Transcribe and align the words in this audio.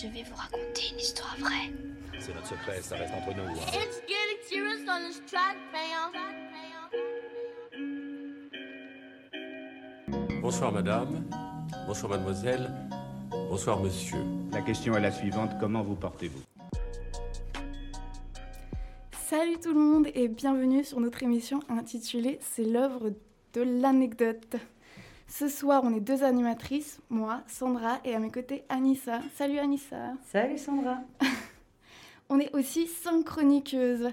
Je 0.00 0.08
vais 0.08 0.24
vous 0.24 0.34
raconter 0.34 0.82
une 0.92 0.98
histoire 0.98 1.36
vraie. 1.38 1.70
C'est 2.18 2.34
notre 2.34 2.48
secret, 2.48 2.82
ça 2.82 2.96
reste 2.96 3.14
entre 3.14 3.36
nous. 3.36 3.42
hein. 3.44 3.54
It's 3.74 4.00
getting 4.08 4.40
serious 4.48 4.80
on 4.88 5.08
this 5.08 5.22
track, 5.26 5.56
fam. 5.72 6.12
Bonsoir 10.40 10.72
madame, 10.72 11.24
bonsoir 11.86 12.10
mademoiselle, 12.10 12.70
bonsoir 13.30 13.80
monsieur. 13.80 14.18
La 14.52 14.62
question 14.62 14.94
est 14.96 15.00
la 15.00 15.12
suivante, 15.12 15.52
comment 15.60 15.82
vous 15.82 15.94
portez-vous? 15.94 16.42
Salut 19.12 19.58
tout 19.62 19.72
le 19.72 19.80
monde 19.80 20.08
et 20.14 20.28
bienvenue 20.28 20.84
sur 20.84 21.00
notre 21.00 21.22
émission 21.22 21.60
intitulée 21.68 22.38
C'est 22.42 22.64
l'œuvre 22.64 23.10
de 23.54 23.62
l'anecdote. 23.62 24.56
Ce 25.36 25.48
soir, 25.48 25.82
on 25.84 25.92
est 25.92 26.00
deux 26.00 26.22
animatrices, 26.22 27.00
moi, 27.10 27.40
Sandra, 27.48 27.98
et 28.04 28.14
à 28.14 28.20
mes 28.20 28.30
côtés, 28.30 28.62
Anissa. 28.68 29.18
Salut 29.34 29.58
Anissa. 29.58 30.12
Salut 30.30 30.58
Sandra. 30.58 30.98
On 32.28 32.38
est 32.38 32.54
aussi 32.54 32.86
cinq 32.86 33.24
chroniqueuses. 33.24 34.10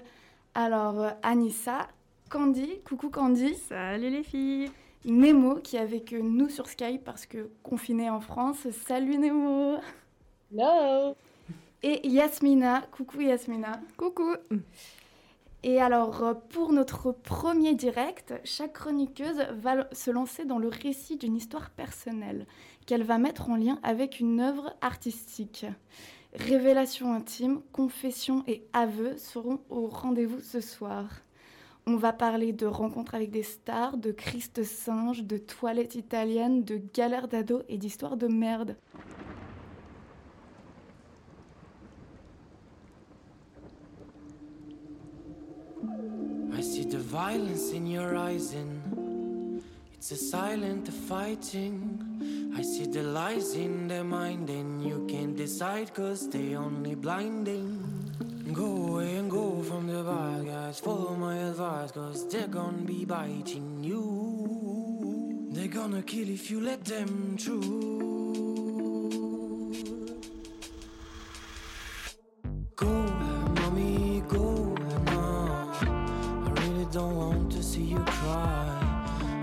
Alors, 0.56 1.00
euh, 1.00 1.10
Anissa, 1.22 1.86
Candy, 2.28 2.80
coucou 2.84 3.08
Candy, 3.08 3.54
Salut 3.54 4.10
les 4.10 4.24
filles. 4.24 4.72
Nemo 5.04 5.60
qui 5.60 5.76
est 5.76 5.78
avec 5.78 6.10
nous 6.10 6.48
sur 6.48 6.66
Skype 6.66 7.04
parce 7.04 7.24
que 7.26 7.50
confiné 7.62 8.10
en 8.10 8.20
France. 8.20 8.66
Salut 8.84 9.16
Nemo. 9.16 9.76
Hello. 10.52 11.14
Et 11.84 12.04
Yasmina, 12.08 12.82
coucou 12.90 13.20
Yasmina. 13.20 13.80
Coucou. 13.96 14.34
Et 15.64 15.80
alors, 15.80 16.24
euh, 16.24 16.34
pour 16.34 16.72
notre 16.72 17.12
premier 17.12 17.74
direct, 17.74 18.34
chaque 18.42 18.72
chroniqueuse 18.72 19.46
va 19.54 19.86
se 19.92 20.10
lancer 20.10 20.44
dans 20.44 20.58
le 20.58 20.68
récit 20.68 21.16
d'une 21.16 21.36
histoire 21.36 21.70
personnelle 21.70 22.46
qu'elle 22.84 23.04
va 23.04 23.18
mettre 23.18 23.48
en 23.48 23.56
lien 23.56 23.78
avec 23.84 24.18
une 24.18 24.40
œuvre 24.40 24.74
artistique. 24.80 25.66
Révélations 26.34 27.12
intimes, 27.12 27.60
confessions 27.72 28.42
et 28.48 28.64
aveux 28.72 29.16
seront 29.18 29.60
au 29.70 29.86
rendez-vous 29.86 30.40
ce 30.40 30.60
soir. 30.60 31.06
On 31.86 31.96
va 31.96 32.12
parler 32.12 32.52
de 32.52 32.66
rencontres 32.66 33.14
avec 33.14 33.30
des 33.30 33.42
stars, 33.42 33.96
de 33.98 34.12
Christ 34.12 34.64
singe, 34.64 35.24
de 35.24 35.36
toilettes 35.36 35.94
italiennes, 35.94 36.64
de 36.64 36.80
galères 36.94 37.28
d'ado 37.28 37.62
et 37.68 37.76
d'histoires 37.76 38.16
de 38.16 38.28
merde. 38.28 38.76
I 46.54 46.60
see 46.60 46.84
the 46.84 46.98
violence 46.98 47.72
in 47.72 47.86
your 47.86 48.16
eyes 48.16 48.52
and 48.54 49.62
it's 49.94 50.10
a 50.10 50.16
silent 50.16 50.92
fighting. 50.92 52.52
I 52.56 52.62
see 52.62 52.86
the 52.86 53.02
lies 53.02 53.54
in 53.54 53.88
their 53.88 54.04
mind 54.04 54.50
and 54.50 54.84
you 54.84 55.06
can't 55.08 55.36
decide 55.36 55.94
cause 55.94 56.28
they 56.28 56.54
only 56.54 56.94
blinding. 56.94 58.52
Go 58.52 58.88
away 58.88 59.16
and 59.16 59.30
go 59.30 59.62
from 59.62 59.86
the 59.86 60.02
bad 60.02 60.46
guys. 60.46 60.80
Follow 60.80 61.14
my 61.14 61.36
advice 61.36 61.92
cause 61.92 62.28
they're 62.28 62.48
gonna 62.48 62.82
be 62.82 63.04
biting 63.04 63.82
you. 63.82 65.48
They're 65.52 65.68
gonna 65.68 66.02
kill 66.02 66.28
if 66.28 66.50
you 66.50 66.60
let 66.60 66.84
them 66.84 67.36
through. 67.38 68.11
See 77.62 77.82
you 77.82 77.98
cry. 78.06 78.78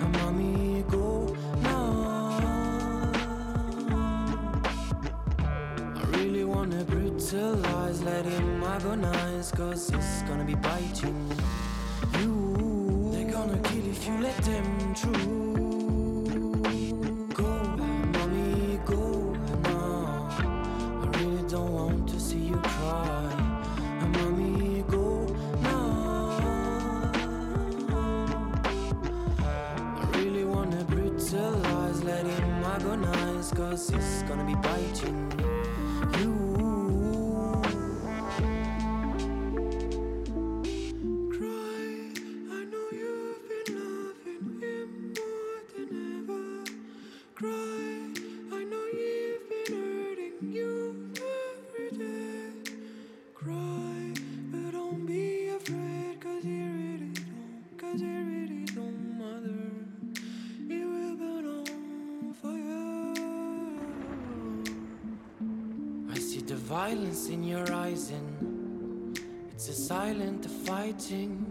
Uh, 0.02 0.08
mommy, 0.20 0.84
go 0.90 1.34
now. 1.62 2.40
I 5.96 6.04
really 6.18 6.44
wanna 6.44 6.84
brutalize, 6.84 8.04
let 8.04 8.26
him 8.26 8.64
agonize, 8.64 9.52
cause 9.52 9.90
it's 9.92 10.22
gonna 10.24 10.44
be 10.44 10.56
biting 10.56 11.32
you. 12.20 13.10
They're 13.14 13.32
gonna 13.32 13.58
kill 13.60 13.88
if 13.88 14.06
you 14.06 14.22
let 14.22 14.38
them 14.44 14.96
through. 14.96 15.39
Violence 66.90 67.30
in 67.30 67.44
your 67.44 67.72
eyes 67.72 68.10
and 68.10 69.20
it's 69.52 69.70
a 69.70 69.74
silent 69.74 70.50
fighting. 70.66 71.46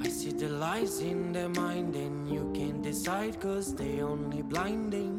I 0.00 0.08
see 0.08 0.30
the 0.30 0.48
lies 0.48 1.00
in 1.00 1.32
their 1.32 1.48
mind 1.48 1.96
and 1.96 2.30
you 2.30 2.52
can't 2.54 2.80
decide 2.80 3.40
cause 3.40 3.74
they 3.74 4.02
only 4.02 4.42
blinding. 4.42 5.17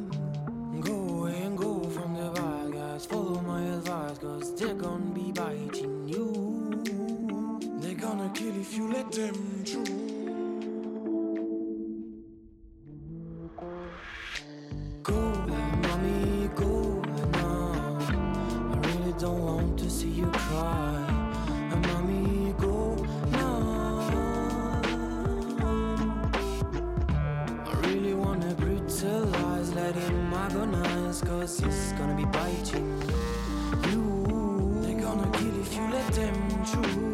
them 36.19 36.66
true. 36.66 37.09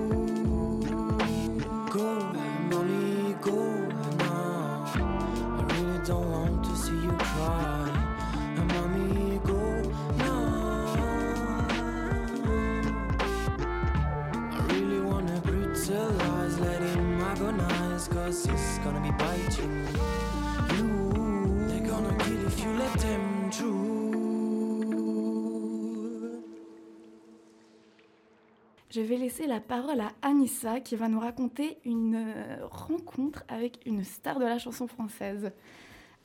Je 28.96 29.02
vais 29.02 29.18
laisser 29.18 29.46
la 29.46 29.60
parole 29.60 30.00
à 30.00 30.14
Anissa 30.22 30.80
qui 30.80 30.96
va 30.96 31.10
nous 31.10 31.20
raconter 31.20 31.80
une 31.84 32.16
euh, 32.16 32.66
rencontre 32.72 33.44
avec 33.50 33.80
une 33.86 34.06
star 34.06 34.40
de 34.40 34.46
la 34.46 34.58
chanson 34.58 34.88
française. 34.88 35.52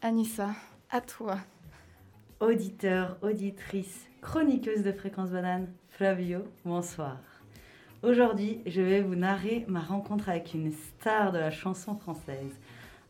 Anissa, 0.02 0.50
à 0.88 1.00
toi. 1.00 1.38
Auditeur, 2.38 3.16
auditrice, 3.22 4.06
chroniqueuse 4.20 4.84
de 4.84 4.92
Fréquence 4.92 5.30
Banane, 5.30 5.66
Flavio, 5.88 6.44
bonsoir. 6.64 7.18
Aujourd'hui, 8.04 8.60
je 8.66 8.82
vais 8.82 9.00
vous 9.00 9.16
narrer 9.16 9.64
ma 9.66 9.80
rencontre 9.80 10.28
avec 10.28 10.54
une 10.54 10.70
star 10.70 11.32
de 11.32 11.38
la 11.38 11.50
chanson 11.50 11.96
française. 11.96 12.56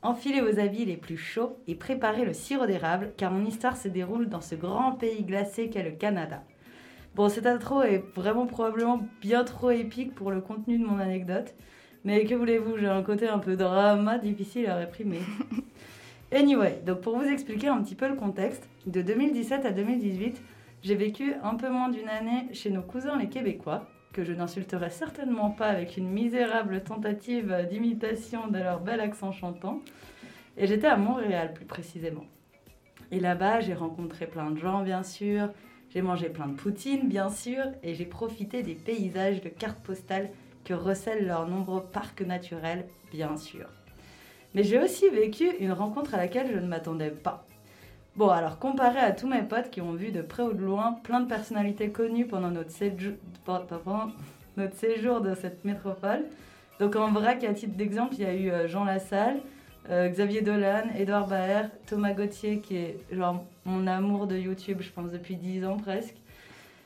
Enfilez 0.00 0.40
vos 0.40 0.58
habits 0.58 0.86
les 0.86 0.96
plus 0.96 1.18
chauds 1.18 1.58
et 1.66 1.74
préparez 1.74 2.24
le 2.24 2.32
sirop 2.32 2.64
d'érable 2.64 3.12
car 3.18 3.30
mon 3.30 3.44
histoire 3.44 3.76
se 3.76 3.88
déroule 3.88 4.30
dans 4.30 4.40
ce 4.40 4.54
grand 4.54 4.92
pays 4.92 5.22
glacé 5.22 5.68
qu'est 5.68 5.82
le 5.82 5.90
Canada. 5.90 6.44
Bon, 7.16 7.28
cette 7.28 7.46
intro 7.46 7.82
est 7.82 8.04
vraiment 8.14 8.46
probablement 8.46 9.00
bien 9.20 9.42
trop 9.44 9.70
épique 9.70 10.14
pour 10.14 10.30
le 10.30 10.40
contenu 10.40 10.78
de 10.78 10.84
mon 10.84 10.98
anecdote, 10.98 11.54
mais 12.04 12.24
que 12.24 12.34
voulez-vous, 12.34 12.78
j'ai 12.78 12.86
un 12.86 13.02
côté 13.02 13.28
un 13.28 13.38
peu 13.38 13.56
drama 13.56 14.18
difficile 14.18 14.66
à 14.66 14.76
réprimer. 14.76 15.20
Anyway, 16.32 16.80
donc 16.86 17.00
pour 17.00 17.18
vous 17.18 17.26
expliquer 17.26 17.66
un 17.66 17.82
petit 17.82 17.96
peu 17.96 18.06
le 18.06 18.14
contexte, 18.14 18.68
de 18.86 19.02
2017 19.02 19.66
à 19.66 19.72
2018, 19.72 20.40
j'ai 20.80 20.94
vécu 20.94 21.34
un 21.42 21.56
peu 21.56 21.68
moins 21.68 21.88
d'une 21.88 22.08
année 22.08 22.46
chez 22.52 22.70
nos 22.70 22.82
cousins 22.82 23.18
les 23.18 23.28
Québécois, 23.28 23.88
que 24.12 24.22
je 24.22 24.32
n'insulterai 24.32 24.90
certainement 24.90 25.50
pas 25.50 25.66
avec 25.66 25.96
une 25.96 26.08
misérable 26.08 26.84
tentative 26.84 27.66
d'imitation 27.68 28.46
de 28.46 28.58
leur 28.58 28.78
bel 28.78 29.00
accent 29.00 29.32
chantant. 29.32 29.80
Et 30.56 30.68
j'étais 30.68 30.86
à 30.86 30.96
Montréal 30.96 31.52
plus 31.52 31.64
précisément. 31.64 32.26
Et 33.10 33.18
là-bas, 33.18 33.58
j'ai 33.58 33.74
rencontré 33.74 34.26
plein 34.28 34.52
de 34.52 34.58
gens, 34.58 34.82
bien 34.82 35.02
sûr. 35.02 35.48
J'ai 35.90 36.02
mangé 36.02 36.28
plein 36.28 36.46
de 36.46 36.54
poutine, 36.54 37.08
bien 37.08 37.28
sûr. 37.28 37.64
Et 37.82 37.94
j'ai 37.94 38.06
profité 38.06 38.62
des 38.62 38.74
paysages 38.74 39.40
de 39.40 39.48
cartes 39.48 39.80
postales 39.80 40.30
que 40.64 40.74
recèlent 40.74 41.26
leurs 41.26 41.48
nombreux 41.48 41.82
parcs 41.82 42.22
naturels, 42.22 42.86
bien 43.10 43.36
sûr. 43.36 43.66
Mais 44.54 44.62
j'ai 44.62 44.78
aussi 44.78 45.08
vécu 45.08 45.48
une 45.60 45.72
rencontre 45.72 46.14
à 46.14 46.18
laquelle 46.18 46.50
je 46.52 46.58
ne 46.58 46.66
m'attendais 46.66 47.10
pas. 47.10 47.46
Bon, 48.16 48.28
alors 48.28 48.58
comparé 48.58 48.98
à 48.98 49.12
tous 49.12 49.28
mes 49.28 49.42
potes 49.42 49.70
qui 49.70 49.80
ont 49.80 49.92
vu 49.92 50.10
de 50.10 50.22
près 50.22 50.42
ou 50.42 50.52
de 50.52 50.62
loin 50.62 50.94
plein 51.04 51.20
de 51.20 51.28
personnalités 51.28 51.90
connues 51.90 52.26
pendant 52.26 52.50
notre 52.50 52.72
séjour, 52.72 53.14
pendant 53.44 54.10
notre 54.56 54.74
séjour 54.74 55.20
de 55.20 55.34
cette 55.34 55.64
métropole, 55.64 56.24
donc 56.80 56.96
en 56.96 57.12
vrac, 57.12 57.44
à 57.44 57.52
titre 57.52 57.76
d'exemple, 57.76 58.14
il 58.14 58.22
y 58.22 58.24
a 58.24 58.34
eu 58.34 58.50
euh, 58.50 58.66
Jean 58.66 58.84
Lassalle, 58.84 59.40
euh, 59.88 60.08
Xavier 60.08 60.42
Dolan, 60.42 60.84
Edouard 60.96 61.26
Baer, 61.26 61.68
Thomas 61.86 62.12
Gauthier, 62.12 62.58
qui 62.58 62.76
est 62.76 62.98
genre 63.12 63.44
mon 63.64 63.86
amour 63.86 64.26
de 64.26 64.36
YouTube, 64.36 64.78
je 64.80 64.90
pense, 64.90 65.10
depuis 65.10 65.36
10 65.36 65.64
ans 65.64 65.76
presque. 65.76 66.16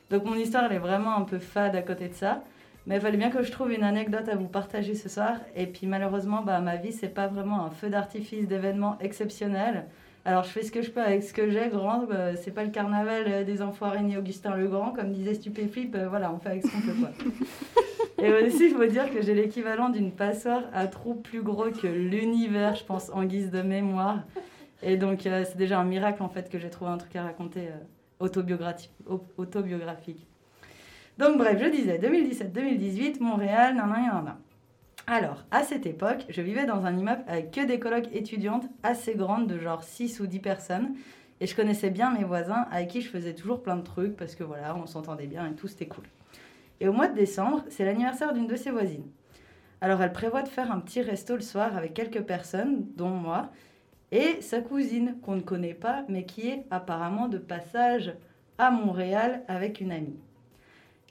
Donc 0.09 0.23
mon 0.23 0.35
histoire, 0.35 0.65
elle 0.65 0.77
est 0.77 0.79
vraiment 0.79 1.15
un 1.17 1.23
peu 1.23 1.39
fade 1.39 1.75
à 1.75 1.81
côté 1.81 2.07
de 2.07 2.13
ça. 2.13 2.43
Mais 2.87 2.95
il 2.95 3.01
fallait 3.01 3.17
bien 3.17 3.31
que 3.31 3.41
je 3.41 3.51
trouve 3.51 3.71
une 3.71 3.83
anecdote 3.83 4.29
à 4.29 4.35
vous 4.35 4.47
partager 4.47 4.93
ce 4.93 5.09
soir. 5.09 5.37
Et 5.55 5.65
puis 5.65 5.87
malheureusement, 5.87 6.43
bah, 6.43 6.59
ma 6.59 6.75
vie, 6.75 6.93
c'est 6.93 7.09
pas 7.09 7.27
vraiment 7.27 7.65
un 7.65 7.71
feu 7.71 7.89
d'artifice 7.89 8.47
d'événements 8.47 8.97
exceptionnels. 9.01 9.85
Alors 10.27 10.43
je 10.43 10.49
fais 10.49 10.63
ce 10.63 10.71
que 10.71 10.81
je 10.81 10.89
peux 10.89 11.01
avec 11.01 11.23
ce 11.23 11.33
que 11.33 11.51
j'ai, 11.51 11.69
grand. 11.69 11.99
Bah, 11.99 12.35
c'est 12.35 12.49
pas 12.49 12.63
le 12.63 12.71
carnaval 12.71 13.25
euh, 13.27 13.43
des 13.43 13.61
enfoirés 13.61 14.01
ni 14.01 14.17
Augustin 14.17 14.55
le 14.55 14.67
Grand, 14.67 14.91
comme 14.91 15.11
disait 15.11 15.35
Stupéflip. 15.35 15.93
Euh, 15.93 16.09
voilà, 16.09 16.33
on 16.33 16.39
fait 16.39 16.49
avec 16.49 16.65
ce 16.65 16.71
qu'on 16.71 16.81
peut 16.81 16.99
quoi. 16.99 17.11
Et 18.23 18.33
aussi, 18.33 18.65
il 18.65 18.71
faut 18.71 18.85
dire 18.85 19.13
que 19.13 19.21
j'ai 19.21 19.35
l'équivalent 19.35 19.89
d'une 19.89 20.11
passoire 20.11 20.63
à 20.73 20.87
trous 20.87 21.13
plus 21.13 21.43
gros 21.43 21.69
que 21.69 21.85
l'univers, 21.85 22.73
je 22.75 22.83
pense, 22.83 23.11
en 23.13 23.23
guise 23.23 23.51
de 23.51 23.61
mémoire. 23.61 24.23
Et 24.81 24.97
donc, 24.97 25.27
euh, 25.27 25.43
c'est 25.45 25.57
déjà 25.57 25.79
un 25.79 25.83
miracle 25.83 26.23
en 26.23 26.29
fait 26.29 26.49
que 26.49 26.57
j'ai 26.57 26.71
trouvé 26.71 26.89
un 26.89 26.97
truc 26.97 27.15
à 27.15 27.23
raconter 27.23 27.69
autobiographique. 28.19 28.91
autobiographique. 29.37 30.25
Donc 31.19 31.37
bref, 31.37 31.61
je 31.61 31.69
disais 31.69 31.99
2017-2018, 31.99 33.21
Montréal, 33.21 33.75
nan, 33.75 33.89
nan, 33.89 34.23
nan, 34.25 34.35
Alors, 35.07 35.43
à 35.51 35.61
cette 35.61 35.85
époque, 35.85 36.25
je 36.29 36.41
vivais 36.41 36.65
dans 36.65 36.85
un 36.85 36.97
immeuble 36.97 37.23
avec 37.27 37.51
que 37.51 37.63
des 37.63 37.79
colocs 37.79 38.09
étudiantes 38.11 38.65
assez 38.81 39.13
grandes, 39.13 39.45
de 39.45 39.59
genre 39.59 39.83
6 39.83 40.19
ou 40.19 40.25
10 40.25 40.39
personnes. 40.39 40.95
Et 41.39 41.45
je 41.45 41.55
connaissais 41.55 41.91
bien 41.91 42.11
mes 42.11 42.23
voisins 42.23 42.65
avec 42.71 42.87
qui 42.89 43.01
je 43.01 43.09
faisais 43.09 43.35
toujours 43.35 43.61
plein 43.61 43.75
de 43.75 43.83
trucs 43.83 44.17
parce 44.17 44.33
que 44.33 44.43
voilà, 44.43 44.75
on 44.75 44.87
s'entendait 44.87 45.27
bien 45.27 45.47
et 45.47 45.53
tout, 45.53 45.67
c'était 45.67 45.85
cool. 45.85 46.05
Et 46.79 46.87
au 46.87 46.93
mois 46.93 47.07
de 47.07 47.13
décembre, 47.13 47.63
c'est 47.69 47.85
l'anniversaire 47.85 48.33
d'une 48.33 48.47
de 48.47 48.55
ses 48.55 48.71
voisines. 48.71 49.05
Alors 49.79 50.01
elle 50.01 50.11
prévoit 50.13 50.41
de 50.41 50.47
faire 50.47 50.71
un 50.71 50.79
petit 50.79 51.01
resto 51.01 51.35
le 51.35 51.41
soir 51.41 51.77
avec 51.77 51.93
quelques 51.93 52.23
personnes, 52.23 52.87
dont 52.95 53.09
moi, 53.09 53.51
et 54.11 54.41
sa 54.41 54.61
cousine, 54.61 55.17
qu'on 55.21 55.35
ne 55.35 55.41
connaît 55.41 55.73
pas, 55.75 56.03
mais 56.07 56.25
qui 56.25 56.47
est 56.49 56.65
apparemment 56.71 57.27
de 57.27 57.37
passage 57.37 58.13
à 58.57 58.71
Montréal 58.71 59.43
avec 59.47 59.81
une 59.81 59.91
amie. 59.91 60.19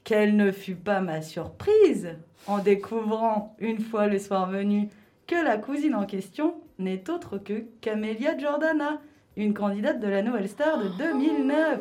Quelle 0.05 0.37
ne 0.37 0.53
fut 0.53 0.75
pas 0.75 1.01
ma 1.01 1.23
surprise 1.23 2.19
en 2.47 2.59
découvrant, 2.59 3.57
une 3.59 3.81
fois 3.81 4.07
le 4.07 4.19
soir 4.19 4.51
venu, 4.51 4.91
que 5.27 5.35
la 5.35 5.57
cousine 5.57 5.95
en 5.95 6.05
question 6.05 6.57
n'est 6.79 7.09
autre 7.09 7.39
que 7.39 7.65
Camélia 7.81 8.37
Jordana, 8.37 9.01
une 9.39 9.55
candidate 9.55 10.01
de 10.01 10.09
la 10.09 10.21
Nouvelle 10.21 10.49
Star 10.49 10.79
de 10.79 10.89
2009. 10.99 11.81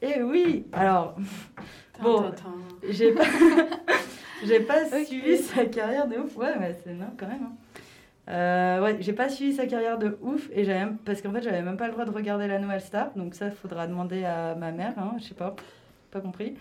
Et 0.00 0.22
oui, 0.22 0.64
alors, 0.72 1.14
bon, 2.00 2.32
j'ai 2.88 3.12
pas, 3.12 3.24
j'ai 4.46 4.60
pas 4.60 4.86
suivi 5.04 5.36
sa 5.36 5.66
carrière 5.66 6.08
de 6.08 6.16
ouf. 6.16 6.34
Ouais, 6.38 6.58
mais 6.58 6.74
c'est 6.82 6.94
non, 6.94 7.10
quand 7.18 7.28
même. 7.28 7.42
Hein. 7.42 8.32
Euh, 8.32 8.82
ouais, 8.82 8.96
j'ai 9.00 9.12
pas 9.12 9.28
suivi 9.28 9.52
sa 9.52 9.66
carrière 9.66 9.98
de 9.98 10.16
ouf 10.22 10.48
et 10.54 10.64
j'avais 10.64 10.90
parce 11.04 11.20
qu'en 11.20 11.32
fait 11.32 11.42
j'avais 11.42 11.60
même 11.60 11.76
pas 11.76 11.86
le 11.86 11.92
droit 11.92 12.04
de 12.04 12.10
regarder 12.10 12.46
la 12.46 12.58
Nouvelle 12.58 12.80
Star, 12.80 13.10
donc 13.14 13.34
ça 13.34 13.50
faudra 13.50 13.86
demander 13.86 14.24
à 14.24 14.54
ma 14.54 14.70
mère, 14.70 14.94
hein, 14.96 15.16
je 15.18 15.24
sais 15.24 15.34
pas, 15.34 15.54
pas 16.10 16.20
compris. 16.20 16.54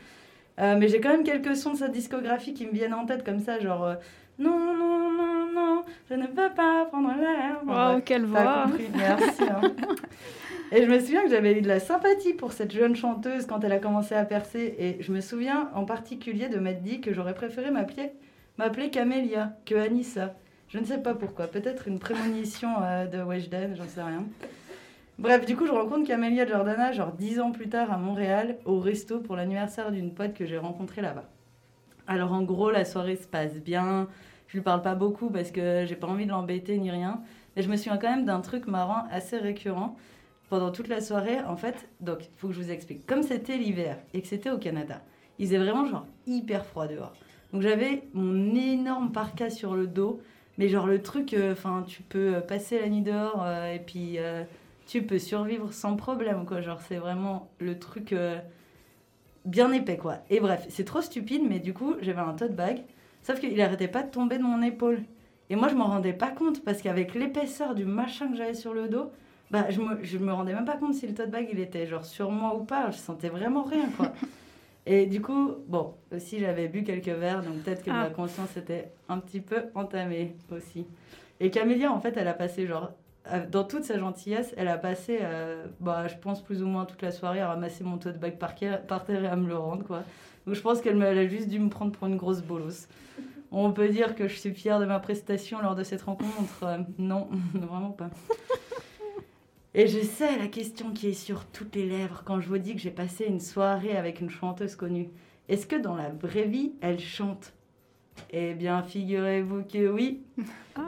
Euh, 0.62 0.76
mais 0.78 0.88
j'ai 0.88 1.02
quand 1.02 1.10
même 1.10 1.24
quelques 1.24 1.56
sons 1.56 1.74
de 1.74 1.78
sa 1.78 1.88
discographie 1.88 2.54
qui 2.54 2.66
me 2.66 2.72
viennent 2.72 2.94
en 2.94 3.06
tête 3.06 3.24
comme 3.24 3.40
ça, 3.40 3.60
genre 3.60 3.84
euh, 3.84 3.96
non, 4.38 4.58
non, 4.58 5.12
non, 5.12 5.52
non, 5.54 5.82
je 6.10 6.16
ne 6.16 6.28
peux 6.28 6.50
pas 6.56 6.86
prendre 6.86 7.14
l'air. 7.20 7.62
Wow, 7.66 8.02
quelle 8.02 8.26
voix 8.26 8.68
Merci. 8.96 9.44
Hein. 9.44 9.62
Et 10.74 10.84
je 10.84 10.90
me 10.90 11.00
souviens 11.00 11.24
que 11.24 11.30
j'avais 11.30 11.58
eu 11.58 11.62
de 11.62 11.68
la 11.68 11.82
sympathie 11.82 12.34
pour 12.34 12.54
cette 12.54 12.72
jeune 12.72 12.96
chanteuse 12.96 13.46
quand 13.46 13.62
elle 13.64 13.74
a 13.74 13.80
commencé 13.80 14.16
à 14.16 14.24
percer. 14.24 14.76
Et 14.80 15.04
je 15.04 15.12
me 15.12 15.20
souviens 15.20 15.70
en 15.76 15.84
particulier 15.84 16.48
de 16.48 16.60
m'être 16.60 16.82
dit 16.82 17.02
que 17.02 17.14
j'aurais 17.14 17.34
préféré 17.34 17.72
m'appeler 17.72 18.90
Camélia 18.90 19.54
que 19.66 19.76
Anissa. 19.76 20.34
Je 20.70 20.80
ne 20.80 20.86
sais 20.86 21.00
pas 21.00 21.14
pourquoi. 21.14 21.48
Peut-être 21.48 21.90
une 21.90 22.00
prémonition 22.00 22.70
euh, 22.82 23.06
de 23.06 23.22
Weshden, 23.22 23.76
j'en 23.76 23.88
sais 23.88 24.02
rien. 24.02 24.24
Bref, 25.22 25.46
du 25.46 25.56
coup, 25.56 25.68
je 25.68 25.72
rencontre 25.72 26.08
Camélia 26.08 26.48
Jordana, 26.48 26.94
genre 26.94 27.12
dix 27.12 27.40
ans 27.40 27.52
plus 27.52 27.70
tard 27.70 27.92
à 27.92 28.00
Montréal, 28.00 28.58
au 28.66 28.80
resto 28.80 29.20
pour 29.20 29.36
l'anniversaire 29.36 29.92
d'une 29.92 30.16
pote 30.16 30.34
que 30.34 30.48
j'ai 30.48 30.58
rencontrée 30.58 31.04
là-bas. 31.04 31.30
Alors, 32.08 32.34
en 32.34 32.42
gros, 32.42 32.72
la 32.72 32.86
soirée 32.86 33.18
se 33.18 33.28
passe 33.28 33.54
bien. 33.60 34.08
Je 34.48 34.58
lui 34.58 34.64
parle 34.64 34.82
pas 34.82 34.96
beaucoup 34.96 35.30
parce 35.30 35.52
que 35.52 35.86
j'ai 35.86 35.96
pas 35.96 36.08
envie 36.08 36.26
de 36.26 36.32
l'embêter 36.32 36.80
ni 36.80 36.90
rien. 36.90 37.22
Mais 37.56 37.62
je 37.62 37.70
me 37.70 37.78
souviens 37.78 38.00
quand 38.00 38.10
même 38.10 38.26
d'un 38.26 38.40
truc 38.40 38.66
marrant 38.66 39.04
assez 39.12 39.38
récurrent. 39.38 39.96
Pendant 40.50 40.72
toute 40.72 40.88
la 40.88 41.02
soirée, 41.02 41.40
en 41.48 41.56
fait, 41.56 41.88
donc, 42.00 42.28
faut 42.38 42.48
que 42.48 42.56
je 42.56 42.60
vous 42.60 42.72
explique. 42.72 43.06
Comme 43.06 43.22
c'était 43.22 43.58
l'hiver 43.58 43.98
et 44.16 44.24
que 44.24 44.28
c'était 44.28 44.50
au 44.50 44.58
Canada, 44.58 45.04
il 45.38 45.46
faisait 45.46 45.60
vraiment 45.60 45.86
genre 45.86 46.08
hyper 46.26 46.66
froid 46.66 46.88
dehors. 46.88 47.14
Donc, 47.54 47.62
j'avais 47.62 48.06
mon 48.16 48.56
énorme 48.56 49.12
parka 49.12 49.52
sur 49.52 49.76
le 49.76 49.86
dos. 49.86 50.20
Mais 50.58 50.68
genre 50.68 50.88
le 50.88 51.02
truc, 51.02 51.36
euh, 51.36 51.54
enfin, 51.54 51.84
tu 51.88 52.02
peux 52.02 52.42
passer 52.48 52.80
la 52.80 52.90
nuit 52.90 53.02
dehors 53.02 53.44
euh, 53.44 53.74
et 53.74 53.80
puis 53.80 54.18
euh, 54.18 54.44
tu 54.92 55.02
peux 55.04 55.20
survivre 55.20 55.72
sans 55.72 55.96
problème, 55.96 56.46
quoi. 56.46 56.60
Genre, 56.60 56.82
c'est 56.82 56.98
vraiment 56.98 57.50
le 57.60 57.80
truc 57.80 58.12
euh, 58.12 58.38
bien 59.46 59.72
épais, 59.72 59.96
quoi. 59.96 60.18
Et 60.30 60.42
bref, 60.42 60.66
c'est 60.68 60.84
trop 60.84 61.00
stupide, 61.00 61.44
mais 61.48 61.60
du 61.60 61.74
coup, 61.74 61.96
j'avais 62.02 62.20
un 62.20 62.34
tote 62.34 62.58
bag, 62.58 62.84
sauf 63.24 63.40
qu'il 63.40 63.62
arrêtait 63.62 63.88
pas 63.88 64.04
de 64.04 64.12
tomber 64.12 64.38
de 64.38 64.44
mon 64.44 64.62
épaule. 64.62 65.04
Et 65.50 65.56
moi, 65.56 65.70
je 65.70 65.76
m'en 65.76 65.86
rendais 65.86 66.12
pas 66.12 66.30
compte, 66.30 66.62
parce 66.66 66.82
qu'avec 66.82 67.16
l'épaisseur 67.16 67.74
du 67.74 67.86
machin 67.86 68.30
que 68.32 68.36
j'avais 68.36 68.54
sur 68.54 68.74
le 68.74 68.90
dos, 68.90 69.12
bah, 69.50 69.70
je 69.70 69.80
me, 69.80 70.04
je 70.04 70.18
me 70.18 70.34
rendais 70.34 70.54
même 70.54 70.66
pas 70.66 70.76
compte 70.76 70.94
si 70.94 71.08
le 71.08 71.14
tote 71.14 71.32
bag, 71.32 71.48
il 71.54 71.62
était 71.62 71.88
genre 71.88 72.04
sur 72.04 72.30
moi 72.30 72.54
ou 72.58 72.66
pas. 72.66 72.92
Je 72.92 72.98
sentais 72.98 73.30
vraiment 73.30 73.64
rien, 73.64 73.88
quoi. 73.96 74.12
Et 74.86 75.06
du 75.06 75.22
coup, 75.22 75.52
bon, 75.68 75.94
aussi 76.14 76.40
j'avais 76.40 76.68
bu 76.68 76.84
quelques 76.84 77.08
verres, 77.08 77.44
donc 77.44 77.62
peut-être 77.64 77.84
que 77.84 77.92
ma 77.92 78.08
ah. 78.08 78.10
conscience 78.10 78.58
était 78.58 78.92
un 79.08 79.20
petit 79.20 79.40
peu 79.40 79.68
entamée 79.74 80.36
aussi. 80.52 80.86
Et 81.40 81.50
Camélia, 81.50 81.94
en 81.94 82.02
fait, 82.02 82.18
elle 82.18 82.28
a 82.28 82.34
passé 82.34 82.68
genre 82.68 82.92
dans 83.52 83.64
toute 83.64 83.84
sa 83.84 83.98
gentillesse, 83.98 84.54
elle 84.58 84.68
a 84.68 84.78
passé, 84.78 85.20
euh, 85.22 85.66
bah, 85.80 86.08
je 86.08 86.16
pense 86.16 86.42
plus 86.42 86.64
ou 86.64 86.68
moins 86.68 86.86
toute 86.86 87.02
la 87.02 87.12
soirée 87.12 87.40
à 87.40 87.48
ramasser 87.48 87.84
mon 87.84 87.98
tote 87.98 88.20
bag 88.20 88.38
par, 88.38 88.56
par 88.88 89.06
terre 89.06 89.24
et 89.24 89.28
à 89.28 89.36
me 89.36 89.48
le 89.48 89.58
rendre. 89.58 89.86
Quoi. 89.86 90.04
Donc 90.46 90.56
je 90.56 90.62
pense 90.62 90.82
qu'elle 90.82 91.02
a 91.02 91.28
juste 91.28 91.48
dû 91.48 91.60
me 91.60 91.70
prendre 91.70 91.92
pour 91.92 92.08
une 92.08 92.18
grosse 92.18 92.42
bolos. 92.42 92.88
On 93.52 93.72
peut 93.74 93.90
dire 93.90 94.16
que 94.16 94.28
je 94.28 94.36
suis 94.36 94.54
fière 94.54 94.80
de 94.80 94.86
ma 94.86 95.00
prestation 95.00 95.62
lors 95.62 95.76
de 95.76 95.84
cette 95.84 96.02
rencontre. 96.02 96.64
Euh, 96.64 96.80
non, 96.98 97.28
vraiment 97.54 97.92
pas. 97.92 98.10
Et 99.74 99.88
je 99.88 100.00
sais 100.00 100.38
la 100.38 100.48
question 100.48 100.92
qui 100.92 101.10
est 101.10 101.14
sur 101.14 101.46
toutes 101.46 101.76
les 101.76 101.88
lèvres 101.88 102.24
quand 102.26 102.42
je 102.42 102.50
vous 102.50 102.58
dis 102.58 102.74
que 102.74 102.82
j'ai 102.82 102.92
passé 102.92 103.26
une 103.26 103.40
soirée 103.40 103.96
avec 103.96 104.20
une 104.20 104.30
chanteuse 104.30 104.76
connue. 104.76 105.10
Est-ce 105.48 105.66
que 105.66 105.76
dans 105.76 105.96
la 105.96 106.10
vraie 106.10 106.48
vie, 106.48 106.74
elle 106.82 107.00
chante 107.00 107.54
eh 108.32 108.54
bien, 108.54 108.82
figurez-vous 108.84 109.64
que 109.64 109.90
oui, 109.90 110.22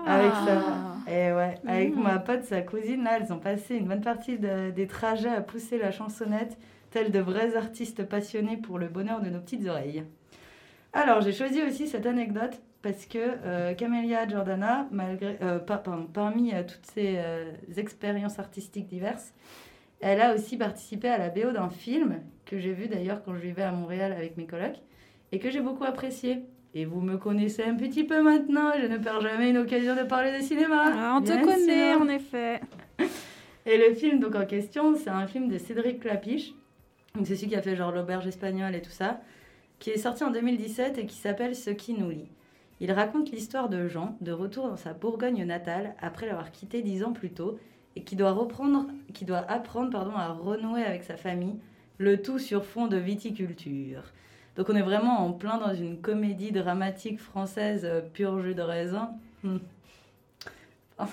avec 0.06 0.32
ça. 0.32 0.96
Et 1.08 1.34
ouais, 1.34 1.56
avec 1.68 1.96
ma 1.96 2.20
pote, 2.20 2.44
sa 2.44 2.62
cousine, 2.62 3.04
là, 3.04 3.20
elles 3.20 3.34
ont 3.34 3.40
passé 3.40 3.76
une 3.76 3.88
bonne 3.88 4.02
partie 4.02 4.38
des 4.38 4.88
trajets 4.88 5.30
à 5.30 5.42
pousser 5.42 5.78
la 5.78 5.92
chansonnette, 5.92 6.58
tels 6.92 7.12
de 7.12 7.20
vrais 7.20 7.56
artistes 7.56 8.04
passionnés 8.04 8.58
pour 8.58 8.80
le 8.80 8.88
bonheur 8.88 9.22
de 9.22 9.30
nos 9.30 9.40
petites 9.40 9.68
oreilles. 9.68 10.04
Alors, 10.94 11.22
j'ai 11.22 11.34
choisi 11.34 11.62
aussi 11.64 11.88
cette 11.88 12.06
anecdote 12.06 12.62
parce 12.84 13.06
que 13.06 13.18
euh, 13.18 13.74
Camélia 13.74 14.28
Jordana, 14.28 14.88
malgré, 14.92 15.38
euh, 15.42 15.58
parmi 15.58 16.54
euh, 16.54 16.64
toutes 16.64 16.86
ses 16.86 17.18
expériences 17.78 18.38
artistiques 18.38 18.88
diverses, 18.88 19.34
elle 20.02 20.22
a 20.22 20.36
aussi 20.36 20.58
participé 20.58 21.08
à 21.08 21.18
la 21.18 21.30
BO 21.30 21.52
d'un 21.52 21.70
film 21.70 22.20
que 22.46 22.60
j'ai 22.60 22.74
vu 22.74 22.88
d'ailleurs 22.88 23.24
quand 23.24 23.34
je 23.34 23.40
vivais 23.40 23.64
à 23.64 23.72
Montréal 23.72 24.12
avec 24.12 24.38
mes 24.38 24.46
colocs 24.46 24.82
et 25.32 25.40
que 25.40 25.50
j'ai 25.50 25.62
beaucoup 25.62 25.86
apprécié. 25.86 26.44
Et 26.76 26.86
vous 26.86 27.02
me 27.02 27.18
connaissez 27.18 27.64
un 27.64 27.76
petit 27.76 28.04
peu 28.04 28.24
maintenant, 28.24 28.72
je 28.82 28.88
ne 28.88 28.98
perds 28.98 29.22
jamais 29.22 29.52
une 29.52 29.60
occasion 29.60 29.96
de 29.96 30.04
parler 30.04 30.36
de 30.38 30.44
cinéma. 30.44 30.92
Ah, 30.96 31.20
on 31.20 31.22
te 31.22 31.32
connaît, 31.44 31.94
en 31.94 32.08
effet. 32.10 32.62
Et 33.66 33.78
le 33.78 33.94
film 33.94 34.20
donc 34.20 34.36
en 34.36 34.46
question, 34.46 34.96
c'est 34.96 35.10
un 35.10 35.28
film 35.28 35.48
de 35.48 35.58
Cédric 35.58 36.02
Clapiche. 36.02 36.54
Donc 37.16 37.28
c'est 37.28 37.36
celui 37.36 37.50
qui 37.50 37.56
a 37.56 37.62
fait 37.62 37.76
genre 37.76 37.92
l'auberge 37.92 38.28
espagnole 38.28 38.76
et 38.76 38.82
tout 38.82 38.92
ça, 38.92 39.22
qui 39.80 39.92
est 39.92 39.98
sorti 39.98 40.24
en 40.24 40.32
2017 40.32 40.98
et 40.98 41.06
qui 41.06 41.16
s'appelle 41.16 41.56
Ce 41.56 41.70
qui 41.70 41.94
nous 41.94 42.10
lie. 42.10 42.32
Il 42.80 42.92
raconte 42.92 43.32
l'histoire 43.32 43.70
de 43.70 43.88
Jean, 43.88 44.18
de 44.20 44.32
retour 44.32 44.68
dans 44.68 44.76
sa 44.76 44.94
Bourgogne 44.94 45.46
natale 45.46 45.96
après 46.02 46.26
l'avoir 46.26 46.52
quitté 46.52 46.82
dix 46.82 47.04
ans 47.04 47.14
plus 47.14 47.30
tôt, 47.30 47.60
et 47.96 48.04
qui 48.04 48.16
doit 48.16 48.32
reprendre, 48.32 48.88
qui 49.14 49.26
doit 49.26 49.46
apprendre 49.50 49.92
pardon 49.92 50.16
à 50.16 50.30
renouer 50.30 50.84
avec 50.84 51.04
sa 51.04 51.16
famille, 51.16 51.60
Le 52.00 52.22
tout 52.22 52.40
sur 52.40 52.66
fond 52.66 52.88
de 52.88 52.98
viticulture. 52.98 54.04
Donc 54.56 54.70
on 54.70 54.76
est 54.76 54.84
vraiment 54.84 55.26
en 55.26 55.34
plein 55.34 55.58
dans 55.58 55.74
une 55.74 56.00
comédie 56.00 56.52
dramatique 56.52 57.20
française 57.20 57.86
euh, 57.86 58.02
pur 58.02 58.40
jus 58.42 58.54
de 58.54 58.62
raisin. 58.62 59.10
Hmm. 59.44 59.58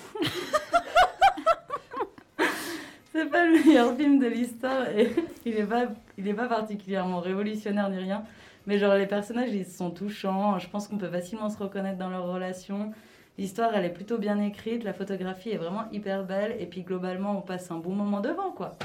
C'est 3.13 3.27
pas 3.27 3.45
le 3.45 3.65
meilleur 3.65 3.97
film 3.97 4.19
de 4.19 4.27
l'histoire 4.27 4.89
et 4.91 5.11
il 5.45 5.57
est 5.57 5.65
pas, 5.65 5.87
il 6.17 6.29
est 6.29 6.35
pas 6.35 6.47
particulièrement 6.47 7.21
révolutionnaire 7.21 7.89
ni 7.91 7.99
rien. 7.99 8.25
Mais 8.67 8.79
genre 8.79 8.95
les 8.95 9.07
personnages 9.07 9.53
ils 9.53 9.67
sont 9.67 9.91
touchants. 9.91 10.59
Je 10.59 10.69
pense 10.69 10.87
qu'on 10.87 10.99
peut 10.99 11.09
facilement 11.09 11.49
se 11.49 11.59
reconnaître 11.59 11.99
dans 11.99 12.11
leurs 12.11 12.27
relations. 12.27 12.93
L'histoire 13.39 13.75
elle 13.75 13.87
est 13.87 13.93
plutôt 13.93 14.19
bien 14.19 14.39
écrite, 14.41 14.85
la 14.85 14.93
photographie 14.93 15.51
est 15.51 15.57
vraiment 15.57 15.91
hyper 15.93 16.25
belle 16.25 16.55
et 16.61 16.67
puis 16.67 16.83
globalement 16.83 17.39
on 17.39 17.41
passe 17.41 17.71
un 17.71 17.79
bon 17.79 17.95
moment 17.95 18.21
devant 18.21 18.53
quoi. 18.53 18.77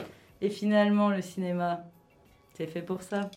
Et 0.41 0.49
finalement 0.49 1.09
le 1.09 1.21
cinéma 1.21 1.83
c'est 2.53 2.67
fait 2.67 2.81
pour 2.81 3.01
ça. 3.01 3.29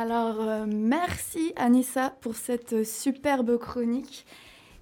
Alors, 0.00 0.40
euh, 0.40 0.64
merci 0.66 1.52
Anissa 1.56 2.14
pour 2.22 2.34
cette 2.34 2.86
superbe 2.86 3.58
chronique. 3.58 4.24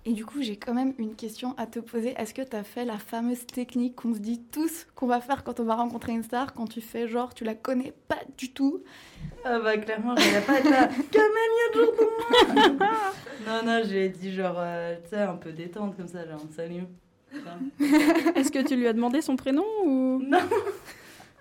Et 0.07 0.13
du 0.13 0.25
coup, 0.25 0.43
j'ai 0.43 0.57
quand 0.57 0.75
même 0.75 0.95
une 0.97 1.17
question 1.17 1.57
à 1.59 1.67
te 1.67 1.81
poser. 1.81 2.15
Est-ce 2.17 2.33
que 2.33 2.43
tu 2.43 2.55
as 2.55 2.63
fait 2.63 2.85
la 2.85 2.99
fameuse 2.99 3.45
technique 3.45 3.97
qu'on 3.97 4.15
se 4.15 4.21
dit 4.21 4.41
tous 4.53 4.87
qu'on 4.95 5.09
va 5.09 5.21
faire 5.21 5.43
quand 5.43 5.59
on 5.59 5.65
va 5.65 5.75
rencontrer 5.75 6.13
une 6.13 6.23
star, 6.23 6.55
quand 6.55 6.69
tu 6.69 6.81
fais 6.81 7.09
genre 7.09 7.35
tu 7.35 7.43
la 7.43 7.57
connais 7.57 7.93
pas 8.07 8.21
du 8.37 8.53
tout? 8.53 8.85
Ah 9.45 9.59
bah 9.59 9.77
clairement, 9.77 10.15
j'allais 10.17 10.41
pas 10.41 10.61
être 10.61 10.71
là. 10.71 10.87
Camélia 11.11 11.67
Jordan 11.75 12.79
Non, 13.47 13.63
non, 13.65 13.83
j'ai 13.89 14.11
dit 14.11 14.33
genre, 14.33 14.57
euh, 14.57 14.95
tu 15.03 15.11
sais, 15.11 15.23
un 15.23 15.35
peu 15.35 15.51
détente 15.51 15.97
comme 15.97 16.07
ça, 16.07 16.25
genre, 16.29 16.41
salut. 16.55 16.85
Est-ce 18.37 18.53
que 18.53 18.65
tu 18.65 18.77
lui 18.77 18.87
as 18.87 18.93
demandé 18.93 19.21
son 19.21 19.35
prénom 19.35 19.65
ou? 19.85 20.23
Non 20.25 20.39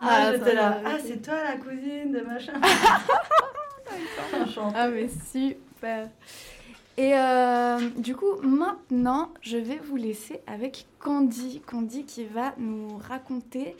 Ah, 0.01 0.07
Ah, 0.29 0.33
j'étais 0.33 0.55
là. 0.55 0.81
Ah, 0.83 0.97
c'est 1.05 1.21
toi 1.21 1.35
la 1.43 1.57
cousine 1.57 2.11
de 2.11 2.21
machin. 2.21 2.53
Ah 4.75 4.89
mais 4.89 5.07
super. 5.31 6.09
Et 6.97 7.13
euh, 7.13 7.89
du 7.97 8.15
coup, 8.15 8.41
maintenant, 8.41 9.31
je 9.41 9.57
vais 9.57 9.77
vous 9.77 9.97
laisser 9.97 10.41
avec 10.47 10.87
Candy. 10.99 11.61
Candy 11.65 12.05
qui 12.05 12.25
va 12.25 12.55
nous 12.57 12.97
raconter 12.97 13.75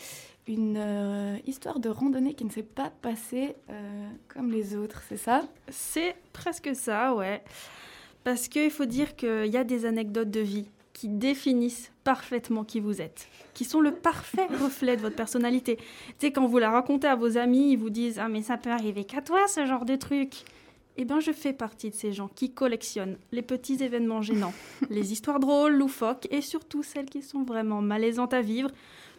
une 0.47 0.77
euh, 0.77 1.37
histoire 1.47 1.79
de 1.79 1.89
randonnée 1.89 2.35
qui 2.35 2.45
ne 2.45 2.51
s'est 2.51 2.61
pas 2.61 2.91
passée 3.01 3.55
euh, 3.69 4.07
comme 4.27 4.51
les 4.51 4.75
autres, 4.75 5.01
c'est 5.09 5.17
ça? 5.17 5.41
C'est 5.69 6.15
presque 6.31 6.75
ça, 6.75 7.15
ouais. 7.15 7.43
Parce 8.23 8.47
qu'il 8.47 8.69
faut 8.69 8.85
dire 8.85 9.15
qu'il 9.15 9.47
y 9.47 9.57
a 9.57 9.63
des 9.63 9.85
anecdotes 9.85 10.29
de 10.29 10.41
vie 10.41 10.69
qui 10.97 11.09
définissent 11.09 11.91
parfaitement 12.03 12.63
qui 12.63 12.79
vous 12.79 13.01
êtes, 13.03 13.27
qui 13.53 13.65
sont 13.65 13.81
le 13.81 13.91
parfait 13.91 14.47
reflet 14.59 14.97
de 14.97 15.01
votre 15.01 15.15
personnalité. 15.15 15.75
Tu 15.75 15.83
sais, 16.17 16.31
quand 16.31 16.47
vous 16.47 16.57
la 16.57 16.71
racontez 16.71 17.05
à 17.07 17.15
vos 17.15 17.37
amis, 17.37 17.73
ils 17.73 17.77
vous 17.77 17.91
disent 17.91 18.17
Ah, 18.17 18.29
mais 18.29 18.41
ça 18.41 18.57
peut 18.57 18.71
arriver 18.71 19.03
qu'à 19.03 19.21
toi, 19.21 19.47
ce 19.47 19.67
genre 19.67 19.85
de 19.85 19.95
truc. 19.95 20.43
Eh 20.99 21.05
bien, 21.05 21.19
je 21.19 21.31
fais 21.31 21.53
partie 21.53 21.91
de 21.91 21.95
ces 21.95 22.13
gens 22.13 22.27
qui 22.27 22.51
collectionnent 22.51 23.17
les 23.31 23.43
petits 23.43 23.83
événements 23.83 24.23
gênants, 24.23 24.53
les 24.89 25.13
histoires 25.13 25.39
drôles, 25.39 25.75
loufoques 25.75 26.27
et 26.31 26.41
surtout 26.41 26.81
celles 26.81 27.05
qui 27.05 27.21
sont 27.21 27.43
vraiment 27.43 27.83
malaisantes 27.83 28.33
à 28.33 28.41
vivre. 28.41 28.71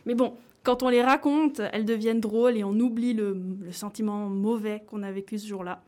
Mais 0.05 0.17
bon, 0.17 0.35
quand 0.65 0.83
on 0.83 0.89
les 0.89 1.03
raconte, 1.03 1.61
elles 1.73 1.85
deviennent 1.85 2.21
drôles 2.21 2.57
et 2.57 2.65
on 2.65 2.73
oublie 2.81 3.15
le, 3.15 3.41
le 3.63 3.71
sentiment 3.71 4.29
mauvais 4.29 4.83
qu'on 4.89 5.05
a 5.05 5.13
vécu 5.13 5.39
ce 5.39 5.47
jour-là. 5.47 5.81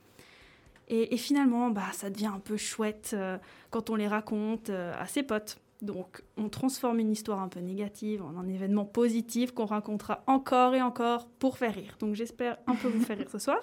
Et, 0.86 1.14
et 1.14 1.16
finalement, 1.16 1.70
bah, 1.70 1.90
ça 1.92 2.10
devient 2.10 2.30
un 2.32 2.38
peu 2.38 2.56
chouette 2.56 3.10
euh, 3.14 3.38
quand 3.70 3.90
on 3.90 3.96
les 3.96 4.06
raconte 4.06 4.70
euh, 4.70 4.92
à 4.96 5.06
ses 5.06 5.24
potes. 5.24 5.58
Donc, 5.82 6.22
on 6.36 6.48
transforme 6.48 6.98
une 6.98 7.10
histoire 7.10 7.40
un 7.40 7.48
peu 7.48 7.60
négative 7.60 8.22
en 8.22 8.38
un 8.38 8.48
événement 8.48 8.84
positif 8.84 9.52
qu'on 9.52 9.64
racontera 9.64 10.22
encore 10.26 10.74
et 10.74 10.82
encore 10.82 11.26
pour 11.38 11.56
faire 11.58 11.74
rire. 11.74 11.96
Donc, 12.00 12.14
j'espère 12.14 12.58
un 12.66 12.74
peu 12.74 12.88
vous 12.88 13.00
faire 13.00 13.16
rire 13.16 13.30
ce 13.30 13.38
soir. 13.38 13.60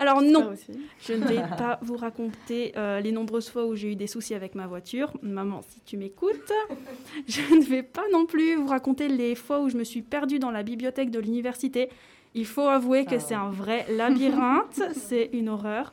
Alors 0.00 0.22
non, 0.22 0.54
je 1.00 1.12
ne 1.12 1.24
vais 1.24 1.42
pas 1.58 1.80
vous 1.82 1.96
raconter 1.96 2.72
euh, 2.76 3.00
les 3.00 3.10
nombreuses 3.10 3.50
fois 3.50 3.66
où 3.66 3.74
j'ai 3.74 3.92
eu 3.92 3.96
des 3.96 4.06
soucis 4.06 4.34
avec 4.34 4.54
ma 4.54 4.66
voiture. 4.66 5.12
Maman, 5.22 5.60
si 5.68 5.80
tu 5.80 5.96
m'écoutes, 5.96 6.52
je 7.26 7.42
ne 7.54 7.64
vais 7.64 7.82
pas 7.82 8.04
non 8.12 8.24
plus 8.24 8.54
vous 8.54 8.68
raconter 8.68 9.08
les 9.08 9.34
fois 9.34 9.60
où 9.60 9.68
je 9.68 9.76
me 9.76 9.84
suis 9.84 10.02
perdue 10.02 10.38
dans 10.38 10.52
la 10.52 10.62
bibliothèque 10.62 11.10
de 11.10 11.18
l'université. 11.18 11.88
Il 12.34 12.46
faut 12.46 12.68
avouer 12.68 13.06
que 13.06 13.18
c'est 13.18 13.34
un 13.34 13.50
vrai 13.50 13.86
labyrinthe, 13.90 14.82
c'est 14.94 15.30
une 15.32 15.48
horreur. 15.48 15.92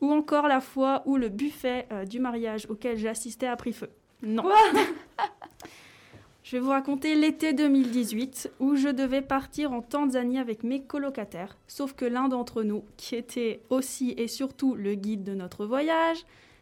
Ou 0.00 0.10
encore 0.10 0.48
la 0.48 0.60
fois 0.60 1.02
où 1.04 1.16
le 1.16 1.28
buffet 1.28 1.86
euh, 1.92 2.04
du 2.06 2.20
mariage 2.20 2.66
auquel 2.70 2.96
j'ai 2.96 3.08
assisté 3.08 3.46
a 3.46 3.56
pris 3.56 3.72
feu. 3.72 3.90
Non. 4.22 4.44
Je 6.44 6.56
vais 6.56 6.60
vous 6.60 6.70
raconter 6.70 7.14
l'été 7.14 7.52
2018 7.54 8.50
où 8.60 8.74
je 8.76 8.88
devais 8.88 9.22
partir 9.22 9.72
en 9.72 9.80
Tanzanie 9.80 10.38
avec 10.38 10.64
mes 10.64 10.82
colocataires. 10.82 11.56
Sauf 11.66 11.94
que 11.94 12.04
l'un 12.04 12.28
d'entre 12.28 12.62
nous, 12.62 12.84
qui 12.98 13.14
était 13.14 13.60
aussi 13.70 14.12
et 14.18 14.28
surtout 14.28 14.74
le 14.74 14.94
guide 14.94 15.22
de 15.24 15.34
notre 15.34 15.64
voyage, 15.64 16.18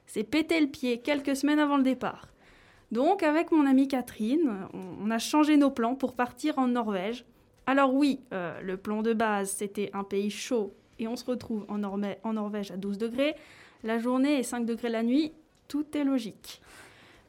s'est 0.07 0.23
pété 0.23 0.61
le 0.61 0.69
pied 0.69 0.99
quelques 0.99 1.35
semaines 1.35 1.59
avant 1.59 1.77
le 1.77 1.83
départ. 1.83 2.29
Donc 2.93 3.23
avec 3.25 3.51
mon 3.51 3.67
amie 3.67 3.89
Catherine, 3.89 4.69
on- 4.75 5.11
a 5.11 5.19
changé 5.19 5.57
nos 5.57 5.71
plans 5.71 5.95
pour 5.97 6.15
partir 6.15 6.59
en 6.59 6.69
Norvège. 6.69 7.25
Alors 7.67 7.93
oui, 7.95 8.21
euh, 8.33 8.61
le 8.61 8.77
plan 8.77 9.03
de 9.03 9.13
base, 9.13 9.51
c'était 9.51 9.91
un 9.93 10.05
pays 10.05 10.31
chaud 10.31 10.73
et 11.01 11.09
on 11.09 11.17
se 11.17 11.25
retrouve 11.25 11.65
en, 11.69 11.79
Norma- 11.79 12.17
en 12.23 12.35
Norvège 12.35 12.71
à 12.71 12.77
12 12.77 12.99
degrés. 12.99 13.35
La 13.83 13.99
journée 13.99 14.39
est 14.41 14.43
5 14.45 14.67
degrés 14.67 14.89
la 14.91 15.03
nuit, 15.03 15.33
tout 15.69 15.87
est 15.97 16.05
logique. 16.05 16.61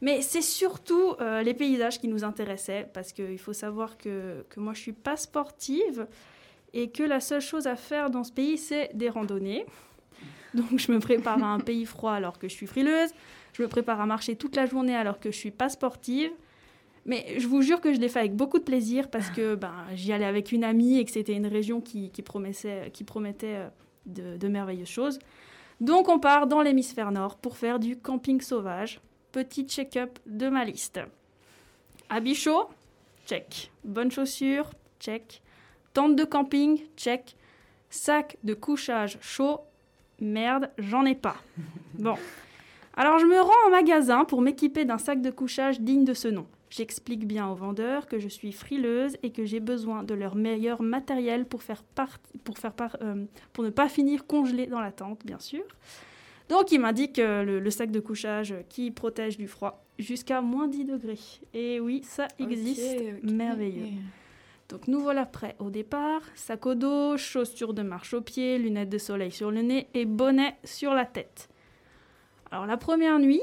Mais 0.01 0.23
c'est 0.23 0.41
surtout 0.41 1.13
euh, 1.21 1.43
les 1.43 1.53
paysages 1.53 1.99
qui 1.99 2.07
nous 2.07 2.23
intéressaient, 2.23 2.89
parce 2.91 3.13
qu'il 3.13 3.37
faut 3.37 3.53
savoir 3.53 3.97
que, 3.97 4.43
que 4.49 4.59
moi 4.59 4.73
je 4.73 4.81
suis 4.81 4.93
pas 4.93 5.15
sportive 5.15 6.07
et 6.73 6.89
que 6.89 7.03
la 7.03 7.19
seule 7.19 7.41
chose 7.41 7.67
à 7.67 7.75
faire 7.75 8.09
dans 8.09 8.23
ce 8.23 8.31
pays, 8.31 8.57
c'est 8.57 8.89
des 8.95 9.09
randonnées. 9.09 9.65
Donc 10.55 10.79
je 10.79 10.91
me 10.91 10.99
prépare 10.99 11.41
à 11.43 11.47
un 11.47 11.59
pays 11.59 11.85
froid 11.95 12.13
alors 12.13 12.39
que 12.39 12.49
je 12.49 12.53
suis 12.53 12.65
frileuse, 12.65 13.11
je 13.53 13.61
me 13.61 13.67
prépare 13.67 14.01
à 14.01 14.05
marcher 14.07 14.35
toute 14.35 14.55
la 14.55 14.65
journée 14.65 14.95
alors 14.95 15.19
que 15.19 15.31
je 15.31 15.37
suis 15.37 15.51
pas 15.51 15.69
sportive. 15.69 16.31
Mais 17.05 17.39
je 17.39 17.47
vous 17.47 17.63
jure 17.63 17.81
que 17.81 17.93
je 17.93 17.99
l'ai 17.99 18.09
fait 18.09 18.19
avec 18.19 18.35
beaucoup 18.35 18.59
de 18.59 18.63
plaisir 18.63 19.09
parce 19.09 19.29
que 19.29 19.55
ben, 19.63 19.73
j'y 19.93 20.13
allais 20.13 20.25
avec 20.25 20.51
une 20.51 20.63
amie 20.63 20.97
et 20.97 21.05
que 21.05 21.11
c'était 21.11 21.33
une 21.33 21.47
région 21.47 21.79
qui, 21.79 22.09
qui 22.09 22.21
promettait, 22.23 22.89
qui 22.91 23.03
promettait 23.03 23.55
euh, 23.55 23.67
de, 24.07 24.37
de 24.37 24.47
merveilleuses 24.47 24.87
choses. 24.87 25.19
Donc 25.79 26.09
on 26.09 26.19
part 26.19 26.47
dans 26.47 26.61
l'hémisphère 26.61 27.11
nord 27.11 27.37
pour 27.37 27.57
faire 27.57 27.79
du 27.79 27.97
camping 27.97 28.41
sauvage. 28.41 28.99
Petit 29.31 29.65
check-up 29.67 30.19
de 30.25 30.49
ma 30.49 30.65
liste. 30.65 30.99
Habit 32.09 32.35
chaud 32.35 32.67
Check. 33.25 33.71
Bonnes 33.83 34.11
chaussures 34.11 34.69
Check. 34.99 35.41
Tente 35.93 36.15
de 36.15 36.23
camping 36.25 36.81
Check. 36.97 37.35
Sac 37.89 38.37
de 38.43 38.53
couchage 38.53 39.17
chaud 39.21 39.59
Merde, 40.19 40.69
j'en 40.77 41.05
ai 41.05 41.15
pas. 41.15 41.37
Bon. 41.93 42.15
Alors 42.95 43.19
je 43.19 43.25
me 43.25 43.39
rends 43.39 43.67
en 43.67 43.71
magasin 43.71 44.25
pour 44.25 44.41
m'équiper 44.41 44.83
d'un 44.85 44.97
sac 44.97 45.21
de 45.21 45.31
couchage 45.31 45.79
digne 45.79 46.03
de 46.03 46.13
ce 46.13 46.27
nom. 46.27 46.45
J'explique 46.69 47.25
bien 47.27 47.47
aux 47.49 47.55
vendeurs 47.55 48.07
que 48.07 48.17
je 48.19 48.27
suis 48.29 48.51
frileuse 48.53 49.17
et 49.23 49.31
que 49.31 49.43
j'ai 49.45 49.59
besoin 49.59 50.03
de 50.03 50.13
leur 50.13 50.35
meilleur 50.35 50.81
matériel 50.81 51.45
pour, 51.45 51.63
faire 51.63 51.83
part- 51.83 52.19
pour, 52.43 52.57
faire 52.57 52.71
part- 52.73 52.97
euh, 53.01 53.25
pour 53.53 53.63
ne 53.63 53.69
pas 53.69 53.89
finir 53.89 54.25
congelée 54.25 54.67
dans 54.67 54.79
la 54.79 54.91
tente, 54.91 55.25
bien 55.25 55.39
sûr. 55.39 55.63
Donc 56.51 56.73
il 56.73 56.81
m'indique 56.81 57.17
euh, 57.17 57.43
le, 57.43 57.59
le 57.61 57.69
sac 57.71 57.91
de 57.91 58.01
couchage 58.01 58.53
qui 58.67 58.91
protège 58.91 59.37
du 59.37 59.47
froid 59.47 59.85
jusqu'à 59.97 60.41
moins 60.41 60.67
10 60.67 60.83
degrés. 60.83 61.17
Et 61.53 61.79
oui, 61.79 62.01
ça 62.03 62.27
existe. 62.39 62.99
Ok, 62.99 63.23
ok. 63.23 63.31
merveilleux. 63.31 63.87
Donc 64.67 64.89
nous 64.89 64.99
voilà 64.99 65.25
prêts 65.25 65.55
au 65.59 65.69
départ. 65.69 66.19
Sac 66.35 66.65
au 66.65 66.75
dos, 66.75 67.15
chaussures 67.15 67.73
de 67.73 67.83
marche 67.83 68.13
aux 68.13 68.19
pieds, 68.19 68.57
lunettes 68.57 68.89
de 68.89 68.97
soleil 68.97 69.31
sur 69.31 69.49
le 69.49 69.61
nez 69.61 69.87
et 69.93 70.03
bonnet 70.03 70.57
sur 70.65 70.93
la 70.93 71.05
tête. 71.05 71.47
Alors 72.51 72.65
la 72.65 72.75
première 72.75 73.17
nuit, 73.17 73.41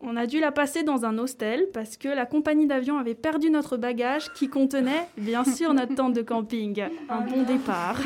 on 0.00 0.16
a 0.16 0.26
dû 0.26 0.40
la 0.40 0.50
passer 0.50 0.82
dans 0.82 1.04
un 1.04 1.18
hostel 1.18 1.68
parce 1.72 1.96
que 1.96 2.08
la 2.08 2.26
compagnie 2.26 2.66
d'avion 2.66 2.98
avait 2.98 3.14
perdu 3.14 3.50
notre 3.50 3.76
bagage 3.76 4.32
qui 4.32 4.48
contenait 4.48 5.06
bien 5.16 5.44
sûr 5.54 5.72
notre 5.72 5.94
tente 5.94 6.14
de 6.14 6.22
camping. 6.22 6.82
Un 7.08 7.20
bon 7.20 7.44
départ. 7.44 8.00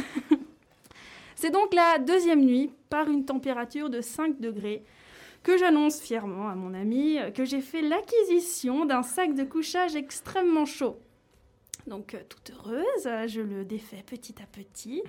C'est 1.35 1.51
donc 1.51 1.73
la 1.73 1.99
deuxième 1.99 2.45
nuit 2.45 2.71
par 2.95 3.11
une 3.11 3.25
température 3.25 3.91
de 3.91 4.01
5 4.01 4.39
degrés 4.39 4.85
que 5.43 5.59
j'annonce 5.59 6.01
fièrement 6.01 6.49
à 6.49 6.55
mon 6.55 6.73
ami 6.75 7.19
que 7.35 7.45
j'ai 7.45 7.61
fait 7.61 7.83
l'acquisition 7.83 8.85
d'un 8.85 9.03
sac 9.03 9.35
de 9.35 9.43
couchage 9.43 9.97
extrêmement 9.97 10.65
chaud. 10.65 10.97
Donc, 11.89 12.15
euh, 12.15 12.21
toute 12.29 12.53
heureuse, 12.53 13.09
je 13.27 13.41
le 13.41 13.65
défais 13.65 14.05
petit 14.07 14.37
à 14.41 14.47
petit. 14.47 15.03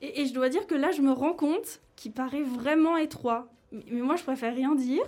Et, 0.00 0.24
je 0.24 0.32
dois 0.32 0.48
dire 0.48 0.66
que 0.66 0.74
là, 0.74 0.90
je 0.90 1.02
me 1.02 1.12
rends 1.12 1.34
compte 1.34 1.80
qu'il 1.96 2.12
paraît 2.12 2.42
vraiment 2.42 2.96
étroit. 2.96 3.52
Mais, 3.72 4.00
moi, 4.00 4.16
je 4.16 4.22
préfère 4.22 4.54
rien 4.54 4.74
dire. 4.74 5.04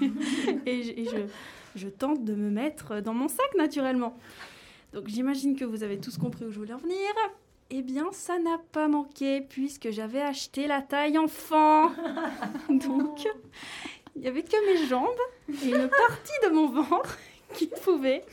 et 0.66 0.82
je, 0.84 0.92
je- 1.10 1.26
je 1.74 1.88
tente 1.88 2.24
de 2.24 2.34
me 2.36 2.48
mettre 2.48 3.00
dans 3.00 3.12
mon 3.12 3.26
sac, 3.26 3.50
naturellement. 3.58 4.16
Donc, 4.92 5.08
j'imagine 5.08 5.56
que 5.56 5.64
vous 5.64 5.82
avez 5.82 5.98
tous 5.98 6.16
compris 6.16 6.44
où 6.44 6.50
je 6.52 6.58
voulais 6.60 6.74
en 6.74 6.78
venir. 6.78 7.10
Eh 7.70 7.82
bien, 7.82 8.06
ça 8.12 8.38
n'a 8.38 8.58
pas 8.72 8.88
manqué, 8.88 9.40
puisque 9.40 9.90
j'avais 9.90 10.20
acheté 10.20 10.66
la 10.66 10.82
taille 10.82 11.18
enfant. 11.18 11.90
Donc, 12.68 13.26
il 14.16 14.22
n'y 14.22 14.28
avait 14.28 14.42
que 14.42 14.66
mes 14.66 14.86
jambes 14.88 15.08
et 15.48 15.68
une 15.68 15.88
partie 15.88 16.32
de 16.44 16.48
mon 16.50 16.66
ventre 16.68 17.18
qui 17.54 17.68
pouvait 17.68 18.24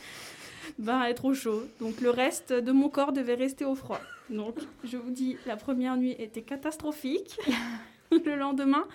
ben, 0.79 1.03
être 1.03 1.25
au 1.25 1.33
chaud. 1.33 1.63
Donc 1.79 2.01
le 2.01 2.09
reste 2.09 2.51
de 2.53 2.71
mon 2.71 2.89
corps 2.89 3.13
devait 3.13 3.35
rester 3.35 3.65
au 3.65 3.75
froid. 3.75 4.01
Donc 4.29 4.55
je 4.83 4.97
vous 4.97 5.11
dis, 5.11 5.37
la 5.45 5.55
première 5.55 5.97
nuit 5.97 6.15
était 6.19 6.41
catastrophique. 6.41 7.39
le 8.11 8.35
lendemain, 8.35 8.85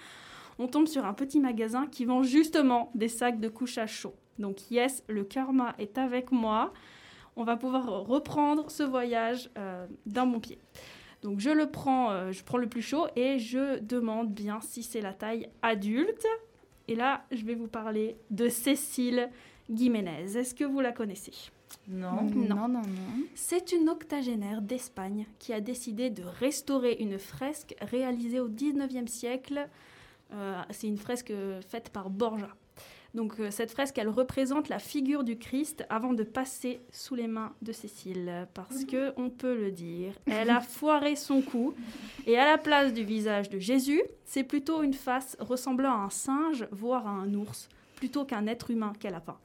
on 0.59 0.69
tombe 0.69 0.87
sur 0.87 1.05
un 1.05 1.15
petit 1.15 1.41
magasin 1.41 1.87
qui 1.87 2.05
vend 2.05 2.23
justement 2.23 2.91
des 2.95 3.09
sacs 3.09 3.41
de 3.41 3.49
couchage 3.49 3.93
chaud. 3.93 4.15
Donc 4.39 4.71
yes, 4.71 5.03
le 5.09 5.25
karma 5.25 5.75
est 5.79 5.99
avec 5.99 6.33
moi. 6.33 6.73
On 7.37 7.45
va 7.45 7.57
pouvoir 7.57 7.87
reprendre 8.07 8.71
ce 8.71 8.83
voyage 8.83 9.51
euh, 9.57 9.87
d'un 10.07 10.27
bon 10.27 10.40
pied. 10.40 10.59
Donc 11.23 11.38
je 11.40 11.51
le 11.51 11.71
prends, 11.71 12.11
euh, 12.11 12.33
je 12.33 12.42
prends 12.42 12.59
le 12.59 12.68
plus 12.68 12.83
chaud 12.83 13.07
et 13.16 13.38
je 13.38 13.79
demande 13.79 14.33
bien 14.33 14.61
si 14.61 14.83
c'est 14.83 15.01
la 15.01 15.12
taille 15.12 15.49
adulte. 15.62 16.27
Et 16.88 16.95
là, 16.95 17.25
je 17.31 17.45
vais 17.45 17.55
vous 17.55 17.68
parler 17.68 18.16
de 18.31 18.49
Cécile 18.49 19.31
Guiménez. 19.71 20.37
Est-ce 20.37 20.55
que 20.55 20.64
vous 20.64 20.81
la 20.81 20.92
connaissez? 20.92 21.33
Non. 21.88 22.25
Non, 22.25 22.57
non, 22.57 22.68
non. 22.68 22.81
non. 22.81 22.83
C'est 23.35 23.73
une 23.73 23.88
octogénaire 23.88 24.61
d'Espagne 24.61 25.27
qui 25.38 25.53
a 25.53 25.61
décidé 25.61 26.11
de 26.11 26.23
restaurer 26.23 26.97
une 27.01 27.18
fresque 27.18 27.75
réalisée 27.81 28.40
au 28.40 28.49
19e 28.49 29.07
siècle. 29.07 29.68
Euh, 30.33 30.61
c'est 30.71 30.88
une 30.88 30.99
fresque 30.99 31.33
faite 31.66 31.90
par 31.90 32.11
Borja. 32.11 32.49
Donc 33.14 33.38
euh, 33.38 33.51
cette 33.51 33.70
fresque, 33.70 33.98
elle 33.98 34.09
représente 34.09 34.68
la 34.68 34.79
figure 34.79 35.22
du 35.22 35.37
Christ 35.37 35.85
avant 35.90 36.14
de 36.14 36.22
passer 36.22 36.81
sous 36.90 37.14
les 37.14 37.27
mains 37.27 37.53
de 37.61 37.72
Cécile, 37.72 38.48
parce 38.55 38.85
que 38.85 39.12
on 39.16 39.29
peut 39.29 39.55
le 39.55 39.70
dire, 39.70 40.14
elle 40.27 40.51
a 40.51 40.61
foiré 40.62 41.14
son 41.14 41.42
coup, 41.42 41.75
et 42.27 42.38
à 42.38 42.46
la 42.46 42.59
place 42.59 42.92
du 42.92 43.05
visage 43.05 43.51
de 43.51 43.59
Jésus, 43.59 44.03
c'est 44.25 44.44
plutôt 44.44 44.83
une 44.83 44.94
face 44.94 45.37
ressemblant 45.40 45.92
à 45.92 46.05
un 46.05 46.11
singe, 46.11 46.66
voire 46.70 47.07
à 47.07 47.11
un 47.11 47.35
ours, 47.35 47.68
plutôt 47.96 48.25
qu'un 48.25 48.46
être 48.46 48.70
humain 48.70 48.94
qu'elle 48.98 49.14
a 49.14 49.20
peint. 49.20 49.38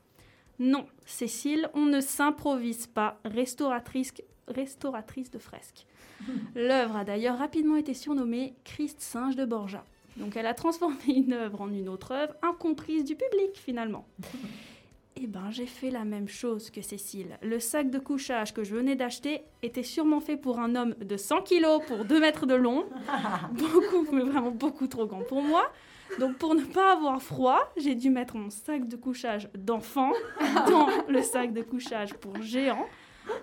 Non, 0.60 0.88
Cécile, 1.06 1.70
on 1.74 1.86
ne 1.86 2.02
s'improvise 2.02 2.88
pas 2.88 3.20
restauratrice, 3.26 4.14
restauratrice 4.48 5.30
de 5.30 5.40
fresques. 5.40 5.86
L'œuvre 6.56 6.96
a 6.96 7.04
d'ailleurs 7.04 7.38
rapidement 7.38 7.76
été 7.76 7.94
surnommée 7.94 8.56
Christ 8.64 9.02
singe 9.02 9.36
de 9.36 9.46
Borgia. 9.46 9.86
Donc 10.18 10.36
elle 10.36 10.48
a 10.48 10.54
transformé 10.54 10.98
une 11.08 11.34
œuvre 11.34 11.62
en 11.62 11.72
une 11.72 11.90
autre 11.90 12.12
œuvre, 12.12 12.34
incomprise 12.42 13.04
du 13.04 13.16
public 13.16 13.56
finalement. 13.56 14.08
Eh 15.20 15.26
ben, 15.26 15.50
j'ai 15.50 15.66
fait 15.66 15.90
la 15.90 16.06
même 16.06 16.28
chose 16.28 16.70
que 16.70 16.84
Cécile. 16.84 17.40
Le 17.42 17.60
sac 17.60 17.90
de 17.90 17.98
couchage 17.98 18.54
que 18.54 18.64
je 18.64 18.76
venais 18.76 18.96
d'acheter 18.96 19.42
était 19.64 19.82
sûrement 19.82 20.20
fait 20.20 20.38
pour 20.38 20.60
un 20.60 20.76
homme 20.76 20.94
de 21.02 21.18
100 21.18 21.42
kilos 21.42 21.82
pour 21.88 22.06
2 22.06 22.20
mètres 22.20 22.46
de 22.46 22.54
long. 22.54 22.86
Beaucoup, 23.54 24.06
mais 24.12 24.22
vraiment 24.22 24.52
beaucoup 24.52 24.86
trop 24.86 25.08
grand 25.08 25.24
pour 25.24 25.42
moi. 25.42 25.72
Donc, 26.20 26.38
pour 26.38 26.54
ne 26.54 26.64
pas 26.64 26.94
avoir 26.94 27.20
froid, 27.20 27.74
j'ai 27.78 27.96
dû 27.96 28.12
mettre 28.12 28.36
mon 28.36 28.52
sac 28.52 28.88
de 28.88 28.96
couchage 28.96 29.50
d'enfant 29.58 30.12
dans 30.70 30.88
le 31.08 31.24
sac 31.24 31.52
de 31.52 31.64
couchage 31.64 32.14
pour 32.14 32.40
géant 32.44 32.86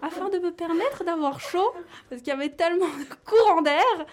afin 0.01 0.29
de 0.29 0.39
me 0.39 0.53
permettre 0.53 1.03
d'avoir 1.03 1.41
chaud 1.41 1.73
parce 2.09 2.23
qu'il 2.23 2.33
y 2.33 2.37
avait 2.37 2.51
tellement 2.51 2.87
de 2.87 3.15
courant 3.25 3.63
d'air. 3.63 4.07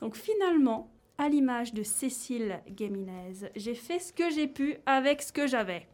Donc, 0.00 0.14
finalement, 0.14 0.92
à 1.20 1.28
l'image 1.28 1.74
de 1.74 1.82
Cécile 1.82 2.62
Guéminez, 2.70 3.50
j'ai 3.54 3.74
fait 3.74 3.98
ce 3.98 4.10
que 4.10 4.30
j'ai 4.30 4.48
pu 4.48 4.78
avec 4.86 5.20
ce 5.20 5.32
que 5.32 5.46
j'avais. 5.46 5.86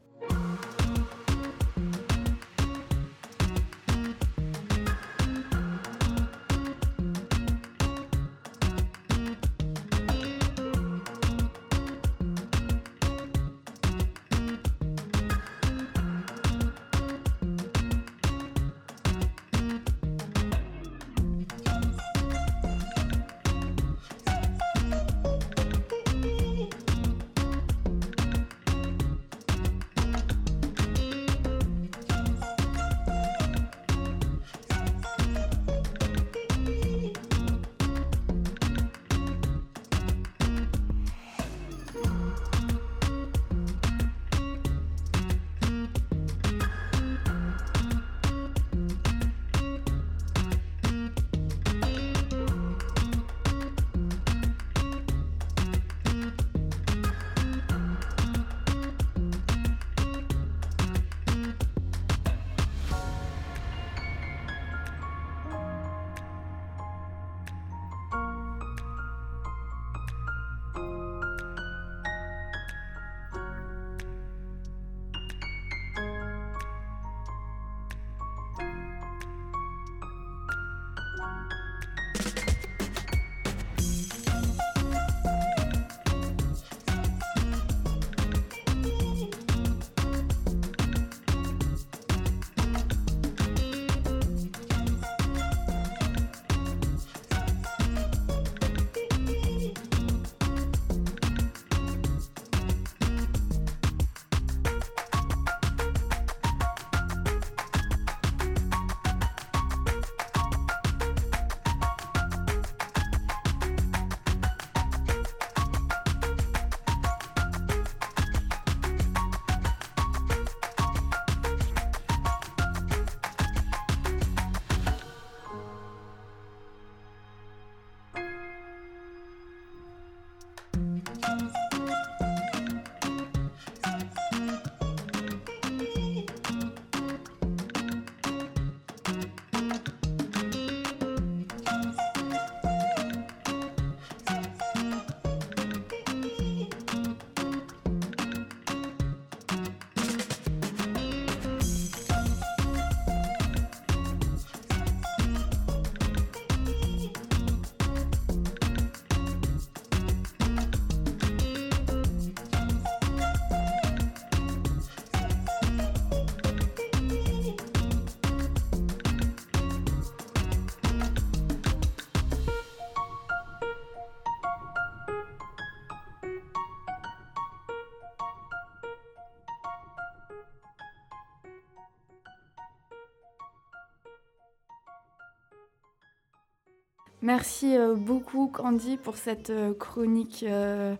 Merci 187.27 187.77
euh, 187.77 187.97
beaucoup 187.97 188.47
Candy 188.47 188.97
pour 188.99 189.17
cette 189.17 189.51
euh, 189.51 189.75
chronique 189.75 190.45
euh, 190.47 190.95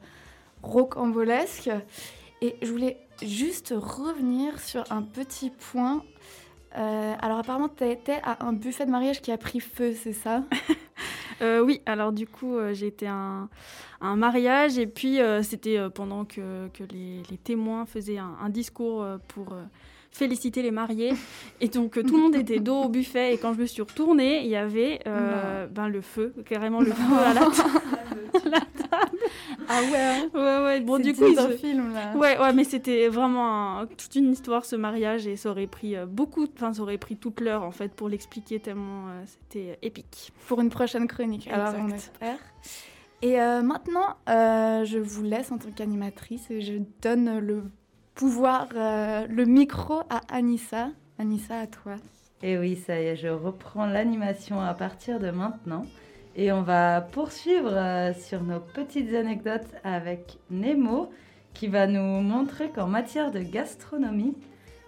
rocambolesque. 0.61 1.71
Et 2.43 2.57
je 2.63 2.73
voulais 2.73 2.97
juste 3.23 3.73
revenir 3.77 4.59
sur 4.59 4.83
un 4.91 5.03
petit 5.03 5.51
point. 5.51 6.03
Alors 6.73 7.39
apparemment, 7.39 7.71
tu 7.71 7.89
étais 7.89 8.21
à 8.25 8.45
un 8.45 8.53
buffet 8.53 8.85
de 8.85 8.91
mariage 8.91 9.23
qui 9.23 9.31
a 9.31 9.39
pris 9.39 9.61
feu, 9.61 9.95
c'est 9.95 10.13
ça? 10.13 10.43
Euh, 11.43 11.61
oui, 11.61 11.81
alors 11.87 12.13
du 12.13 12.27
coup, 12.27 12.57
euh, 12.57 12.73
j'ai 12.73 12.87
été 12.87 13.07
à 13.07 13.15
un, 13.15 13.43
à 14.01 14.07
un 14.07 14.17
mariage 14.17 14.79
et 14.79 14.87
puis 14.87 15.21
euh, 15.21 15.43
c'était 15.43 15.79
euh, 15.79 15.91
pendant 15.91 16.25
que, 16.25 16.69
que 16.69 16.85
les, 16.85 17.23
les 17.31 17.37
témoins 17.37 17.87
faisaient 17.87 18.19
un, 18.19 18.37
un 18.43 18.49
discours 18.49 19.03
euh, 19.03 19.19
pour 19.29 19.53
euh, 19.53 19.63
féliciter 20.11 20.63
les 20.63 20.71
mariés. 20.71 21.13
Et 21.61 21.69
donc 21.69 21.93
tout 22.03 22.17
le 22.17 22.23
monde 22.23 22.35
était 22.37 22.59
dos 22.61 22.85
au 22.85 22.89
buffet 22.89 23.35
et 23.35 23.39
quand 23.39 23.53
je 23.53 23.61
me 23.61 23.67
suis 23.67 23.83
retournée, 23.83 24.43
il 24.45 24.49
y 24.49 24.57
avait 24.57 25.01
euh, 25.07 25.67
ben, 25.67 25.89
le 25.89 26.01
feu, 26.01 26.33
carrément 26.49 26.81
le 26.81 26.93
feu 26.93 27.17
à 27.19 27.35
la. 27.35 27.43
Ah 29.69 29.81
ouais 29.83 30.29
Ouais, 30.41 30.65
ouais, 30.65 30.81
bon 30.81 30.97
C'est 30.97 31.03
du 31.03 31.15
coup, 31.15 31.25
ils 31.27 31.39
ont- 31.41 31.51
film 31.51 31.93
là. 31.93 32.15
Ouais, 32.17 32.39
ouais, 32.39 32.53
mais 32.53 32.65
c'était 32.65 33.09
vraiment 33.09 33.79
un- 33.81 33.87
toute 33.87 34.15
une 34.15 34.31
histoire 34.33 34.65
ce 34.65 34.77
mariage 34.77 35.27
et 35.27 35.37
ça 35.37 35.51
aurait 35.51 35.67
pris 35.67 35.97
euh, 35.97 36.07
beaucoup, 36.07 36.47
enfin 36.55 36.73
ça 36.73 36.83
aurait 36.83 36.99
pris 36.99 37.17
toute 37.17 37.41
l'heure 37.41 37.63
en 37.63 37.71
fait 37.73 37.93
pour 37.95 38.09
l'expliquer 38.09 38.61
tellement 38.61 39.09
euh, 39.09 39.23
c'était 39.27 39.79
épique. 39.83 40.33
Pour 40.49 40.61
une 40.61 40.71
prochaine 40.71 41.07
chronique, 41.09 41.49
alors 41.49 41.75
on 41.79 41.85
Exact. 41.89 41.97
espère. 41.97 42.39
Et 43.23 43.41
euh, 43.41 43.63
maintenant, 43.63 44.17
euh, 44.29 44.85
je 44.85 44.99
vous 44.99 45.23
laisse 45.23 45.51
en 45.51 45.59
tant 45.59 45.71
qu'animatrice 45.71 46.51
et 46.51 46.61
je 46.61 46.75
donne 47.03 47.39
le 47.39 47.65
pouvoir 48.15 48.69
euh, 48.77 49.27
le 49.29 49.45
micro 49.47 50.01
à 50.11 50.21
Anissa. 50.31 50.91
Anissa, 51.19 51.59
à 51.61 51.67
toi. 51.67 51.95
Et 52.43 52.59
oui, 52.59 52.77
ça 52.77 53.01
y 53.01 53.05
est, 53.07 53.17
je 53.17 53.29
reprends 53.29 53.87
l'animation 53.87 54.61
à 54.61 54.75
partir 54.75 55.19
de 55.19 55.31
maintenant. 55.31 55.87
Et 56.39 56.53
on 56.53 56.61
va 56.61 57.01
poursuivre 57.01 57.73
euh, 57.73 58.13
sur 58.13 58.43
nos 58.43 58.61
petites 58.61 59.15
anecdotes 59.15 59.75
avec 59.85 60.37
Nemo, 60.51 61.11
qui 61.55 61.67
va 61.67 61.87
nous 61.87 62.21
montrer 62.21 62.69
qu'en 62.69 62.87
matière 62.87 63.31
de 63.31 63.41
gastronomie, 63.41 64.35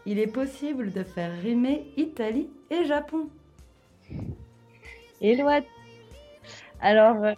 il 0.05 0.19
est 0.19 0.27
possible 0.27 0.93
de 0.93 1.03
faire 1.03 1.33
rimer 1.41 1.91
Italie 1.97 2.51
et 2.71 2.85
Japon. 2.85 3.31
Hello 5.23 5.49
Alors, 6.83 7.25
euh, 7.25 7.33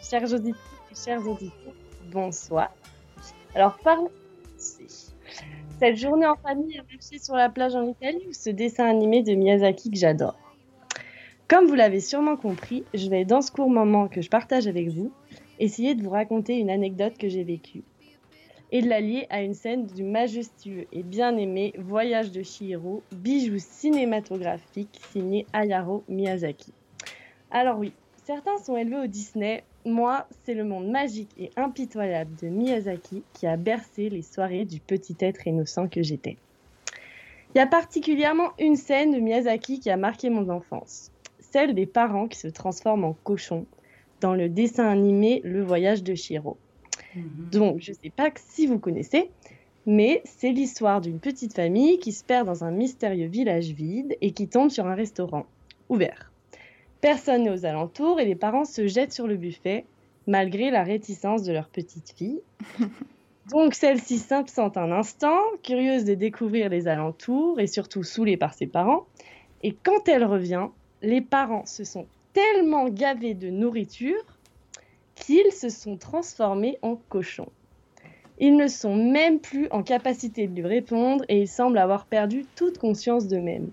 chers 0.00 0.32
auditeurs, 0.32 0.60
chers 0.94 1.26
auditeurs, 1.26 1.74
bonsoir. 2.12 2.72
Alors, 3.56 3.76
parlons. 3.82 4.12
Cette 5.80 5.96
journée 5.96 6.26
en 6.26 6.36
famille 6.36 6.78
à 6.78 6.82
marcher 6.84 7.18
sur 7.18 7.34
la 7.34 7.48
plage 7.48 7.74
en 7.74 7.82
Italie 7.82 8.24
ou 8.28 8.32
ce 8.32 8.50
dessin 8.50 8.84
animé 8.84 9.24
de 9.24 9.34
Miyazaki 9.34 9.90
que 9.90 9.96
j'adore 9.96 10.36
Comme 11.50 11.66
vous 11.66 11.74
l'avez 11.74 11.98
sûrement 11.98 12.36
compris, 12.36 12.84
je 12.94 13.10
vais 13.10 13.24
dans 13.24 13.42
ce 13.42 13.50
court 13.50 13.70
moment 13.70 14.06
que 14.06 14.20
je 14.20 14.30
partage 14.30 14.68
avec 14.68 14.86
vous, 14.86 15.10
essayer 15.58 15.96
de 15.96 16.02
vous 16.04 16.10
raconter 16.10 16.56
une 16.56 16.70
anecdote 16.70 17.18
que 17.18 17.28
j'ai 17.28 17.42
vécue 17.42 17.82
et 18.70 18.82
de 18.82 18.88
la 18.88 19.00
lier 19.00 19.26
à 19.30 19.42
une 19.42 19.54
scène 19.54 19.84
du 19.84 20.04
majestueux 20.04 20.86
et 20.92 21.02
bien 21.02 21.36
aimé 21.36 21.72
Voyage 21.76 22.30
de 22.30 22.44
Chihiro, 22.44 23.02
bijou 23.10 23.56
cinématographique 23.58 25.00
signé 25.10 25.44
Hayao 25.52 26.04
Miyazaki. 26.08 26.72
Alors 27.50 27.80
oui, 27.80 27.92
certains 28.24 28.58
sont 28.58 28.76
élevés 28.76 29.00
au 29.00 29.06
Disney, 29.08 29.64
moi 29.84 30.28
c'est 30.44 30.54
le 30.54 30.62
monde 30.62 30.88
magique 30.88 31.34
et 31.36 31.50
impitoyable 31.56 32.30
de 32.40 32.46
Miyazaki 32.46 33.24
qui 33.32 33.48
a 33.48 33.56
bercé 33.56 34.08
les 34.08 34.22
soirées 34.22 34.66
du 34.66 34.78
petit 34.78 35.16
être 35.18 35.48
innocent 35.48 35.88
que 35.88 36.04
j'étais. 36.04 36.36
Il 37.56 37.58
y 37.58 37.60
a 37.60 37.66
particulièrement 37.66 38.50
une 38.60 38.76
scène 38.76 39.10
de 39.10 39.18
Miyazaki 39.18 39.80
qui 39.80 39.90
a 39.90 39.96
marqué 39.96 40.30
mon 40.30 40.48
enfance, 40.48 41.10
celle 41.50 41.74
des 41.74 41.86
parents 41.86 42.28
qui 42.28 42.38
se 42.38 42.48
transforment 42.48 43.04
en 43.04 43.16
cochons 43.24 43.66
dans 44.20 44.34
le 44.34 44.48
dessin 44.48 44.88
animé 44.88 45.40
Le 45.44 45.62
Voyage 45.62 46.02
de 46.02 46.14
Chihiro. 46.14 46.56
Donc, 47.50 47.80
je 47.80 47.90
ne 47.90 47.96
sais 47.96 48.10
pas 48.10 48.30
si 48.36 48.66
vous 48.66 48.78
connaissez, 48.78 49.30
mais 49.86 50.22
c'est 50.24 50.52
l'histoire 50.52 51.00
d'une 51.00 51.18
petite 51.18 51.54
famille 51.54 51.98
qui 51.98 52.12
se 52.12 52.22
perd 52.22 52.46
dans 52.46 52.64
un 52.64 52.70
mystérieux 52.70 53.26
village 53.26 53.70
vide 53.70 54.16
et 54.20 54.32
qui 54.32 54.48
tombe 54.48 54.70
sur 54.70 54.86
un 54.86 54.94
restaurant 54.94 55.46
ouvert. 55.88 56.32
Personne 57.00 57.44
n'est 57.44 57.50
aux 57.50 57.64
alentours 57.64 58.20
et 58.20 58.26
les 58.26 58.34
parents 58.34 58.66
se 58.66 58.86
jettent 58.86 59.12
sur 59.12 59.26
le 59.26 59.36
buffet, 59.36 59.86
malgré 60.26 60.70
la 60.70 60.84
réticence 60.84 61.42
de 61.42 61.52
leur 61.52 61.68
petite 61.68 62.14
fille. 62.16 62.40
Donc 63.50 63.74
celle-ci 63.74 64.18
s'absente 64.18 64.76
un 64.76 64.92
instant, 64.92 65.38
curieuse 65.62 66.04
de 66.04 66.14
découvrir 66.14 66.68
les 66.68 66.86
alentours 66.86 67.58
et 67.58 67.66
surtout 67.66 68.04
saoulée 68.04 68.36
par 68.36 68.54
ses 68.54 68.66
parents. 68.66 69.06
Et 69.62 69.74
quand 69.82 70.08
elle 70.08 70.24
revient, 70.24 70.68
les 71.02 71.20
parents 71.20 71.66
se 71.66 71.84
sont 71.84 72.06
tellement 72.32 72.88
gavés 72.88 73.34
de 73.34 73.50
nourriture 73.50 74.24
qu'ils 75.14 75.52
se 75.52 75.68
sont 75.68 75.96
transformés 75.96 76.78
en 76.82 76.96
cochons. 77.08 77.50
Ils 78.38 78.56
ne 78.56 78.68
sont 78.68 78.96
même 78.96 79.38
plus 79.38 79.68
en 79.70 79.82
capacité 79.82 80.46
de 80.46 80.54
lui 80.54 80.66
répondre 80.66 81.24
et 81.28 81.42
ils 81.42 81.48
semblent 81.48 81.78
avoir 81.78 82.06
perdu 82.06 82.46
toute 82.56 82.78
conscience 82.78 83.28
d'eux-mêmes. 83.28 83.70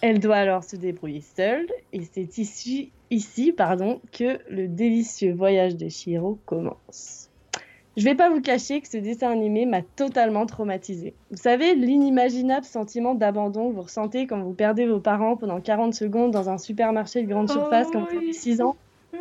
Elle 0.00 0.20
doit 0.20 0.36
alors 0.36 0.64
se 0.64 0.74
débrouiller 0.74 1.20
seule 1.20 1.68
et 1.92 2.00
c'est 2.10 2.38
ici, 2.38 3.52
pardon, 3.52 4.00
que 4.10 4.38
le 4.50 4.68
délicieux 4.68 5.32
voyage 5.32 5.76
de 5.76 5.88
Shiro 5.88 6.38
commence. 6.46 7.30
Je 7.98 8.04
vais 8.04 8.14
pas 8.14 8.30
vous 8.30 8.40
cacher 8.40 8.80
que 8.80 8.88
ce 8.88 8.96
dessin 8.96 9.30
animé 9.30 9.66
m'a 9.66 9.82
totalement 9.82 10.46
traumatisée. 10.46 11.12
Vous 11.30 11.36
savez, 11.36 11.74
l'inimaginable 11.74 12.64
sentiment 12.64 13.14
d'abandon 13.14 13.68
que 13.68 13.74
vous 13.74 13.82
ressentez 13.82 14.26
quand 14.26 14.40
vous 14.40 14.54
perdez 14.54 14.86
vos 14.86 14.98
parents 14.98 15.36
pendant 15.36 15.60
40 15.60 15.92
secondes 15.92 16.30
dans 16.30 16.48
un 16.48 16.56
supermarché 16.56 17.22
de 17.22 17.28
grande 17.28 17.50
Oh 17.50 17.54
surface 17.54 17.88
quand 17.92 18.00
vous 18.08 18.16
avez 18.16 18.32
6 18.32 18.62
ans. 18.62 18.76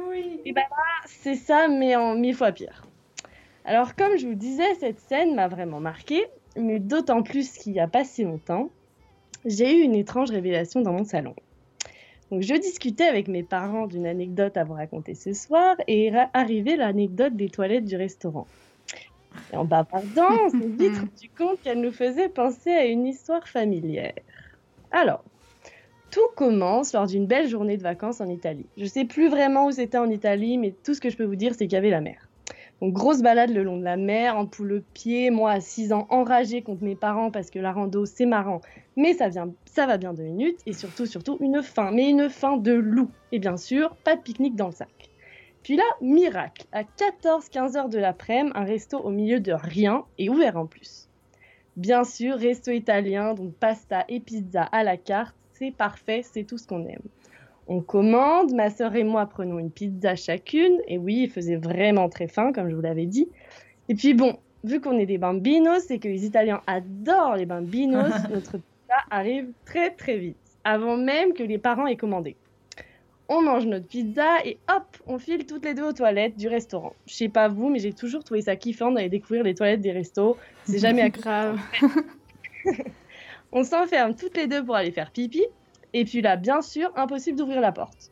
Oui. 0.10 0.40
Et 0.46 0.54
ben 0.54 0.62
là, 0.62 1.06
c'est 1.06 1.36
ça, 1.36 1.68
mais 1.68 1.98
en 1.98 2.16
mille 2.16 2.34
fois 2.34 2.54
pire. 2.54 2.86
Alors, 3.66 3.94
comme 3.94 4.18
je 4.18 4.26
vous 4.26 4.36
disais, 4.36 4.74
cette 4.80 5.02
scène 5.02 5.36
m'a 5.36 5.50
vraiment 5.50 5.82
marquée, 5.82 6.26
mais 6.56 6.80
d'autant 6.80 7.24
plus 7.24 7.58
qu'il 7.58 7.74
n'y 7.74 7.82
a 7.82 7.90
pas 7.90 8.06
si 8.06 8.24
longtemps, 8.24 8.70
j'ai 9.44 9.80
eu 9.80 9.82
une 9.82 9.96
étrange 9.96 10.32
révélation 10.32 10.80
dans 10.80 10.94
mon 10.94 11.04
salon. 11.04 11.36
Donc, 12.32 12.42
je 12.42 12.56
discutais 12.56 13.04
avec 13.04 13.28
mes 13.28 13.44
parents 13.44 13.88
d'une 13.88 14.08
anecdote 14.08 14.56
à 14.56 14.64
vous 14.64 14.76
raconter 14.76 15.14
ce 15.14 15.34
soir 15.34 15.76
et 15.90 16.06
est 16.06 16.14
arrivée 16.34 16.78
l'anecdote 16.78 17.36
des 17.36 17.50
toilettes 17.50 17.84
du 17.84 17.98
restaurant. 17.98 18.48
Et 19.54 19.58
en 19.58 19.66
bavardant, 19.66 20.30
on 20.46 20.50
s'est 20.50 20.58
vite 20.78 20.98
rendu 20.98 21.30
compte 21.38 21.62
qu'elle 21.62 21.82
nous 21.82 21.92
faisait 21.92 22.30
penser 22.30 22.72
à 22.72 22.86
une 22.86 23.06
histoire 23.06 23.48
familière. 23.48 24.14
Alors, 24.92 25.24
tout 26.12 26.20
commence 26.36 26.94
lors 26.94 27.08
d'une 27.08 27.26
belle 27.26 27.48
journée 27.48 27.78
de 27.78 27.84
vacances 27.84 28.22
en 28.22 28.28
Italie. 28.28 28.66
Je 28.78 28.86
sais 28.86 29.06
plus 29.06 29.30
vraiment 29.30 29.68
où 29.68 29.72
c'était 29.72 29.98
en 29.98 30.10
Italie, 30.10 30.58
mais 30.58 30.76
tout 30.84 30.94
ce 30.94 31.02
que 31.02 31.10
je 31.10 31.18
peux 31.18 31.24
vous 31.24 31.38
dire, 31.38 31.54
c'est 31.54 31.68
qu'il 31.68 31.74
y 31.74 31.78
avait 31.78 31.90
la 31.90 32.02
mer. 32.02 32.28
Donc, 32.82 32.94
grosse 32.94 33.22
balade 33.22 33.52
le 33.52 33.64
long 33.64 33.78
de 33.78 33.84
la 33.84 33.96
mer, 33.96 34.36
en 34.36 34.48
poule 34.48 34.84
pied, 34.94 35.30
moi 35.30 35.52
à 35.52 35.60
6 35.62 35.94
ans, 35.94 36.08
enragée 36.10 36.64
contre 36.64 36.84
mes 36.84 36.96
parents 36.96 37.30
parce 37.30 37.52
que 37.52 37.60
la 37.60 37.72
rando, 37.72 38.06
c'est 38.06 38.26
marrant, 38.26 38.60
mais 38.98 39.14
ça, 39.14 39.30
vient, 39.30 39.54
ça 39.66 39.86
va 39.86 39.98
bien 39.98 40.14
deux 40.14 40.24
minutes, 40.24 40.60
et 40.66 40.74
surtout, 40.74 41.06
surtout, 41.06 41.38
une 41.42 41.62
faim, 41.62 41.92
mais 41.94 42.10
une 42.10 42.28
faim 42.28 42.58
de 42.58 42.74
loup. 42.74 43.12
Et 43.32 43.40
bien 43.40 43.56
sûr, 43.56 43.96
pas 44.04 44.16
de 44.16 44.22
pique-nique 44.22 44.56
dans 44.56 44.66
le 44.68 44.74
sac. 44.74 45.01
Puis 45.64 45.76
là, 45.76 45.84
miracle, 46.02 46.66
à 46.72 46.84
14-15 46.84 47.78
heures 47.78 47.90
de 47.90 48.00
l'après-midi, 48.00 48.52
un 48.56 48.64
resto 48.64 48.98
au 48.98 49.10
milieu 49.10 49.40
de 49.40 49.54
rien 49.54 50.06
et 50.18 50.30
ouvert 50.30 50.58
en 50.58 50.66
plus. 50.66 51.08
Bien 51.78 52.04
sûr, 52.04 52.36
resto 52.36 52.72
italien, 52.72 53.34
donc 53.34 53.54
pasta 53.54 54.04
et 54.10 54.20
pizza 54.20 54.64
à 54.64 54.84
la 54.84 54.98
carte, 54.98 55.36
c'est 55.54 55.72
parfait, 55.72 56.22
c'est 56.24 56.44
tout 56.44 56.58
ce 56.58 56.68
qu'on 56.68 56.86
aime. 56.88 57.04
On 57.68 57.82
commande, 57.82 58.54
ma 58.54 58.70
sœur 58.72 58.96
et 58.96 59.04
moi 59.04 59.28
prenons 59.28 59.60
une 59.60 59.70
pizza 59.70 60.16
chacune, 60.16 60.82
et 60.88 60.98
oui, 60.98 61.22
il 61.24 61.30
faisait 61.30 61.56
vraiment 61.58 62.10
très 62.10 62.28
faim, 62.28 62.52
comme 62.52 62.70
je 62.70 62.76
vous 62.76 62.82
l'avais 62.82 63.06
dit. 63.06 63.30
Et 63.88 63.96
puis 63.96 64.16
bon, 64.16 64.38
vu 64.64 64.82
qu'on 64.82 64.98
est 64.98 65.06
des 65.06 65.20
bambinos 65.20 65.90
et 65.92 66.00
que 66.00 66.08
les 66.08 66.26
Italiens 66.26 66.62
adorent 66.66 67.36
les 67.36 67.46
bambinos, 67.46 68.12
notre 68.32 68.58
pizza 68.58 68.96
arrive 69.12 69.52
très 69.66 69.92
très 69.92 70.18
vite, 70.18 70.38
avant 70.64 70.98
même 70.98 71.34
que 71.34 71.44
les 71.44 71.60
parents 71.60 71.86
aient 71.86 71.96
commandé. 71.96 72.36
On 73.34 73.42
mange 73.42 73.66
notre 73.66 73.88
pizza 73.88 74.46
et 74.46 74.58
hop, 74.70 74.98
on 75.08 75.18
file 75.18 75.46
toutes 75.46 75.64
les 75.64 75.74
deux 75.74 75.84
aux 75.84 75.94
toilettes 75.94 76.36
du 76.36 76.50
restaurant. 76.50 76.92
Je 77.08 77.14
sais 77.14 77.30
pas 77.30 77.48
vous, 77.48 77.70
mais 77.70 77.80
j'ai 77.80 77.94
toujours 77.94 78.26
trouvé 78.26 78.42
ça 78.42 78.58
kiffant 78.58 78.92
d'aller 78.92 79.08
découvrir 79.08 79.46
les 79.46 79.56
toilettes 79.56 79.80
des 79.80 79.94
restos. 79.94 80.36
C'est 80.66 80.80
jamais 80.80 81.10
grave. 81.12 81.58
on 83.54 83.64
s'enferme 83.64 84.16
toutes 84.16 84.36
les 84.36 84.48
deux 84.48 84.66
pour 84.66 84.76
aller 84.76 84.92
faire 84.92 85.12
pipi. 85.12 85.46
Et 85.94 86.04
puis 86.04 86.22
là, 86.22 86.36
bien 86.36 86.62
sûr, 86.62 86.92
impossible 86.98 87.38
d'ouvrir 87.38 87.62
la 87.62 87.72
porte. 87.72 88.12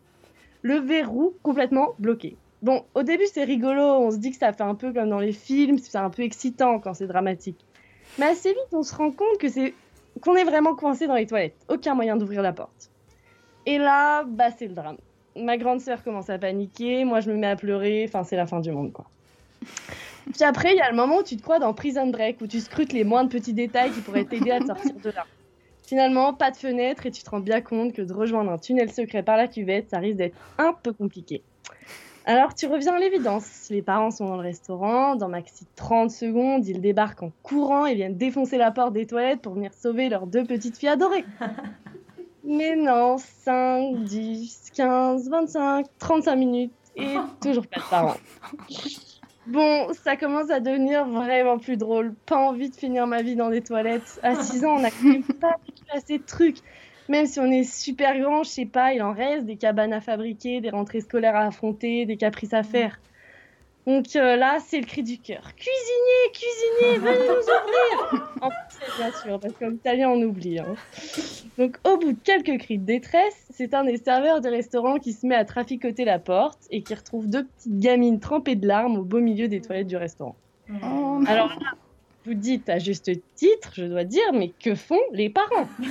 Le 0.61 0.75
verrou 0.75 1.33
complètement 1.43 1.95
bloqué. 1.99 2.37
Bon, 2.61 2.85
au 2.95 3.03
début, 3.03 3.25
c'est 3.29 3.43
rigolo. 3.43 3.83
On 3.83 4.11
se 4.11 4.17
dit 4.19 4.31
que 4.31 4.37
ça 4.37 4.53
fait 4.53 4.63
un 4.63 4.75
peu 4.75 4.93
comme 4.93 5.09
dans 5.09 5.19
les 5.19 5.33
films. 5.33 5.79
C'est 5.79 5.97
un 5.97 6.09
peu 6.09 6.21
excitant 6.21 6.79
quand 6.79 6.93
c'est 6.93 7.07
dramatique. 7.07 7.59
Mais 8.19 8.27
assez 8.27 8.51
vite, 8.51 8.71
on 8.71 8.83
se 8.83 8.95
rend 8.95 9.11
compte 9.11 9.37
que 9.37 9.49
c'est 9.49 9.73
qu'on 10.21 10.37
est 10.37 10.45
vraiment 10.45 10.75
coincé 10.75 11.07
dans 11.07 11.15
les 11.15 11.27
toilettes. 11.27 11.57
Aucun 11.67 11.93
moyen 11.93 12.15
d'ouvrir 12.15 12.41
la 12.41 12.53
porte. 12.53 12.89
Et 13.65 13.77
là, 13.79 14.23
bah, 14.23 14.51
c'est 14.57 14.67
le 14.67 14.73
drame. 14.73 14.95
Ma 15.41 15.57
grande 15.57 15.81
sœur 15.81 16.03
commence 16.03 16.29
à 16.29 16.37
paniquer. 16.37 17.05
Moi, 17.05 17.19
je 17.19 17.31
me 17.31 17.37
mets 17.37 17.47
à 17.47 17.55
pleurer. 17.55 18.05
Enfin, 18.07 18.23
c'est 18.23 18.35
la 18.35 18.47
fin 18.47 18.59
du 18.59 18.71
monde, 18.71 18.91
quoi. 18.91 19.05
Puis 20.33 20.43
après, 20.43 20.73
il 20.73 20.77
y 20.77 20.81
a 20.81 20.89
le 20.89 20.95
moment 20.95 21.17
où 21.17 21.23
tu 21.23 21.37
te 21.37 21.41
crois 21.41 21.59
dans 21.59 21.73
Prison 21.73 22.07
Break, 22.07 22.41
où 22.41 22.47
tu 22.47 22.59
scrutes 22.59 22.93
les 22.93 23.03
moindres 23.03 23.29
petits 23.29 23.53
détails 23.53 23.91
qui 23.91 24.01
pourraient 24.01 24.25
t'aider 24.25 24.51
à 24.51 24.59
te 24.59 24.67
sortir 24.67 24.93
de 25.03 25.09
là. 25.09 25.25
Finalement, 25.83 26.33
pas 26.33 26.51
de 26.51 26.57
fenêtre 26.57 27.07
et 27.07 27.11
tu 27.11 27.23
te 27.23 27.29
rends 27.31 27.39
bien 27.39 27.61
compte 27.61 27.93
que 27.93 28.03
de 28.03 28.13
rejoindre 28.13 28.51
un 28.51 28.59
tunnel 28.59 28.91
secret 28.91 29.23
par 29.23 29.37
la 29.37 29.47
cuvette, 29.47 29.89
ça 29.89 29.97
risque 29.97 30.17
d'être 30.17 30.37
un 30.59 30.71
peu 30.71 30.93
compliqué. 30.93 31.41
Alors 32.25 32.53
tu 32.53 32.67
reviens 32.67 32.93
à 32.93 32.99
l'évidence. 32.99 33.67
Les 33.71 33.81
parents 33.81 34.11
sont 34.11 34.27
dans 34.27 34.35
le 34.35 34.43
restaurant, 34.43 35.15
dans 35.15 35.29
maxi 35.29 35.65
30 35.75 36.11
secondes, 36.11 36.67
ils 36.67 36.79
débarquent 36.79 37.23
en 37.23 37.31
courant 37.41 37.87
et 37.87 37.95
viennent 37.95 38.17
défoncer 38.17 38.57
la 38.57 38.69
porte 38.69 38.93
des 38.93 39.07
toilettes 39.07 39.41
pour 39.41 39.55
venir 39.55 39.73
sauver 39.73 40.09
leurs 40.09 40.27
deux 40.27 40.43
petites 40.43 40.77
filles 40.77 40.89
adorées. 40.89 41.25
Mais 42.49 42.75
non, 42.75 43.17
5, 43.19 44.05
10, 44.05 44.71
15, 44.73 45.29
25, 45.29 45.85
35 45.99 46.35
minutes 46.35 46.73
et 46.95 47.15
toujours 47.41 47.67
pas 47.67 47.79
de 47.79 47.85
parents. 47.87 48.17
Bon, 49.45 49.93
ça 49.93 50.15
commence 50.15 50.49
à 50.49 50.59
devenir 50.59 51.07
vraiment 51.07 51.59
plus 51.59 51.77
drôle. 51.77 52.15
Pas 52.25 52.37
envie 52.37 52.71
de 52.71 52.75
finir 52.75 53.05
ma 53.05 53.21
vie 53.21 53.35
dans 53.35 53.51
des 53.51 53.61
toilettes. 53.61 54.19
À 54.23 54.33
6 54.35 54.65
ans, 54.65 54.77
on 54.79 54.83
a 54.83 54.89
quand 54.89 55.03
même 55.03 55.23
pas 55.39 55.57
vécu 55.63 55.83
assez 55.93 56.17
de 56.17 56.25
trucs. 56.25 56.57
Même 57.07 57.27
si 57.27 57.39
on 57.39 57.51
est 57.51 57.63
super 57.63 58.19
grand, 58.19 58.41
je 58.41 58.49
sais 58.49 58.65
pas, 58.65 58.93
il 58.93 59.03
en 59.03 59.13
reste 59.13 59.45
des 59.45 59.55
cabanes 59.55 59.93
à 59.93 60.01
fabriquer, 60.01 60.59
des 60.59 60.71
rentrées 60.71 61.01
scolaires 61.01 61.35
à 61.35 61.45
affronter, 61.45 62.07
des 62.07 62.17
caprices 62.17 62.53
à 62.53 62.63
faire. 62.63 62.99
Donc 63.89 64.15
euh, 64.15 64.35
là, 64.35 64.59
c'est 64.63 64.79
le 64.79 64.85
cri 64.85 65.01
du 65.01 65.17
cœur. 65.17 65.41
Cuisinier, 65.55 66.31
cuisinier, 66.31 66.99
venez 66.99 67.27
nous 67.27 67.41
ouvrir 67.41 68.29
En 68.39 68.49
français, 68.51 68.91
bien 68.99 69.11
sûr, 69.23 69.39
parce 69.39 69.53
qu'en 69.55 69.71
italien, 69.71 70.09
on 70.11 70.21
oublie. 70.21 70.59
hein. 70.59 70.75
Donc, 71.57 71.77
au 71.83 71.97
bout 71.97 72.13
de 72.13 72.19
quelques 72.23 72.59
cris 72.61 72.77
de 72.77 72.85
détresse, 72.85 73.47
c'est 73.49 73.73
un 73.73 73.83
des 73.83 73.97
serveurs 73.97 74.41
du 74.41 74.47
restaurant 74.47 74.99
qui 74.99 75.11
se 75.13 75.25
met 75.25 75.33
à 75.33 75.43
traficoter 75.43 76.05
la 76.05 76.19
porte 76.19 76.59
et 76.69 76.83
qui 76.83 76.93
retrouve 76.93 77.27
deux 77.27 77.45
petites 77.47 77.79
gamines 77.79 78.19
trempées 78.19 78.55
de 78.55 78.67
larmes 78.67 78.95
au 78.99 79.03
beau 79.03 79.21
milieu 79.21 79.47
des 79.47 79.59
toilettes 79.59 79.87
du 79.87 79.97
restaurant. 79.97 80.35
Oh, 80.83 81.19
Alors 81.25 81.49
là, 81.49 81.71
Vous 82.27 82.35
dites 82.35 82.69
à 82.69 82.77
juste 82.77 83.09
titre, 83.33 83.71
je 83.73 83.85
dois 83.85 84.03
dire, 84.03 84.31
mais 84.33 84.53
que 84.63 84.75
font 84.75 85.01
les 85.13 85.31
parents? 85.31 85.67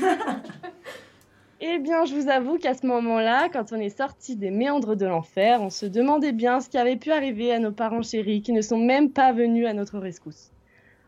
Eh 1.61 1.79
bien, 1.81 2.05
je 2.05 2.15
vous 2.15 2.29
avoue 2.29 2.57
qu'à 2.57 2.75
ce 2.75 2.87
moment-là, 2.87 3.49
quand 3.49 3.73
on 3.73 3.81
est 3.81 3.97
sorti 3.97 4.37
des 4.37 4.53
méandres 4.53 4.95
de 4.95 5.07
l'enfer, 5.07 5.61
on 5.61 5.71
se 5.71 5.87
demandait 5.87 6.31
bien 6.31 6.61
ce 6.61 6.69
qui 6.69 6.79
avait 6.79 6.97
pu 6.97 7.11
arriver 7.11 7.53
à 7.53 7.59
nos 7.59 7.73
parents 7.73 8.03
chéris 8.03 8.43
qui 8.43 8.53
ne 8.53 8.63
sont 8.63 8.79
même 8.79 9.11
pas 9.11 9.33
venus 9.33 9.67
à 9.67 9.73
notre 9.73 9.99
rescousse. 9.99 10.53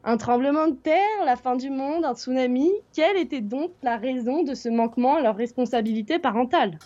Un 0.02 0.16
tremblement 0.16 0.66
de 0.66 0.74
terre, 0.74 1.24
la 1.24 1.36
fin 1.36 1.54
du 1.54 1.70
monde, 1.70 2.04
un 2.04 2.16
tsunami, 2.16 2.68
quelle 2.92 3.16
était 3.16 3.42
donc 3.42 3.70
la 3.84 3.96
raison 3.96 4.42
de 4.42 4.54
ce 4.54 4.68
manquement 4.68 5.16
à 5.16 5.20
leur 5.20 5.36
responsabilité 5.36 6.18
parentale? 6.18 6.78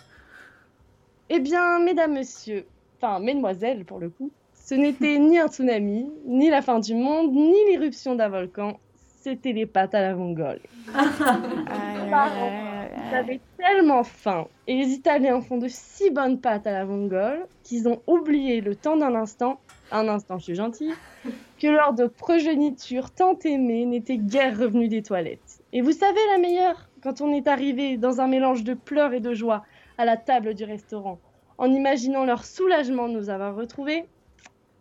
Eh 1.29 1.39
bien, 1.39 1.79
mesdames, 1.79 2.13
messieurs, 2.13 2.67
enfin, 2.97 3.19
mesdemoiselles 3.19 3.83
pour 3.83 3.97
le 3.99 4.09
coup, 4.09 4.29
ce 4.53 4.75
n'était 4.75 5.17
ni 5.17 5.39
un 5.39 5.47
tsunami, 5.47 6.11
ni 6.27 6.51
la 6.51 6.61
fin 6.61 6.79
du 6.79 6.93
monde, 6.93 7.33
ni 7.33 7.57
l'éruption 7.71 8.13
d'un 8.13 8.29
volcan, 8.29 8.79
c'était 9.21 9.53
les 9.53 9.65
pâtes 9.65 9.95
à 9.95 10.01
la 10.01 10.13
vongole. 10.13 10.59
Ils 13.15 13.19
avaient 13.19 13.41
tellement 13.57 14.03
faim 14.03 14.47
et 14.67 14.75
les 14.75 14.89
Italiens 14.89 15.39
font 15.39 15.57
de 15.57 15.67
si 15.69 16.09
bonnes 16.09 16.41
pâtes 16.41 16.67
à 16.67 16.73
la 16.73 16.83
vongole 16.83 17.47
qu'ils 17.63 17.87
ont 17.87 18.01
oublié 18.07 18.59
le 18.59 18.75
temps 18.75 18.97
d'un 18.97 19.15
instant, 19.15 19.61
un 19.91 20.09
instant 20.09 20.37
je 20.37 20.43
suis 20.43 20.55
gentille, 20.55 20.93
que 21.59 21.67
leur 21.67 21.93
de 21.93 22.07
progéniture 22.07 23.11
tant 23.11 23.39
aimée 23.45 23.85
n'était 23.85 24.17
guère 24.17 24.59
revenue 24.59 24.89
des 24.89 25.01
toilettes. 25.01 25.63
Et 25.71 25.81
vous 25.81 25.93
savez 25.93 26.19
la 26.33 26.39
meilleure 26.39 26.89
Quand 27.01 27.21
on 27.21 27.31
est 27.31 27.47
arrivé 27.47 27.95
dans 27.95 28.19
un 28.19 28.27
mélange 28.27 28.65
de 28.65 28.73
pleurs 28.73 29.13
et 29.13 29.21
de 29.21 29.33
joie 29.33 29.63
à 29.97 30.03
la 30.03 30.17
table 30.17 30.53
du 30.53 30.65
restaurant, 30.65 31.19
en 31.57 31.71
imaginant 31.71 32.25
leur 32.25 32.43
soulagement 32.43 33.07
de 33.07 33.13
nous 33.13 33.29
avoir 33.29 33.55
retrouvés, 33.55 34.05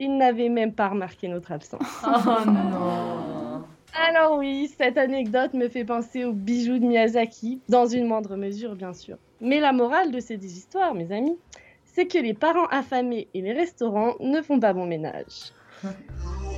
ils 0.01 0.17
n'avaient 0.17 0.49
même 0.49 0.73
pas 0.73 0.89
remarqué 0.89 1.29
notre 1.29 1.53
absence. 1.53 2.03
Oh 2.05 2.51
non 2.51 3.34
Alors 3.97 4.39
oui, 4.39 4.73
cette 4.77 4.99
anecdote 4.99 5.55
me 5.55 5.69
fait 5.69 5.85
penser 5.85 6.25
aux 6.25 6.33
bijoux 6.33 6.79
de 6.79 6.85
Miyazaki, 6.85 7.61
dans 7.69 7.87
une 7.87 8.07
moindre 8.07 8.37
mesure 8.37 8.75
bien 8.75 8.93
sûr. 8.93 9.17
Mais 9.41 9.61
la 9.61 9.73
morale 9.73 10.11
de 10.11 10.21
ces 10.21 10.45
histoires, 10.45 10.95
mes 10.95 11.13
amis, 11.13 11.39
c'est 11.85 12.07
que 12.07 12.19
les 12.19 12.35
parents 12.35 12.67
affamés 12.67 13.29
et 13.35 13.41
les 13.41 13.53
restaurants 13.53 14.15
ne 14.19 14.43
font 14.43 14.59
pas 14.59 14.73
bon 14.73 14.87
ménage. 14.87 15.53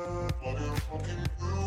Like 0.00 0.56
a 0.56 0.80
fucking 0.80 1.59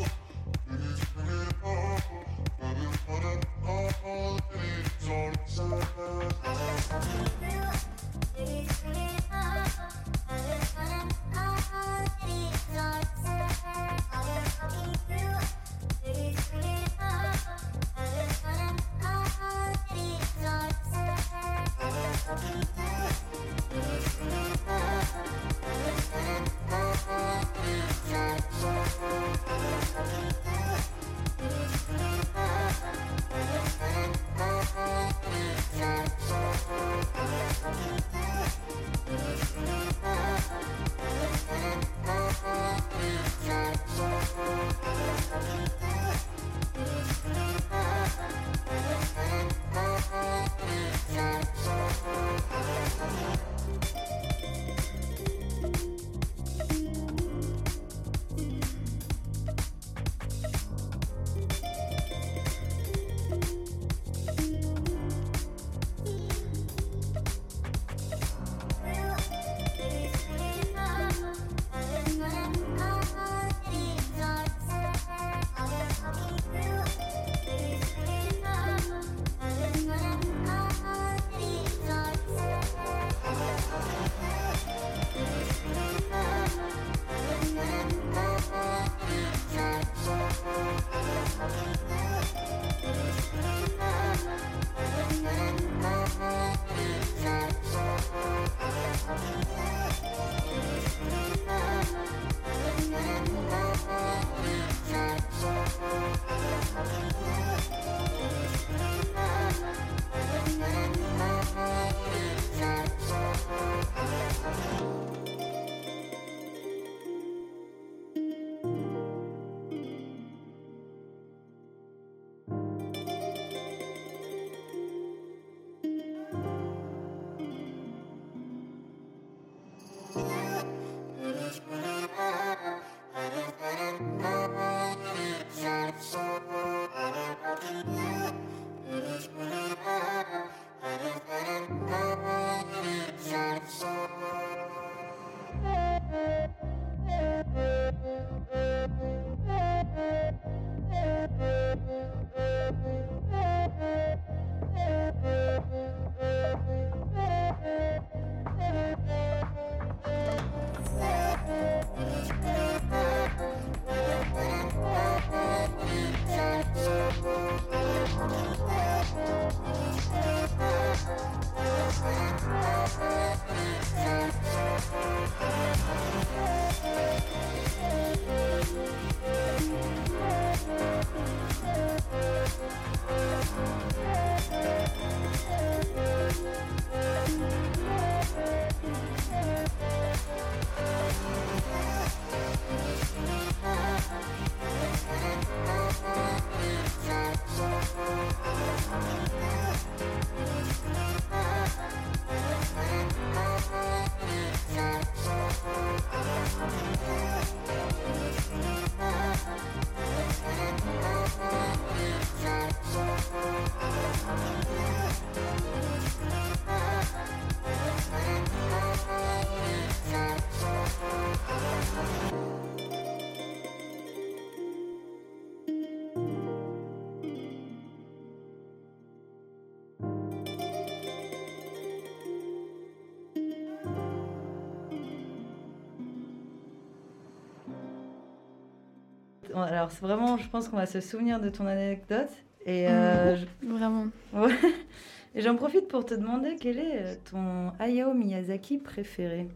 Alors, 239.56 239.92
c'est 239.92 240.02
vraiment, 240.02 240.38
je 240.38 240.48
pense 240.50 240.68
qu'on 240.70 240.78
va 240.78 240.86
se 240.86 241.02
souvenir 241.02 241.40
de 241.40 241.50
ton 241.50 241.66
anecdote. 241.68 242.30
Et 242.66 242.88
euh, 242.88 243.36
je- 243.36 243.68
Vraiment. 243.68 244.06
Ouais. 244.34 244.54
Et 245.36 245.42
j'en 245.42 245.56
profite 245.56 245.88
pour 245.88 246.06
te 246.06 246.14
demander 246.14 246.56
quel 246.60 246.78
est 246.78 246.98
euh, 247.02 247.16
ton 247.30 247.72
Hayao 247.84 248.14
Miyazaki 248.14 248.78
préféré? 248.78 249.48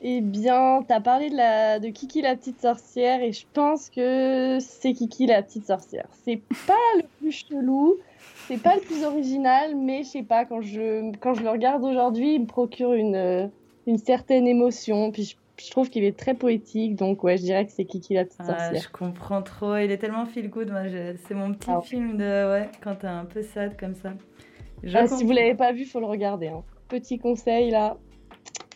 Eh 0.00 0.20
bien, 0.20 0.82
t'as 0.86 1.00
parlé 1.00 1.30
de, 1.30 1.36
la, 1.36 1.78
de 1.78 1.88
Kiki 1.88 2.22
la 2.22 2.34
petite 2.36 2.60
sorcière 2.60 3.22
et 3.22 3.32
je 3.32 3.44
pense 3.52 3.88
que 3.88 4.58
c'est 4.60 4.92
Kiki 4.94 5.26
la 5.26 5.42
petite 5.42 5.66
sorcière. 5.66 6.06
C'est 6.24 6.40
pas 6.66 6.74
le 6.96 7.02
plus 7.18 7.30
chelou, 7.30 7.96
c'est 8.48 8.60
pas 8.60 8.74
le 8.74 8.80
plus 8.80 9.04
original, 9.04 9.76
mais 9.76 10.02
je 10.02 10.08
sais 10.08 10.22
pas, 10.24 10.44
quand 10.44 10.60
je, 10.60 11.12
quand 11.18 11.34
je 11.34 11.42
le 11.42 11.50
regarde 11.50 11.84
aujourd'hui, 11.84 12.34
il 12.34 12.40
me 12.42 12.46
procure 12.46 12.94
une, 12.94 13.14
euh, 13.14 13.46
une 13.86 13.98
certaine 13.98 14.48
émotion. 14.48 15.12
Puis 15.12 15.22
je, 15.24 15.36
je 15.64 15.70
trouve 15.70 15.90
qu'il 15.90 16.04
est 16.04 16.16
très 16.18 16.34
poétique, 16.34 16.96
donc 16.96 17.22
ouais, 17.24 17.36
je 17.36 17.42
dirais 17.42 17.64
que 17.66 17.72
c'est 17.72 17.84
Kiki 17.84 18.14
la 18.14 18.24
petite 18.24 18.40
Ah, 18.40 18.46
sorcière. 18.46 18.82
je 18.82 18.88
comprends 18.88 19.42
trop. 19.42 19.76
Il 19.76 19.90
est 19.90 19.98
tellement 19.98 20.26
feel 20.26 20.48
good. 20.50 20.70
Moi, 20.70 20.88
je- 20.88 21.14
c'est 21.26 21.34
mon 21.34 21.52
petit 21.52 21.70
Ah 21.70 21.78
ouais. 21.78 21.84
film 21.84 22.16
de 22.16 22.50
ouais 22.50 22.68
quand 22.82 22.96
t'es 22.96 23.06
un 23.06 23.24
peu 23.24 23.42
sad 23.42 23.76
comme 23.78 23.94
ça. 23.94 24.12
Je 24.82 24.96
Ah, 24.96 25.06
si 25.06 25.24
vous 25.24 25.32
l'avez 25.32 25.54
pas 25.54 25.72
vu, 25.72 25.84
faut 25.84 26.00
le 26.00 26.06
regarder. 26.06 26.48
hein. 26.48 26.62
Petit 26.88 27.18
conseil 27.18 27.70
là. 27.70 27.96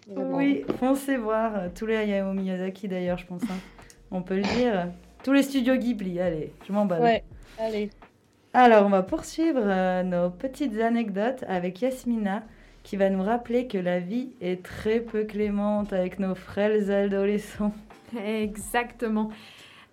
Vraiment. 0.08 0.36
Oui, 0.36 0.64
foncez 0.78 1.16
voir 1.16 1.56
euh, 1.56 1.68
tous 1.74 1.86
les 1.86 1.96
Hayao 1.96 2.32
Miyazaki 2.32 2.86
d'ailleurs, 2.88 3.18
je 3.18 3.26
pense. 3.26 3.42
hein. 3.44 3.58
On 4.12 4.22
peut 4.22 4.36
le 4.36 4.42
dire. 4.42 4.88
Tous 5.24 5.32
les 5.32 5.42
studios 5.42 5.74
Ghibli, 5.76 6.20
allez, 6.20 6.52
je 6.66 6.72
m'emballe. 6.72 7.02
Ouais, 7.02 7.24
allez. 7.58 7.90
Alors, 8.54 8.86
on 8.86 8.90
va 8.90 9.02
poursuivre 9.02 9.60
euh, 9.62 10.02
nos 10.04 10.30
petites 10.30 10.78
anecdotes 10.80 11.44
avec 11.48 11.82
Yasmina 11.82 12.44
qui 12.86 12.96
va 12.96 13.10
nous 13.10 13.22
rappeler 13.24 13.66
que 13.66 13.78
la 13.78 13.98
vie 13.98 14.30
est 14.40 14.62
très 14.62 15.00
peu 15.00 15.24
clémente 15.24 15.92
avec 15.92 16.20
nos 16.20 16.36
frêles 16.36 16.92
adolescents. 16.92 17.72
Exactement. 18.16 19.30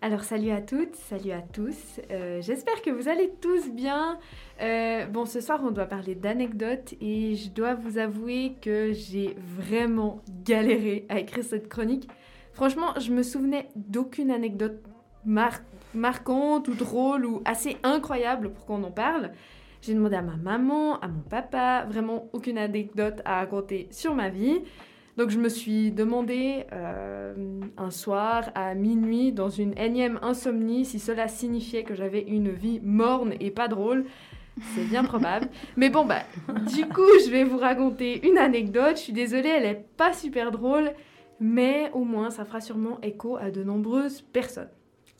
Alors 0.03 0.23
salut 0.23 0.51
à 0.51 0.61
toutes, 0.61 0.95
salut 0.95 1.31
à 1.31 1.41
tous. 1.41 1.99
Euh, 2.11 2.39
J'espère 2.41 2.83
que 2.83 2.91
vous 2.91 3.07
allez 3.09 3.31
tous 3.41 3.71
bien. 3.71 4.19
Euh, 4.61 5.07
bon, 5.07 5.25
ce 5.25 5.41
soir 5.41 5.59
on 5.65 5.71
doit 5.71 5.87
parler 5.87 6.13
d'anecdotes 6.13 6.93
et 7.01 7.33
je 7.35 7.49
dois 7.49 7.73
vous 7.73 7.97
avouer 7.97 8.57
que 8.61 8.91
j'ai 8.93 9.35
vraiment 9.57 10.21
galéré 10.45 11.07
à 11.09 11.17
écrire 11.17 11.43
cette 11.43 11.69
chronique. 11.69 12.07
Franchement, 12.51 12.93
je 12.99 13.11
me 13.11 13.23
souvenais 13.23 13.69
d'aucune 13.75 14.29
anecdote 14.29 14.79
mar- 15.25 15.61
marquante 15.95 16.67
ou 16.67 16.75
drôle 16.75 17.25
ou 17.25 17.41
assez 17.45 17.77
incroyable 17.81 18.51
pour 18.51 18.67
qu'on 18.67 18.83
en 18.83 18.91
parle. 18.91 19.31
J'ai 19.85 19.95
demandé 19.95 20.15
à 20.15 20.21
ma 20.21 20.37
maman, 20.37 20.97
à 21.01 21.09
mon 21.09 21.19
papa, 21.19 21.85
vraiment 21.89 22.29
aucune 22.31 22.57
anecdote 22.57 23.21
à 23.25 23.39
raconter 23.39 23.89
sur 23.91 24.15
ma 24.15 24.29
vie. 24.29 24.61
Donc 25.17 25.29
je 25.29 25.37
me 25.37 25.49
suis 25.49 25.91
demandé 25.91 26.63
euh, 26.71 27.59
un 27.75 27.91
soir 27.91 28.49
à 28.55 28.75
minuit 28.75 29.33
dans 29.33 29.49
une 29.49 29.77
énième 29.77 30.19
insomnie 30.21 30.85
si 30.85 30.99
cela 30.99 31.27
signifiait 31.27 31.83
que 31.83 31.95
j'avais 31.95 32.21
une 32.21 32.49
vie 32.49 32.79
morne 32.81 33.33
et 33.41 33.51
pas 33.51 33.67
drôle. 33.67 34.05
C'est 34.73 34.85
bien 34.85 35.03
probable. 35.03 35.49
Mais 35.75 35.89
bon, 35.89 36.05
bah, 36.05 36.21
du 36.73 36.87
coup, 36.87 37.01
je 37.25 37.29
vais 37.29 37.43
vous 37.43 37.57
raconter 37.57 38.25
une 38.25 38.37
anecdote. 38.37 38.95
Je 38.95 39.01
suis 39.01 39.13
désolée, 39.13 39.49
elle 39.49 39.65
est 39.65 39.85
pas 39.97 40.13
super 40.13 40.51
drôle, 40.51 40.93
mais 41.41 41.91
au 41.91 42.05
moins 42.05 42.29
ça 42.29 42.45
fera 42.45 42.61
sûrement 42.61 43.01
écho 43.01 43.35
à 43.35 43.51
de 43.51 43.65
nombreuses 43.65 44.21
personnes. 44.21 44.69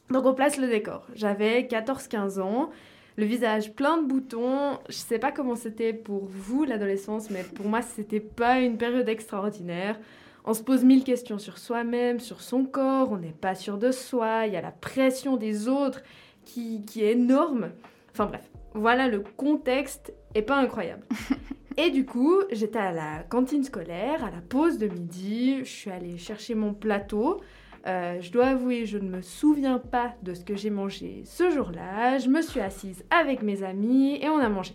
Donc 0.10 0.26
on 0.26 0.34
place 0.34 0.58
le 0.58 0.70
décor. 0.70 1.06
J'avais 1.16 1.64
14-15 1.64 2.40
ans, 2.40 2.70
le 3.16 3.26
visage 3.26 3.74
plein 3.74 4.02
de 4.02 4.08
boutons. 4.08 4.80
Je 4.90 4.96
sais 4.96 5.20
pas 5.20 5.32
comment 5.32 5.56
c'était 5.56 5.94
pour 5.94 6.26
vous 6.26 6.64
l'adolescence, 6.64 7.30
mais 7.30 7.44
pour 7.44 7.68
moi 7.68 7.82
c'était 7.82 8.20
pas 8.20 8.60
une 8.60 8.78
période 8.78 9.10
extraordinaire. 9.10 10.00
On 10.46 10.54
se 10.54 10.62
pose 10.62 10.84
mille 10.84 11.04
questions 11.04 11.40
sur 11.40 11.58
soi-même, 11.58 12.20
sur 12.20 12.42
son 12.42 12.66
corps, 12.66 13.12
on 13.12 13.18
n'est 13.18 13.32
pas 13.32 13.56
sûr 13.56 13.78
de 13.78 13.92
soi, 13.92 14.46
il 14.48 14.54
y 14.54 14.58
a 14.58 14.62
la 14.62 14.72
pression 14.72 15.38
des 15.38 15.70
autres 15.70 16.02
qui, 16.44 16.84
qui 16.86 17.04
est 17.04 17.14
énorme. 17.14 17.72
Enfin 18.12 18.26
bref, 18.26 18.50
voilà 18.74 19.08
le 19.08 19.22
contexte 19.22 20.14
est 20.36 20.42
pas 20.42 20.58
incroyable. 20.58 21.06
Et 21.78 21.90
du 21.90 22.06
coup, 22.06 22.42
j'étais 22.52 22.80
à 22.80 22.92
la 22.92 23.24
cantine 23.24 23.64
scolaire, 23.64 24.24
à 24.24 24.30
la 24.30 24.42
pause 24.42 24.78
de 24.78 24.88
midi, 24.88 25.60
je 25.60 25.70
suis 25.70 25.90
allée 25.90 26.18
chercher 26.18 26.54
mon 26.54 26.74
plateau. 26.74 27.42
Euh, 27.86 28.22
je 28.22 28.32
dois 28.32 28.48
avouer, 28.48 28.86
je 28.86 28.98
ne 28.98 29.10
me 29.10 29.22
souviens 29.22 29.78
pas 29.78 30.14
de 30.22 30.34
ce 30.34 30.46
que 30.46 30.56
j'ai 30.56 30.70
mangé 30.70 31.24
ce 31.26 31.50
jour-là. 31.50 32.18
Je 32.18 32.30
me 32.30 32.42
suis 32.42 32.62
assise 32.62 33.04
avec 33.10 33.42
mes 33.42 33.64
amis 33.64 34.20
et 34.22 34.30
on 34.30 34.38
a 34.38 34.50
mangé. 34.50 34.74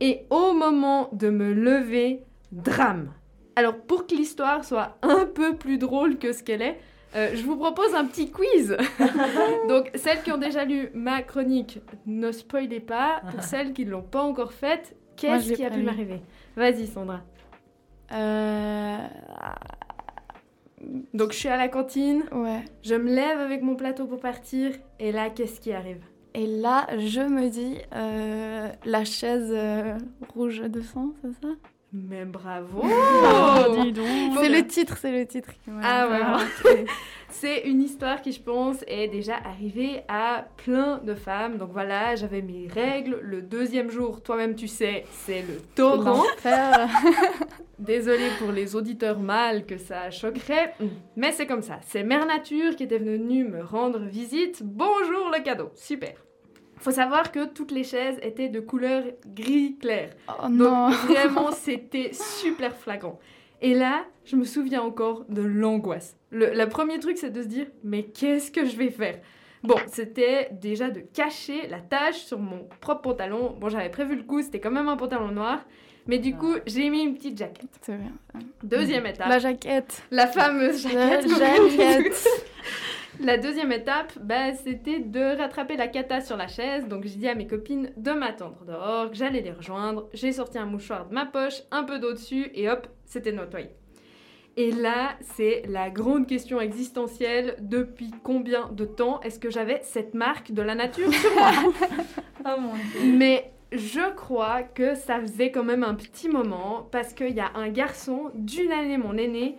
Et 0.00 0.26
au 0.30 0.52
moment 0.52 1.08
de 1.12 1.30
me 1.30 1.52
lever, 1.52 2.22
drame. 2.52 3.12
Alors 3.56 3.76
pour 3.76 4.06
que 4.06 4.14
l'histoire 4.14 4.64
soit 4.64 4.98
un 5.02 5.26
peu 5.26 5.56
plus 5.56 5.78
drôle 5.78 6.18
que 6.18 6.32
ce 6.32 6.42
qu'elle 6.42 6.62
est, 6.62 6.78
euh, 7.14 7.32
je 7.34 7.42
vous 7.42 7.56
propose 7.56 7.94
un 7.94 8.04
petit 8.04 8.30
quiz. 8.30 8.76
Donc 9.68 9.90
celles 9.96 10.22
qui 10.22 10.32
ont 10.32 10.38
déjà 10.38 10.64
lu 10.64 10.90
ma 10.94 11.22
chronique, 11.22 11.80
ne 12.06 12.30
spoilez 12.30 12.80
pas. 12.80 13.20
Pour 13.30 13.42
celles 13.42 13.72
qui 13.72 13.84
ne 13.84 13.90
l'ont 13.90 14.02
pas 14.02 14.22
encore 14.22 14.52
faite, 14.52 14.96
qu'est-ce 15.16 15.52
qui 15.52 15.64
a 15.64 15.70
pu 15.70 15.82
m'arriver? 15.82 16.22
Vas-y 16.56 16.86
Sandra. 16.86 17.20
Euh... 18.12 18.98
Donc 21.14 21.32
je 21.32 21.36
suis 21.38 21.48
à 21.48 21.56
la 21.56 21.68
cantine, 21.68 22.24
Ouais. 22.32 22.64
je 22.82 22.94
me 22.94 23.08
lève 23.14 23.38
avec 23.38 23.62
mon 23.62 23.76
plateau 23.76 24.06
pour 24.06 24.20
partir, 24.20 24.72
et 24.98 25.12
là 25.12 25.30
qu'est-ce 25.30 25.60
qui 25.60 25.72
arrive? 25.72 26.00
Et 26.34 26.46
là, 26.46 26.86
je 26.98 27.20
me 27.20 27.48
dis, 27.50 27.76
euh, 27.94 28.68
la 28.86 29.04
chaise 29.04 29.50
euh, 29.52 29.98
rouge 30.34 30.60
de 30.60 30.80
sang, 30.80 31.12
c'est 31.22 31.32
ça? 31.46 31.52
Mais 31.92 32.24
bravo 32.24 32.80
Oh, 32.82 33.76
dis 33.82 33.92
donc. 33.92 34.06
C'est 34.40 34.48
le 34.48 34.66
titre, 34.66 34.96
c'est 34.96 35.12
le 35.12 35.26
titre. 35.26 35.50
Qui 35.52 35.70
Ah 35.82 36.08
ouais. 36.64 36.84
C'est 37.32 37.62
une 37.62 37.82
histoire 37.82 38.20
qui, 38.20 38.30
je 38.30 38.40
pense, 38.40 38.84
est 38.86 39.08
déjà 39.08 39.36
arrivée 39.36 40.02
à 40.06 40.44
plein 40.58 40.98
de 40.98 41.14
femmes. 41.14 41.56
Donc 41.56 41.70
voilà, 41.72 42.14
j'avais 42.14 42.42
mes 42.42 42.68
règles. 42.68 43.18
Le 43.22 43.40
deuxième 43.40 43.90
jour, 43.90 44.22
toi-même 44.22 44.54
tu 44.54 44.68
sais, 44.68 45.04
c'est 45.10 45.40
le 45.42 45.60
torrent. 45.74 46.22
Désolée 47.78 48.28
pour 48.38 48.52
les 48.52 48.76
auditeurs 48.76 49.18
mâles 49.18 49.64
que 49.66 49.78
ça 49.78 50.10
choquerait, 50.10 50.74
mais 51.16 51.32
c'est 51.32 51.46
comme 51.46 51.62
ça. 51.62 51.80
C'est 51.86 52.04
Mère 52.04 52.26
Nature 52.26 52.76
qui 52.76 52.84
était 52.84 52.98
venue 52.98 53.44
me 53.44 53.64
rendre 53.64 54.00
visite. 54.00 54.62
Bonjour 54.62 55.30
le 55.34 55.42
cadeau, 55.42 55.70
super. 55.74 56.14
Faut 56.76 56.90
savoir 56.92 57.32
que 57.32 57.46
toutes 57.46 57.72
les 57.72 57.84
chaises 57.84 58.18
étaient 58.22 58.50
de 58.50 58.60
couleur 58.60 59.04
gris 59.26 59.78
clair. 59.80 60.10
Oh 60.28 60.42
Donc 60.42 60.52
non 60.52 60.90
vraiment, 60.90 61.50
c'était 61.50 62.10
super 62.12 62.76
flagrant. 62.76 63.18
Et 63.62 63.74
là, 63.74 64.04
je 64.24 64.36
me 64.36 64.44
souviens 64.44 64.82
encore 64.82 65.24
de 65.28 65.42
l'angoisse. 65.42 66.16
Le, 66.30 66.52
le 66.54 66.68
premier 66.68 66.98
truc, 66.98 67.18
c'est 67.18 67.30
de 67.30 67.42
se 67.42 67.48
dire, 67.48 67.66
mais 67.84 68.04
qu'est-ce 68.04 68.50
que 68.50 68.64
je 68.64 68.76
vais 68.76 68.90
faire? 68.90 69.18
Bon, 69.62 69.76
c'était 69.86 70.48
déjà 70.52 70.90
de 70.90 71.00
cacher 71.00 71.68
la 71.68 71.80
tache 71.80 72.16
sur 72.24 72.38
mon 72.38 72.68
propre 72.80 73.02
pantalon. 73.02 73.56
Bon, 73.60 73.68
j'avais 73.68 73.90
prévu 73.90 74.16
le 74.16 74.24
coup, 74.24 74.42
c'était 74.42 74.58
quand 74.60 74.72
même 74.72 74.88
un 74.88 74.96
pantalon 74.96 75.28
noir. 75.28 75.64
Mais 76.08 76.18
du 76.18 76.34
coup, 76.34 76.54
j'ai 76.66 76.90
mis 76.90 77.02
une 77.02 77.14
petite 77.14 77.38
jaquette. 77.38 77.70
C'est 77.80 77.96
bien. 77.96 78.12
Deuxième 78.64 79.06
étape. 79.06 79.28
La 79.28 79.38
jaquette. 79.38 80.02
La 80.10 80.26
fameuse 80.26 80.84
La 80.92 81.20
jaquette. 81.20 82.04
dites. 82.04 82.28
La 83.20 83.38
deuxième 83.38 83.70
étape, 83.70 84.12
bah, 84.20 84.52
c'était 84.54 84.98
de 84.98 85.36
rattraper 85.38 85.76
la 85.76 85.86
cata 85.86 86.20
sur 86.20 86.36
la 86.36 86.48
chaise. 86.48 86.88
Donc 86.88 87.04
j'ai 87.04 87.16
dit 87.16 87.28
à 87.28 87.36
mes 87.36 87.46
copines 87.46 87.92
de 87.96 88.10
m'attendre 88.10 88.64
dehors, 88.66 89.10
que 89.10 89.16
j'allais 89.16 89.42
les 89.42 89.52
rejoindre. 89.52 90.08
J'ai 90.12 90.32
sorti 90.32 90.58
un 90.58 90.66
mouchoir 90.66 91.06
de 91.08 91.14
ma 91.14 91.26
poche, 91.26 91.62
un 91.70 91.84
peu 91.84 92.00
d'eau 92.00 92.12
dessus 92.12 92.50
et 92.54 92.68
hop, 92.68 92.88
c'était 93.04 93.30
nettoyé. 93.30 93.68
Et 94.56 94.70
là, 94.70 95.16
c'est 95.20 95.62
la 95.66 95.88
grande 95.88 96.26
question 96.26 96.60
existentielle. 96.60 97.56
Depuis 97.60 98.10
combien 98.22 98.68
de 98.70 98.84
temps 98.84 99.20
est-ce 99.22 99.38
que 99.38 99.50
j'avais 99.50 99.80
cette 99.82 100.14
marque 100.14 100.52
de 100.52 100.60
la 100.62 100.74
nature 100.74 101.12
sur 101.12 101.34
moi? 101.34 101.50
Oh 102.44 102.60
mon 102.60 102.72
dieu. 102.74 103.12
mais 103.16 103.52
je 103.70 104.12
crois 104.16 104.64
que 104.64 104.96
ça 104.96 105.20
faisait 105.20 105.52
quand 105.52 105.62
même 105.62 105.84
un 105.84 105.94
petit 105.94 106.28
moment 106.28 106.88
parce 106.90 107.14
qu'il 107.14 107.30
y 107.30 107.38
a 107.40 107.52
un 107.54 107.68
garçon 107.68 108.32
d'une 108.34 108.72
année 108.72 108.98
mon 108.98 109.16
aîné 109.16 109.58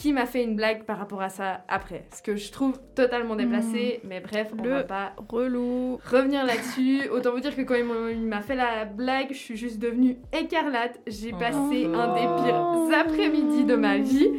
qui 0.00 0.14
m'a 0.14 0.24
fait 0.24 0.42
une 0.42 0.56
blague 0.56 0.84
par 0.84 0.96
rapport 0.96 1.20
à 1.20 1.28
ça 1.28 1.62
après. 1.68 2.06
Ce 2.16 2.22
que 2.22 2.34
je 2.34 2.50
trouve 2.50 2.80
totalement 2.94 3.36
déplacé, 3.36 4.00
mais 4.02 4.20
bref, 4.20 4.50
on 4.58 4.62
Le 4.62 4.70
va 4.70 4.82
pas 4.82 5.12
relou. 5.28 5.98
revenir 6.10 6.44
là-dessus. 6.46 7.06
Autant 7.10 7.32
vous 7.32 7.40
dire 7.40 7.54
que 7.54 7.60
quand 7.60 7.74
il 7.74 7.84
m'a- 8.26 8.40
fait 8.40 8.54
la 8.56 8.86
blague, 8.86 9.28
je 9.30 9.36
suis 9.36 9.56
juste 9.58 9.78
devenue 9.78 10.16
écarlate. 10.32 10.98
J'ai 11.06 11.32
Oh. 11.34 11.38
passé 11.38 11.84
un 11.84 12.14
des 12.14 12.20
pires 12.42 12.98
après-midi 12.98 13.64
de 13.64 13.76
ma 13.76 13.98
vie. 13.98 14.30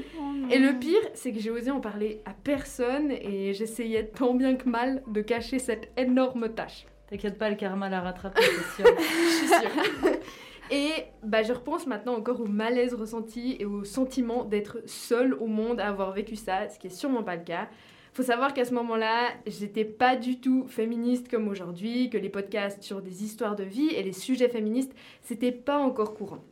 Et 0.50 0.58
le 0.58 0.74
pire, 0.80 1.00
c'est 1.14 1.32
que 1.32 1.40
j'ai 1.40 1.52
osé 1.52 1.70
en 1.70 1.80
parler 1.80 2.22
à 2.26 2.32
personne 2.34 3.12
et 3.12 3.54
j'essayais 3.54 4.06
tant 4.08 4.34
bien 4.34 4.56
que 4.56 4.68
mal 4.68 5.04
de 5.08 5.22
cacher 5.22 5.60
cette 5.60 5.92
énorme 5.96 6.50
tâche. 6.50 6.88
T'inquiète 7.08 7.38
pas, 7.38 7.50
le 7.52 7.56
karma 7.56 7.88
l'a 7.88 8.02
rattrapé, 8.02 8.42
c'est 8.42 8.84
sûr. 8.84 8.96
Je 9.00 9.36
suis 9.38 9.48
sûre. 9.48 10.12
Et 10.72 11.04
bah, 11.22 11.44
je 11.44 11.52
repense 11.52 11.86
maintenant 11.86 12.16
encore 12.16 12.40
au 12.40 12.48
malaise 12.48 12.94
ressenti 12.94 13.58
et 13.60 13.66
au 13.66 13.84
sentiment 13.84 14.46
d'être 14.46 14.78
seule 14.86 15.34
au 15.34 15.48
monde 15.48 15.82
à 15.82 15.90
avoir 15.90 16.14
vécu 16.14 16.38
ça, 16.38 16.70
ce 16.70 16.80
qui 16.80 16.88
est 16.88 16.92
sûrement 16.92 17.24
pas 17.24 17.36
le 17.36 17.44
cas. 17.44 17.68
Faut 18.14 18.24
savoir 18.24 18.54
qu'à 18.54 18.64
ce 18.64 18.74
moment-là, 18.74 19.30
j'étais 19.46 19.84
pas 19.84 20.16
du 20.16 20.40
tout 20.40 20.66
féministe 20.68 21.30
comme 21.30 21.50
aujourd'hui, 21.50 22.10
que 22.10 22.18
les 22.18 22.30
podcasts 22.30 22.84
sur 22.84 23.02
des 23.02 23.24
histoires 23.24 23.58
de 23.58 23.66
vie 23.66 23.90
et 23.90 24.02
les 24.02 24.14
sujets 24.14 24.48
féministes, 24.48 24.94
c'était 25.22 25.52
pas 25.52 25.78
encore 25.78 26.14
courant. 26.14 26.44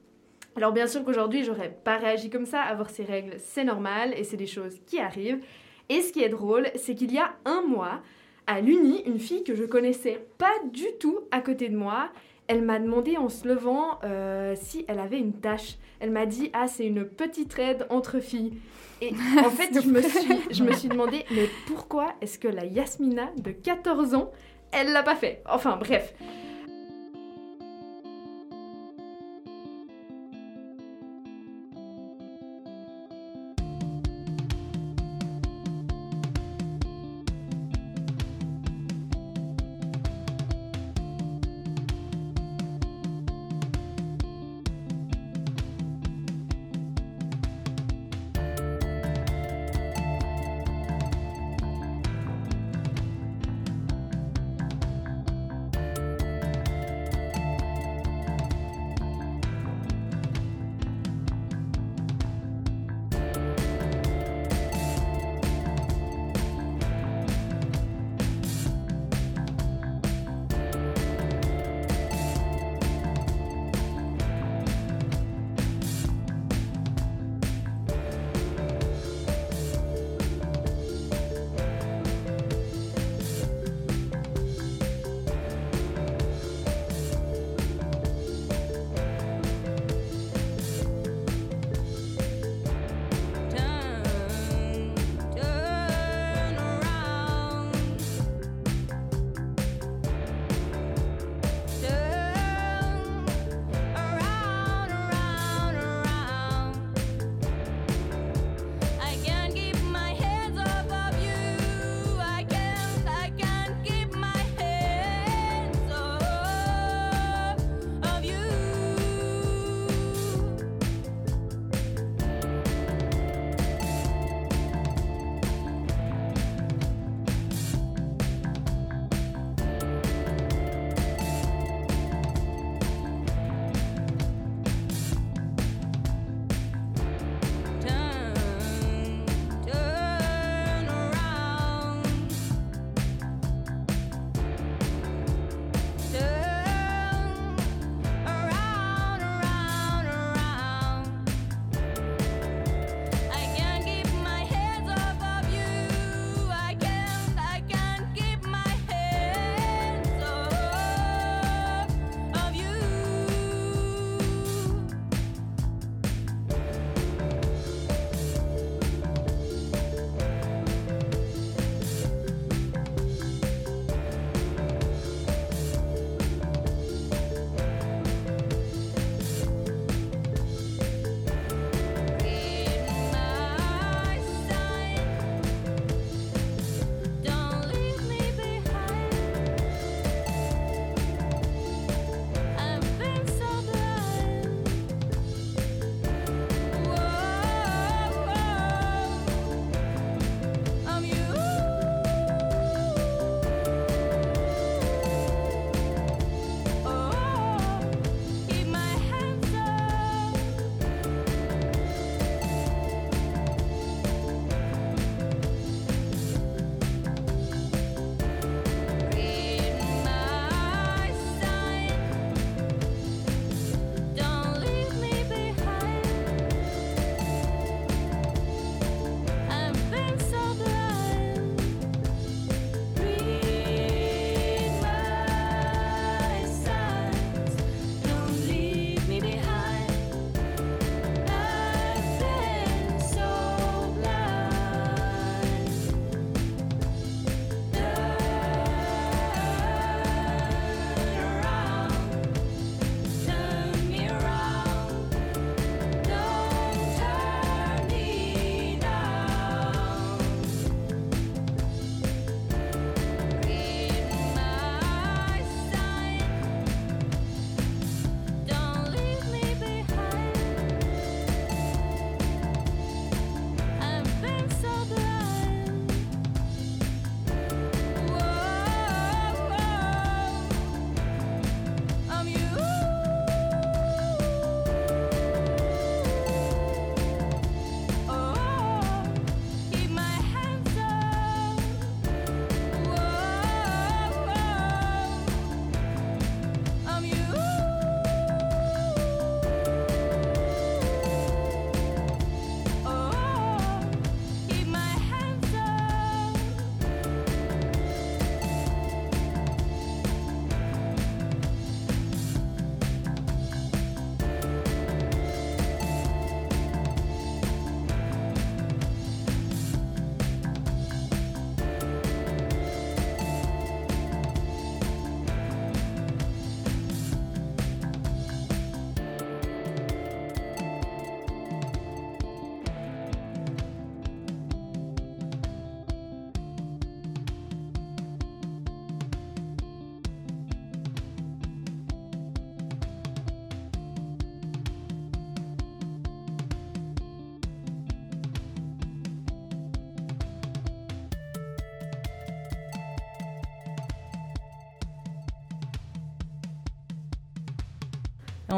Alors 0.58 0.74
bien 0.74 0.88
sûr 0.88 1.06
qu'aujourd'hui, 1.06 1.46
j'aurais 1.46 1.74
pas 1.84 1.98
réagi 1.98 2.30
comme 2.30 2.46
ça, 2.46 2.62
avoir 2.62 2.90
ces 2.90 3.04
règles, 3.04 3.36
c'est 3.38 3.64
normal 3.64 4.14
et 4.18 4.26
c'est 4.26 4.38
des 4.38 4.48
choses 4.48 4.80
qui 4.86 5.00
arrivent. 5.00 5.40
Et 5.88 6.02
ce 6.02 6.12
qui 6.12 6.22
est 6.22 6.30
drôle, 6.30 6.68
c'est 6.76 6.96
qu'il 6.96 7.14
y 7.14 7.18
a 7.18 7.34
un 7.46 7.62
mois, 7.62 8.02
à 8.48 8.62
l'Uni, 8.62 9.04
une 9.06 9.20
fille 9.20 9.44
que 9.44 9.56
je 9.56 9.64
connaissais 9.64 10.26
pas 10.38 10.54
du 10.72 10.86
tout 11.00 11.20
à 11.32 11.40
côté 11.40 11.70
de 11.70 11.78
moi, 11.78 12.10
elle 12.50 12.64
m'a 12.64 12.80
demandé 12.80 13.16
en 13.16 13.30
se 13.30 13.48
levant 13.48 14.00
euh, 14.04 14.56
si 14.60 14.84
elle 14.88 15.00
avait 15.00 15.20
une 15.20 15.34
tâche. 15.34 15.78
Elle 16.00 16.10
m'a 16.10 16.26
dit 16.26 16.50
Ah, 16.54 16.68
c'est 16.68 16.86
une 16.86 17.06
petite 17.06 17.54
raide 17.54 17.86
entre 17.90 18.20
filles. 18.20 18.54
Et 19.02 19.12
en 19.46 19.52
fait, 19.52 19.70
je 19.82 19.88
me, 19.88 20.02
suis, 20.02 20.40
je 20.52 20.64
me 20.64 20.74
suis 20.74 20.90
demandé 20.90 21.24
Mais 21.32 21.48
pourquoi 21.68 22.16
est-ce 22.22 22.40
que 22.40 22.48
la 22.48 22.66
Yasmina 22.66 23.30
de 23.38 23.52
14 23.52 24.16
ans, 24.16 24.32
elle 24.72 24.92
l'a 24.92 25.04
pas 25.04 25.16
fait? 25.16 25.44
Enfin, 25.48 25.78
bref. 25.78 26.14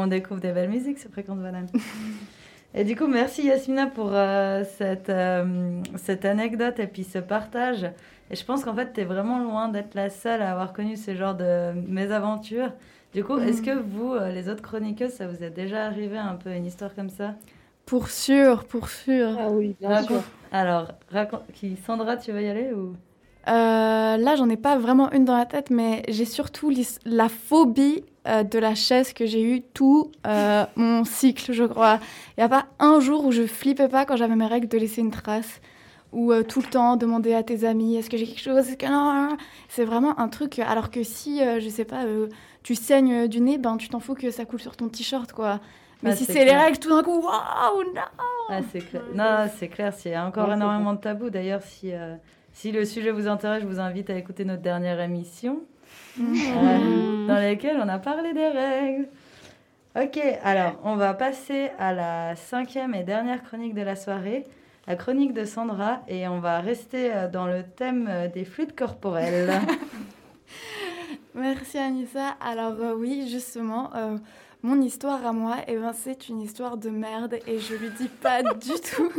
On 0.02 0.06
découvre 0.06 0.40
des 0.40 0.52
belles 0.52 0.68
musiques 0.70 0.98
sur 0.98 1.10
Fréquence 1.10 1.38
Banane. 1.38 1.66
et 2.74 2.84
du 2.84 2.96
coup, 2.96 3.06
merci 3.06 3.46
Yasmina 3.46 3.86
pour 3.86 4.10
euh, 4.12 4.64
cette, 4.78 5.10
euh, 5.10 5.80
cette 5.96 6.24
anecdote 6.24 6.78
et 6.78 6.86
puis 6.86 7.04
ce 7.04 7.18
partage. 7.18 7.84
Et 8.30 8.36
je 8.36 8.44
pense 8.44 8.64
qu'en 8.64 8.74
fait, 8.74 8.92
tu 8.94 9.00
es 9.00 9.04
vraiment 9.04 9.38
loin 9.38 9.68
d'être 9.68 9.94
la 9.94 10.08
seule 10.10 10.40
à 10.42 10.52
avoir 10.52 10.72
connu 10.72 10.96
ce 10.96 11.14
genre 11.14 11.34
de 11.34 11.72
mésaventures. 11.86 12.72
Du 13.14 13.22
coup, 13.24 13.38
est-ce 13.38 13.60
Mhm. 13.60 13.66
que 13.66 13.78
vous, 13.78 14.14
euh, 14.14 14.30
les 14.32 14.48
autres 14.48 14.62
chroniqueuses, 14.62 15.12
ça 15.12 15.26
vous 15.26 15.42
est 15.44 15.50
déjà 15.50 15.84
arrivé 15.84 16.16
un 16.16 16.34
peu 16.36 16.50
une 16.50 16.64
histoire 16.64 16.94
comme 16.94 17.10
ça? 17.10 17.34
Pour 17.84 18.08
sûr, 18.08 18.64
pour 18.64 18.88
sûr. 18.88 19.36
Ah 19.38 19.48
oui, 19.50 19.76
bien 19.80 19.90
Raconte- 19.90 20.06
sûr. 20.06 20.22
Alors, 20.50 20.92
raconte... 21.10 21.42
qui 21.52 21.76
Sandra, 21.76 22.16
tu 22.16 22.32
veux 22.32 22.42
y 22.42 22.48
aller 22.48 22.72
ou? 22.72 22.94
Euh, 23.48 24.16
là, 24.16 24.36
j'en 24.36 24.48
ai 24.48 24.56
pas 24.56 24.76
vraiment 24.76 25.10
une 25.12 25.24
dans 25.24 25.36
la 25.36 25.46
tête, 25.46 25.70
mais 25.70 26.02
j'ai 26.08 26.24
surtout 26.24 26.72
la 27.04 27.28
phobie 27.28 28.04
euh, 28.28 28.44
de 28.44 28.58
la 28.58 28.74
chaise 28.74 29.12
que 29.12 29.26
j'ai 29.26 29.42
eue 29.42 29.62
tout 29.74 30.12
euh, 30.26 30.64
mon 30.76 31.04
cycle, 31.04 31.52
je 31.52 31.64
crois. 31.64 31.98
Il 32.36 32.40
n'y 32.40 32.44
a 32.44 32.48
pas 32.48 32.66
un 32.78 33.00
jour 33.00 33.24
où 33.24 33.32
je 33.32 33.46
flippais 33.46 33.88
pas 33.88 34.04
quand 34.04 34.16
j'avais 34.16 34.36
mes 34.36 34.46
règles 34.46 34.68
de 34.68 34.78
laisser 34.78 35.00
une 35.00 35.10
trace. 35.10 35.60
Ou 36.12 36.34
tout 36.42 36.60
le 36.60 36.66
temps 36.66 36.96
demander 36.96 37.32
à 37.32 37.42
tes 37.42 37.64
amis 37.64 37.96
est-ce 37.96 38.10
que 38.10 38.18
j'ai 38.18 38.26
quelque 38.26 38.42
chose 38.42 38.68
Est-ce 38.68 38.76
que 38.76 38.84
non 38.84 39.34
C'est 39.70 39.86
vraiment 39.86 40.20
un 40.20 40.28
truc. 40.28 40.58
Alors 40.58 40.90
que 40.90 41.02
si, 41.02 41.40
je 41.58 41.68
sais 41.70 41.86
pas, 41.86 42.04
tu 42.62 42.74
saignes 42.74 43.28
du 43.28 43.40
nez, 43.40 43.56
ben 43.56 43.78
tu 43.78 43.88
t'en 43.88 43.98
fous 43.98 44.12
que 44.14 44.30
ça 44.30 44.44
coule 44.44 44.60
sur 44.60 44.76
ton 44.76 44.90
t-shirt, 44.90 45.32
quoi. 45.32 45.58
Mais 46.02 46.10
Ah, 46.10 46.16
si 46.16 46.26
c'est 46.26 46.34
c'est 46.34 46.44
les 46.44 46.54
règles, 46.54 46.78
tout 46.78 46.90
d'un 46.90 47.02
coup, 47.02 47.18
waouh, 47.18 47.82
non 47.94 48.02
Ah, 48.50 48.58
c'est 48.70 48.80
clair. 48.80 49.02
Non, 49.14 49.46
c'est 49.58 49.68
clair. 49.68 49.94
A 50.14 50.26
encore 50.26 50.48
Ouais, 50.48 50.50
c'est 50.50 50.56
énormément 50.60 50.92
de 50.92 50.98
tabous. 50.98 51.30
D'ailleurs, 51.30 51.62
si, 51.62 51.92
si 52.52 52.72
le 52.72 52.84
sujet 52.84 53.10
vous 53.10 53.28
intéresse, 53.28 53.62
je 53.62 53.66
vous 53.66 53.80
invite 53.80 54.10
à 54.10 54.16
écouter 54.16 54.44
notre 54.44 54.62
dernière 54.62 55.00
émission 55.00 55.62
euh, 56.20 57.26
dans 57.26 57.34
laquelle 57.34 57.78
on 57.82 57.88
a 57.88 57.98
parlé 57.98 58.32
des 58.32 58.48
règles. 58.48 59.08
Ok, 59.94 60.18
alors 60.42 60.80
on 60.84 60.96
va 60.96 61.12
passer 61.14 61.70
à 61.78 61.92
la 61.92 62.34
cinquième 62.36 62.94
et 62.94 63.02
dernière 63.02 63.42
chronique 63.42 63.74
de 63.74 63.82
la 63.82 63.96
soirée, 63.96 64.44
la 64.86 64.96
chronique 64.96 65.34
de 65.34 65.44
Sandra, 65.44 66.00
et 66.08 66.26
on 66.28 66.40
va 66.40 66.60
rester 66.60 67.12
euh, 67.12 67.28
dans 67.28 67.46
le 67.46 67.62
thème 67.62 68.08
euh, 68.08 68.28
des 68.28 68.44
fluides 68.44 68.74
corporels. 68.74 69.52
Merci 71.34 71.78
Anissa. 71.78 72.36
Alors 72.40 72.74
euh, 72.80 72.94
oui, 72.94 73.28
justement, 73.30 73.90
euh, 73.94 74.16
mon 74.62 74.80
histoire 74.80 75.26
à 75.26 75.32
moi, 75.32 75.56
eh 75.66 75.76
ben, 75.76 75.92
c'est 75.92 76.28
une 76.28 76.40
histoire 76.40 76.76
de 76.76 76.90
merde 76.90 77.38
et 77.46 77.58
je 77.58 77.74
lui 77.74 77.90
dis 77.98 78.08
pas 78.08 78.42
du 78.54 78.70
tout, 78.70 79.10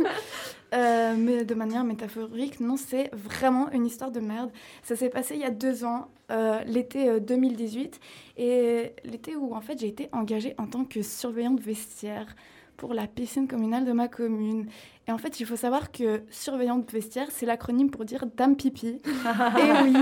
euh, 0.72 1.14
mais 1.16 1.44
de 1.44 1.54
manière 1.54 1.84
métaphorique. 1.84 2.60
Non, 2.60 2.76
c'est 2.76 3.10
vraiment 3.12 3.70
une 3.70 3.86
histoire 3.86 4.10
de 4.10 4.20
merde. 4.20 4.50
Ça 4.82 4.96
s'est 4.96 5.10
passé 5.10 5.34
il 5.34 5.40
y 5.40 5.44
a 5.44 5.50
deux 5.50 5.84
ans, 5.84 6.08
euh, 6.30 6.62
l'été 6.64 7.08
euh, 7.08 7.20
2018, 7.20 8.00
et 8.38 8.92
l'été 9.04 9.36
où 9.36 9.54
en 9.54 9.60
fait 9.60 9.78
j'ai 9.78 9.88
été 9.88 10.08
engagée 10.12 10.54
en 10.58 10.66
tant 10.66 10.84
que 10.84 11.02
surveillante 11.02 11.60
vestiaire 11.60 12.34
pour 12.76 12.94
la 12.94 13.06
piscine 13.06 13.46
communale 13.46 13.84
de 13.84 13.92
ma 13.92 14.08
commune. 14.08 14.66
Et 15.06 15.12
en 15.12 15.18
fait, 15.18 15.38
il 15.40 15.46
faut 15.46 15.56
savoir 15.56 15.92
que 15.92 16.22
surveillante 16.30 16.90
vestiaire, 16.90 17.28
c'est 17.30 17.46
l'acronyme 17.46 17.90
pour 17.90 18.04
dire 18.04 18.24
dame 18.36 18.56
pipi. 18.56 19.00
Et 19.06 19.82
oui, 19.84 19.96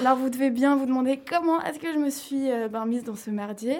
alors 0.00 0.16
vous 0.16 0.28
devez 0.28 0.50
bien 0.50 0.76
vous 0.76 0.86
demander 0.86 1.18
comment 1.18 1.62
est-ce 1.62 1.78
que 1.78 1.92
je 1.92 1.98
me 1.98 2.10
suis 2.10 2.50
euh, 2.50 2.68
ben, 2.68 2.84
mise 2.84 3.04
dans 3.04 3.14
ce 3.14 3.30
merdier. 3.30 3.76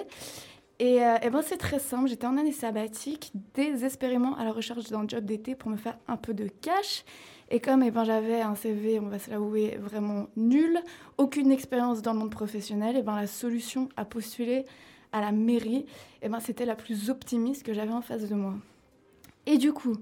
Et, 0.79 1.03
euh, 1.03 1.17
eh 1.21 1.29
ben, 1.29 1.41
c'est 1.41 1.57
très 1.57 1.79
simple, 1.79 2.07
j'étais 2.07 2.25
en 2.25 2.37
année 2.37 2.53
sabbatique, 2.53 3.33
désespérément 3.53 4.37
à 4.37 4.45
la 4.45 4.53
recherche 4.53 4.89
d'un 4.89 5.05
job 5.05 5.25
d'été 5.25 5.53
pour 5.53 5.69
me 5.69 5.75
faire 5.75 5.97
un 6.07 6.15
peu 6.15 6.33
de 6.33 6.47
cash. 6.47 7.03
Et 7.51 7.59
comme 7.59 7.83
eh 7.83 7.91
ben, 7.91 8.05
j'avais 8.05 8.39
un 8.39 8.55
CV, 8.55 8.99
on 8.99 9.07
va 9.07 9.19
se 9.19 9.29
l'avouer, 9.29 9.77
vraiment 9.77 10.27
nul, 10.37 10.79
aucune 11.17 11.51
expérience 11.51 12.01
dans 12.01 12.13
le 12.13 12.19
monde 12.19 12.31
professionnel, 12.31 12.95
et 12.95 13.01
ben, 13.01 13.17
la 13.17 13.27
solution 13.27 13.89
à 13.97 14.05
postuler 14.05 14.65
à 15.11 15.19
la 15.19 15.33
mairie, 15.33 15.85
eh 16.21 16.29
ben, 16.29 16.39
c'était 16.39 16.65
la 16.65 16.75
plus 16.75 17.09
optimiste 17.09 17.63
que 17.63 17.73
j'avais 17.73 17.91
en 17.91 18.01
face 18.01 18.29
de 18.29 18.35
moi. 18.35 18.53
Et 19.47 19.57
du 19.57 19.73
coup, 19.73 19.97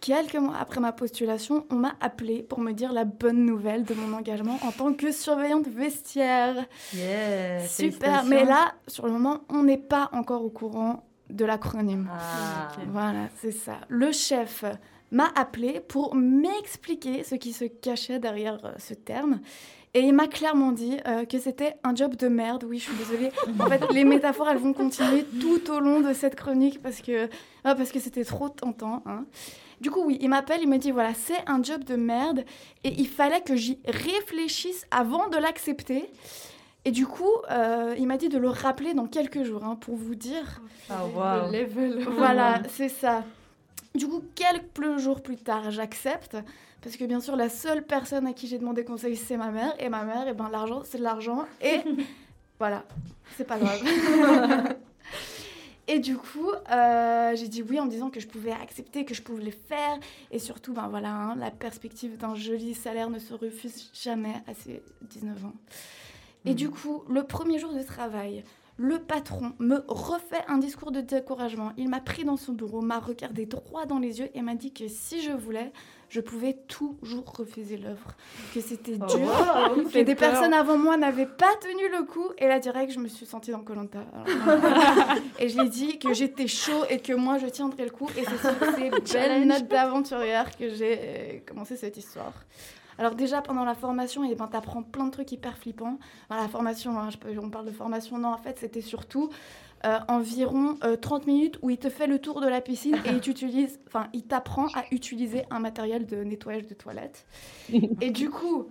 quelques 0.00 0.36
mois 0.36 0.56
après 0.58 0.80
ma 0.80 0.92
postulation, 0.92 1.66
on 1.70 1.76
m'a 1.76 1.94
appelé 2.00 2.42
pour 2.42 2.60
me 2.60 2.72
dire 2.72 2.92
la 2.92 3.04
bonne 3.04 3.44
nouvelle 3.44 3.84
de 3.84 3.94
mon 3.94 4.16
engagement 4.16 4.58
en 4.62 4.72
tant 4.72 4.92
que 4.92 5.12
surveillante 5.12 5.68
vestiaire. 5.68 6.66
Yeah, 6.92 7.66
Super, 7.66 8.24
mais 8.24 8.44
là, 8.44 8.74
sur 8.86 9.06
le 9.06 9.12
moment, 9.12 9.40
on 9.48 9.62
n'est 9.62 9.78
pas 9.78 10.10
encore 10.12 10.44
au 10.44 10.50
courant 10.50 11.04
de 11.30 11.44
l'acronyme. 11.44 12.10
Ah. 12.12 12.68
Voilà, 12.88 13.28
c'est 13.40 13.52
ça. 13.52 13.78
Le 13.88 14.12
chef 14.12 14.64
m'a 15.10 15.30
appelé 15.36 15.80
pour 15.80 16.14
m'expliquer 16.14 17.22
ce 17.24 17.34
qui 17.34 17.52
se 17.52 17.64
cachait 17.64 18.18
derrière 18.18 18.58
euh, 18.64 18.72
ce 18.78 18.94
terme. 18.94 19.40
Et 19.96 20.00
il 20.00 20.12
m'a 20.12 20.26
clairement 20.26 20.72
dit 20.72 20.96
euh, 21.06 21.24
que 21.24 21.38
c'était 21.38 21.76
un 21.84 21.94
job 21.94 22.16
de 22.16 22.26
merde. 22.26 22.64
Oui, 22.68 22.78
je 22.78 22.84
suis 22.90 22.96
désolée. 22.96 23.30
En 23.60 23.66
fait, 23.66 23.80
les 23.92 24.02
métaphores, 24.04 24.48
elles 24.48 24.58
vont 24.58 24.72
continuer 24.72 25.24
tout 25.40 25.70
au 25.70 25.78
long 25.78 26.00
de 26.00 26.12
cette 26.12 26.34
chronique 26.34 26.82
parce 26.82 27.00
que 27.00 27.28
ah, 27.62 27.74
parce 27.76 27.92
que 27.92 28.00
c'était 28.00 28.24
trop 28.24 28.48
tentant. 28.48 29.02
hein. 29.06 29.24
Du 29.80 29.90
coup, 29.90 30.02
oui, 30.04 30.18
il 30.20 30.28
m'appelle, 30.30 30.60
il 30.62 30.68
me 30.68 30.78
dit 30.78 30.90
voilà, 30.90 31.14
c'est 31.14 31.38
un 31.46 31.62
job 31.62 31.84
de 31.84 31.94
merde 31.94 32.44
et 32.82 32.88
il 32.98 33.06
fallait 33.06 33.40
que 33.42 33.54
j'y 33.54 33.78
réfléchisse 33.86 34.84
avant 34.90 35.28
de 35.28 35.36
l'accepter. 35.36 36.10
Et 36.84 36.90
du 36.90 37.06
coup, 37.06 37.30
euh, 37.50 37.94
il 37.98 38.06
m'a 38.06 38.16
dit 38.16 38.28
de 38.28 38.38
le 38.38 38.48
rappeler 38.48 38.94
dans 38.94 39.06
quelques 39.06 39.42
jours 39.44 39.64
hein, 39.64 39.76
pour 39.80 39.96
vous 39.96 40.14
dire. 40.14 40.60
Ah, 40.90 41.06
waouh. 41.06 41.52
Le 41.52 41.60
level. 41.60 42.04
Voilà, 42.16 42.62
c'est 42.68 42.88
ça. 42.88 43.24
Du 43.96 44.08
coup, 44.08 44.24
quelques 44.34 44.98
jours 44.98 45.22
plus 45.22 45.36
tard, 45.36 45.70
j'accepte. 45.70 46.36
Parce 46.82 46.96
que 46.96 47.04
bien 47.04 47.20
sûr, 47.20 47.36
la 47.36 47.48
seule 47.48 47.84
personne 47.84 48.26
à 48.26 48.32
qui 48.32 48.48
j'ai 48.48 48.58
demandé 48.58 48.84
conseil, 48.84 49.16
c'est 49.16 49.36
ma 49.36 49.50
mère. 49.50 49.72
Et 49.78 49.88
ma 49.88 50.02
mère, 50.02 50.26
et 50.26 50.34
ben, 50.34 50.48
l'argent, 50.50 50.82
c'est 50.84 50.98
de 50.98 51.04
l'argent. 51.04 51.46
Et 51.62 51.80
voilà, 52.58 52.84
c'est 53.36 53.46
pas 53.46 53.56
grave. 53.56 53.80
et 55.86 56.00
du 56.00 56.16
coup, 56.16 56.50
euh, 56.72 57.36
j'ai 57.36 57.46
dit 57.46 57.62
oui 57.62 57.78
en 57.78 57.84
me 57.84 57.90
disant 57.90 58.10
que 58.10 58.18
je 58.18 58.26
pouvais 58.26 58.50
accepter, 58.50 59.04
que 59.04 59.14
je 59.14 59.22
pouvais 59.22 59.44
le 59.44 59.52
faire. 59.52 59.98
Et 60.32 60.40
surtout, 60.40 60.72
ben 60.72 60.88
voilà, 60.88 61.10
hein, 61.10 61.36
la 61.36 61.52
perspective 61.52 62.16
d'un 62.16 62.34
joli 62.34 62.74
salaire 62.74 63.10
ne 63.10 63.20
se 63.20 63.32
refuse 63.32 63.90
jamais 63.94 64.34
à 64.48 64.54
ses 64.54 64.82
19 65.02 65.44
ans. 65.44 65.54
Et 66.46 66.54
du 66.54 66.68
coup, 66.68 67.04
le 67.08 67.22
premier 67.22 67.60
jour 67.60 67.72
de 67.72 67.82
travail, 67.82 68.42
le 68.76 68.98
patron 68.98 69.52
me 69.60 69.84
refait 69.86 70.44
un 70.48 70.58
discours 70.58 70.90
de 70.90 71.00
découragement. 71.00 71.72
Il 71.76 71.88
m'a 71.88 72.00
pris 72.00 72.24
dans 72.24 72.36
son 72.36 72.52
bureau, 72.52 72.80
m'a 72.80 72.98
regardé 72.98 73.46
droit 73.46 73.86
dans 73.86 74.00
les 74.00 74.18
yeux 74.18 74.28
et 74.34 74.42
m'a 74.42 74.54
dit 74.56 74.72
que 74.72 74.88
si 74.88 75.22
je 75.22 75.30
voulais, 75.30 75.72
je 76.08 76.20
pouvais 76.20 76.54
toujours 76.66 77.32
refuser 77.36 77.76
l'œuvre. 77.76 78.16
Que 78.52 78.60
c'était 78.60 78.98
Oh, 79.00 79.06
dur, 79.06 79.20
wow, 79.20 79.84
que 79.92 80.02
des 80.02 80.14
peur. 80.16 80.30
personnes 80.30 80.54
avant 80.54 80.76
moi 80.76 80.96
n'avaient 80.96 81.26
pas 81.26 81.54
tenu 81.60 81.88
le 81.96 82.04
coup. 82.04 82.28
Et 82.38 82.48
là, 82.48 82.58
direct, 82.58 82.92
je 82.92 82.98
me 82.98 83.06
suis 83.08 83.26
sentie 83.26 83.52
dans 83.52 83.62
Colanta. 83.62 84.04
et 85.38 85.48
je 85.48 85.58
lui 85.58 85.66
ai 85.66 85.70
dit 85.70 85.98
que 85.98 86.12
j'étais 86.12 86.48
chaud 86.48 86.84
et 86.90 86.98
que 86.98 87.12
moi, 87.12 87.38
je 87.38 87.46
tiendrais 87.46 87.84
le 87.84 87.90
coup. 87.90 88.08
Et 88.18 88.24
c'est 88.24 88.38
sur 88.38 88.54
ces 88.76 88.90
belles 89.12 89.46
notes 89.46 89.68
d'aventurière 89.68 90.56
que 90.56 90.68
j'ai 90.68 90.98
euh, 91.00 91.38
commencé 91.46 91.76
cette 91.76 91.96
histoire. 91.96 92.32
Alors 92.98 93.14
déjà 93.14 93.42
pendant 93.42 93.64
la 93.64 93.74
formation, 93.74 94.22
eh 94.24 94.34
ben, 94.34 94.48
tu 94.48 94.56
apprends 94.56 94.82
plein 94.82 95.06
de 95.06 95.10
trucs 95.10 95.30
hyper 95.32 95.56
flippants. 95.58 95.98
La 96.30 96.48
formation, 96.48 96.98
hein, 96.98 97.10
je 97.10 97.16
peux- 97.18 97.38
on 97.38 97.50
parle 97.50 97.66
de 97.66 97.72
formation, 97.72 98.18
non 98.18 98.28
en 98.32 98.38
fait 98.38 98.58
c'était 98.58 98.80
surtout 98.80 99.30
euh, 99.84 99.98
environ 100.08 100.78
euh, 100.82 100.96
30 100.96 101.26
minutes 101.26 101.58
où 101.60 101.68
il 101.68 101.76
te 101.78 101.90
fait 101.90 102.06
le 102.06 102.18
tour 102.18 102.40
de 102.40 102.48
la 102.48 102.60
piscine 102.62 102.96
et 103.04 103.10
il 103.10 103.20
t'utilise- 103.20 103.78
enfin, 103.86 104.06
il 104.14 104.22
t'apprend 104.24 104.66
à 104.68 104.84
utiliser 104.92 105.44
un 105.50 105.58
matériel 105.58 106.06
de 106.06 106.16
nettoyage 106.24 106.66
de 106.66 106.74
toilette. 106.74 107.26
et 108.00 108.10
du 108.10 108.30
coup, 108.30 108.68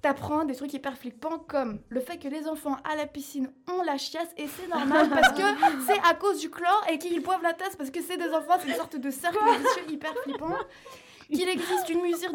t'apprends 0.00 0.44
des 0.44 0.54
trucs 0.54 0.72
hyper 0.72 0.96
flippants 0.96 1.40
comme 1.48 1.80
le 1.88 2.00
fait 2.00 2.16
que 2.18 2.28
les 2.28 2.46
enfants 2.48 2.76
à 2.90 2.96
la 2.96 3.06
piscine 3.06 3.50
ont 3.68 3.82
la 3.82 3.98
chiasse 3.98 4.28
et 4.38 4.46
c'est 4.46 4.68
normal 4.68 5.08
parce 5.10 5.32
que 5.32 5.42
c'est 5.86 5.98
à 6.08 6.14
cause 6.14 6.38
du 6.40 6.48
chlore 6.48 6.84
et 6.90 6.98
qu'ils 6.98 7.20
boivent 7.22 7.42
la 7.42 7.52
tasse 7.52 7.76
parce 7.76 7.90
que 7.90 8.00
c'est 8.00 8.16
des 8.16 8.32
enfants, 8.32 8.54
c'est 8.60 8.68
une 8.68 8.74
sorte 8.76 8.96
de 8.96 9.10
cercle 9.10 9.38
hyper 9.90 10.14
flippant 10.22 10.54
qu'il 11.30 11.48
existe 11.48 11.88
une 11.88 12.02
mesure, 12.02 12.30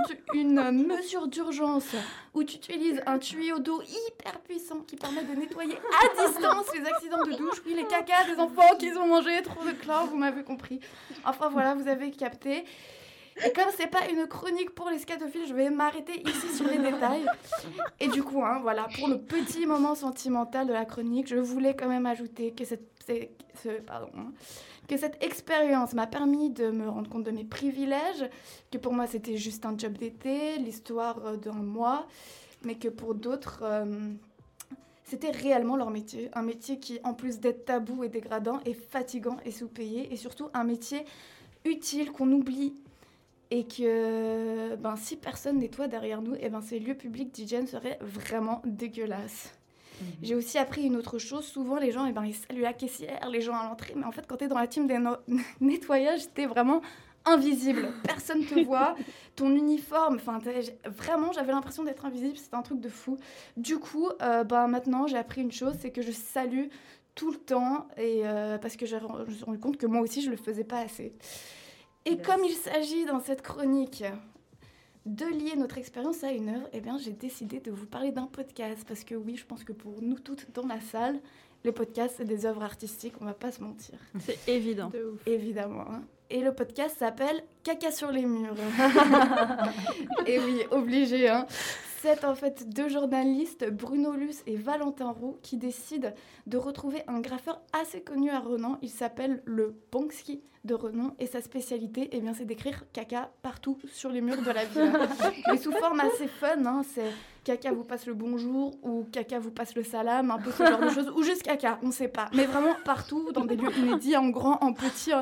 mesure 0.72 1.28
d'urgence 1.28 1.96
où 2.34 2.44
tu 2.44 2.58
utilises 2.58 3.02
un 3.06 3.20
tuyau 3.20 3.60
d'eau 3.60 3.82
hyper 3.82 4.40
puissant 4.42 4.80
qui 4.88 4.96
permet 4.96 5.24
de 5.24 5.34
nettoyer 5.40 5.76
à 5.76 6.28
distance 6.28 6.66
les 6.74 6.86
accidents 6.86 7.24
de 7.26 7.34
douche, 7.38 7.62
oui, 7.66 7.74
les 7.76 7.86
cacas 7.86 8.26
des 8.34 8.40
enfants 8.40 8.76
qu'ils 8.78 8.98
ont 8.98 9.08
mangé 9.08 9.42
trop 9.44 9.64
de 9.64 9.72
chlore, 9.72 10.08
vous 10.08 10.18
m'avez 10.18 10.44
compris. 10.44 10.80
Enfin 11.26 11.50
voilà, 11.50 11.76
vous 11.76 11.88
avez 11.88 12.12
capté. 12.12 12.66
Et 13.46 13.52
comme 13.52 13.70
c'est 13.76 13.88
pas 13.88 14.08
une 14.10 14.28
chronique 14.28 14.72
pour 14.72 14.90
les 14.90 15.00
scatophiles, 15.00 15.46
je 15.48 15.54
vais 15.54 15.70
m'arrêter 15.70 16.22
ici 16.28 16.56
sur 16.56 16.68
les 16.68 16.78
détails. 16.78 17.26
Et 18.00 18.08
du 18.08 18.24
coup, 18.24 18.44
hein, 18.44 18.60
voilà, 18.62 18.88
pour 18.98 19.08
le 19.08 19.20
petit 19.20 19.66
moment 19.66 19.96
sentimental 19.96 20.68
de 20.68 20.74
la 20.74 20.86
chronique, 20.86 21.28
je 21.28 21.38
voulais 21.38 21.76
quand 21.76 21.88
même 21.88 22.06
ajouter 22.06 22.54
hein, 23.60 24.32
que 24.88 24.98
cette 24.98 25.24
expérience 25.24 25.94
m'a 25.94 26.08
permis 26.08 26.50
de 26.50 26.70
me 26.70 26.90
rendre 26.90 27.10
compte 27.10 27.24
de 27.24 27.32
mes 27.32 27.46
privilèges, 27.46 28.30
que 28.72 28.78
pour 28.78 28.94
moi 28.94 29.08
c'était 29.08 29.38
juste 29.38 29.66
un 29.66 29.78
job 29.78 29.98
d'été, 29.98 30.58
l'histoire 30.58 31.26
euh, 31.26 31.38
d'un 31.38 31.54
mois, 31.54 32.08
mais 32.64 32.76
que 32.76 32.90
pour 32.90 33.16
d'autres, 33.16 33.62
euh, 33.64 34.12
c'était 35.04 35.32
réellement 35.32 35.76
leur 35.76 35.90
métier. 35.90 36.30
Un 36.34 36.42
métier 36.44 36.80
qui, 36.80 37.00
en 37.04 37.14
plus 37.14 37.40
d'être 37.40 37.66
tabou 37.66 38.04
et 38.04 38.10
dégradant, 38.10 38.60
est 38.66 38.74
fatigant 38.74 39.38
et 39.46 39.52
sous-payé, 39.52 40.14
et 40.14 40.16
surtout 40.16 40.50
un 40.54 40.64
métier 40.64 41.06
utile 41.66 42.12
qu'on 42.12 42.32
oublie. 42.32 42.76
Et 43.54 43.66
que 43.66 44.76
ben, 44.78 44.96
si 44.96 45.18
personne 45.18 45.60
nettoie 45.60 45.88
derrière 45.88 46.22
nous, 46.22 46.36
et 46.36 46.50
ben, 46.50 46.62
ces 46.62 46.80
lieux 46.80 46.96
publics 46.96 47.32
d'hygiène 47.34 47.68
seraient 47.68 48.00
vraiment 48.02 48.62
dégueulasses. 48.66 49.54
J'ai 50.24 50.34
aussi 50.34 50.58
appris 50.58 50.84
une 50.84 50.96
autre 50.96 51.20
chose. 51.20 51.46
Souvent, 51.46 51.78
les 51.78 51.92
gens, 51.92 52.08
eh 52.08 52.12
ben, 52.12 52.26
ils 52.26 52.34
saluent 52.34 52.62
la 52.64 52.74
caissière, 52.74 53.30
les 53.30 53.42
gens 53.42 53.54
à 53.56 53.66
l'entrée. 53.68 53.94
Mais 53.96 54.06
en 54.06 54.12
fait, 54.12 54.26
quand 54.28 54.38
tu 54.38 54.46
es 54.46 54.48
dans 54.48 54.58
la 54.58 54.66
team 54.66 54.88
des 54.88 54.98
no- 54.98 55.18
nettoyages, 55.60 56.22
tu 56.34 56.42
es 56.42 56.46
vraiment 56.48 56.82
invisible. 57.26 57.88
Personne 58.04 58.44
te 58.46 58.64
voit. 58.64 58.96
Ton 59.36 59.54
uniforme, 59.54 60.16
enfin, 60.16 60.40
vraiment, 60.86 61.32
j'avais 61.34 61.52
l'impression 61.52 61.84
d'être 61.84 62.04
invisible. 62.06 62.36
C'était 62.38 62.56
un 62.56 62.64
truc 62.64 62.80
de 62.80 62.90
fou. 62.90 63.18
Du 63.58 63.78
coup, 63.78 64.08
euh, 64.24 64.44
ben, 64.44 64.68
maintenant, 64.68 65.06
j'ai 65.06 65.18
appris 65.18 65.42
une 65.42 65.52
chose, 65.52 65.76
c'est 65.80 65.92
que 65.92 66.02
je 66.02 66.12
salue 66.12 66.68
tout 67.14 67.30
le 67.30 67.38
temps. 67.38 67.88
Et, 67.98 68.22
euh, 68.24 68.58
parce 68.58 68.78
que 68.78 68.88
je 68.88 68.96
me 68.96 69.32
suis 69.32 69.44
rendu 69.44 69.60
compte 69.60 69.78
que 69.78 69.86
moi 69.86 70.02
aussi, 70.02 70.24
je 70.24 70.32
le 70.32 70.38
faisais 70.38 70.64
pas 70.64 70.80
assez. 70.80 71.14
Et 72.06 72.18
Yes. 72.18 72.26
comme 72.26 72.44
il 72.44 72.54
s'agit 72.54 73.06
dans 73.06 73.20
cette 73.20 73.42
chronique 73.42 74.04
de 75.06 75.26
lier 75.26 75.56
notre 75.56 75.78
expérience 75.78 76.24
à 76.24 76.32
une 76.32 76.50
œuvre, 76.50 76.68
eh 76.74 76.82
bien, 76.82 76.98
j'ai 76.98 77.12
décidé 77.14 77.60
de 77.60 77.72
vous 77.72 77.86
parler 77.88 78.12
d'un 78.12 78.28
podcast. 78.28 78.84
Parce 78.88 79.04
que 79.04 79.16
oui, 79.16 79.36
je 79.36 79.46
pense 79.46 79.64
que 79.64 79.74
pour 79.74 80.02
nous 80.02 80.20
toutes 80.20 80.52
dans 80.54 80.66
la 80.68 80.80
salle, 80.80 81.20
les 81.64 81.72
podcasts, 81.72 82.16
c'est 82.18 82.26
des 82.26 82.46
œuvres 82.46 82.64
artistiques, 82.64 83.14
on 83.22 83.26
va 83.26 83.34
pas 83.34 83.52
se 83.52 83.62
mentir. 83.62 83.96
C'est 84.20 84.40
évident. 84.48 84.90
De 84.90 85.12
ouf. 85.14 85.28
Évidemment. 85.28 85.86
hein. 85.90 86.02
Et 86.30 86.40
le 86.40 86.54
podcast 86.54 86.98
s'appelle 86.98 87.44
Caca 87.64 87.92
sur 87.92 88.10
les 88.12 88.26
murs. 88.26 88.56
et 90.26 90.40
oui, 90.40 90.62
obligé. 90.72 91.28
Hein. 91.30 91.46
C'est 92.02 92.24
en 92.26 92.34
fait 92.36 92.68
deux 92.70 92.90
journalistes, 92.90 93.70
Bruno 93.70 94.14
Luce 94.14 94.42
et 94.48 94.56
Valentin 94.56 95.12
Roux, 95.12 95.38
qui 95.44 95.58
décident 95.58 96.12
de 96.48 96.58
retrouver 96.58 97.04
un 97.08 97.20
graffeur 97.20 97.62
assez 97.80 98.02
connu 98.02 98.32
à 98.32 98.40
Renan. 98.40 98.80
Il 98.82 98.90
s'appelle 98.90 99.42
le 99.46 99.76
Banksy 99.92 100.42
de 100.64 100.74
Renan 100.74 101.16
et 101.20 101.28
sa 101.28 101.42
spécialité, 101.42 102.10
eh 102.12 102.22
bien, 102.22 102.34
c'est 102.34 102.46
d'écrire 102.46 102.86
caca 102.94 103.32
partout 103.42 103.78
sur 103.92 104.10
les 104.10 104.22
murs 104.22 104.42
de 104.42 104.52
la 104.52 104.66
ville. 104.66 104.94
Mais 105.52 105.58
sous 105.58 105.72
forme 105.74 106.00
assez 106.00 106.28
fun, 106.28 106.66
hein, 106.66 106.82
c'est 106.92 107.12
caca 107.44 107.72
vous 107.72 107.84
passe 107.84 108.06
le 108.06 108.14
bonjour 108.14 108.78
ou 108.84 109.06
caca 109.12 109.40
vous 109.40 109.52
passe 109.52 109.76
le 109.76 109.84
salam, 109.84 110.32
un 110.32 110.38
peu 110.38 110.52
ce 110.52 110.66
genre 110.66 110.80
de 110.80 110.90
choses, 110.90 111.12
ou 111.16 111.24
juste 111.24 111.44
caca, 111.44 111.80
on 111.84 111.92
sait 111.92 112.08
pas. 112.08 112.30
Mais 112.34 112.46
vraiment 112.46 112.76
partout, 112.86 113.32
dans 113.32 113.46
des 113.46 113.56
lieux 113.56 113.76
inédits, 113.78 114.16
en 114.18 114.30
grand, 114.30 114.64
en 114.64 114.74
petit, 114.74 115.14
euh, 115.14 115.22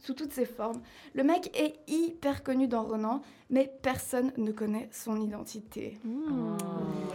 sous 0.00 0.14
toutes 0.14 0.32
ses 0.32 0.46
formes. 0.46 0.80
Le 1.14 1.22
mec 1.22 1.50
est 1.58 1.78
hyper 1.86 2.42
connu 2.42 2.66
dans 2.66 2.82
Renan, 2.82 3.22
mais 3.50 3.72
personne 3.82 4.32
ne 4.36 4.50
connaît 4.50 4.88
son 4.92 5.20
identité. 5.20 5.98
Oh 6.06 6.56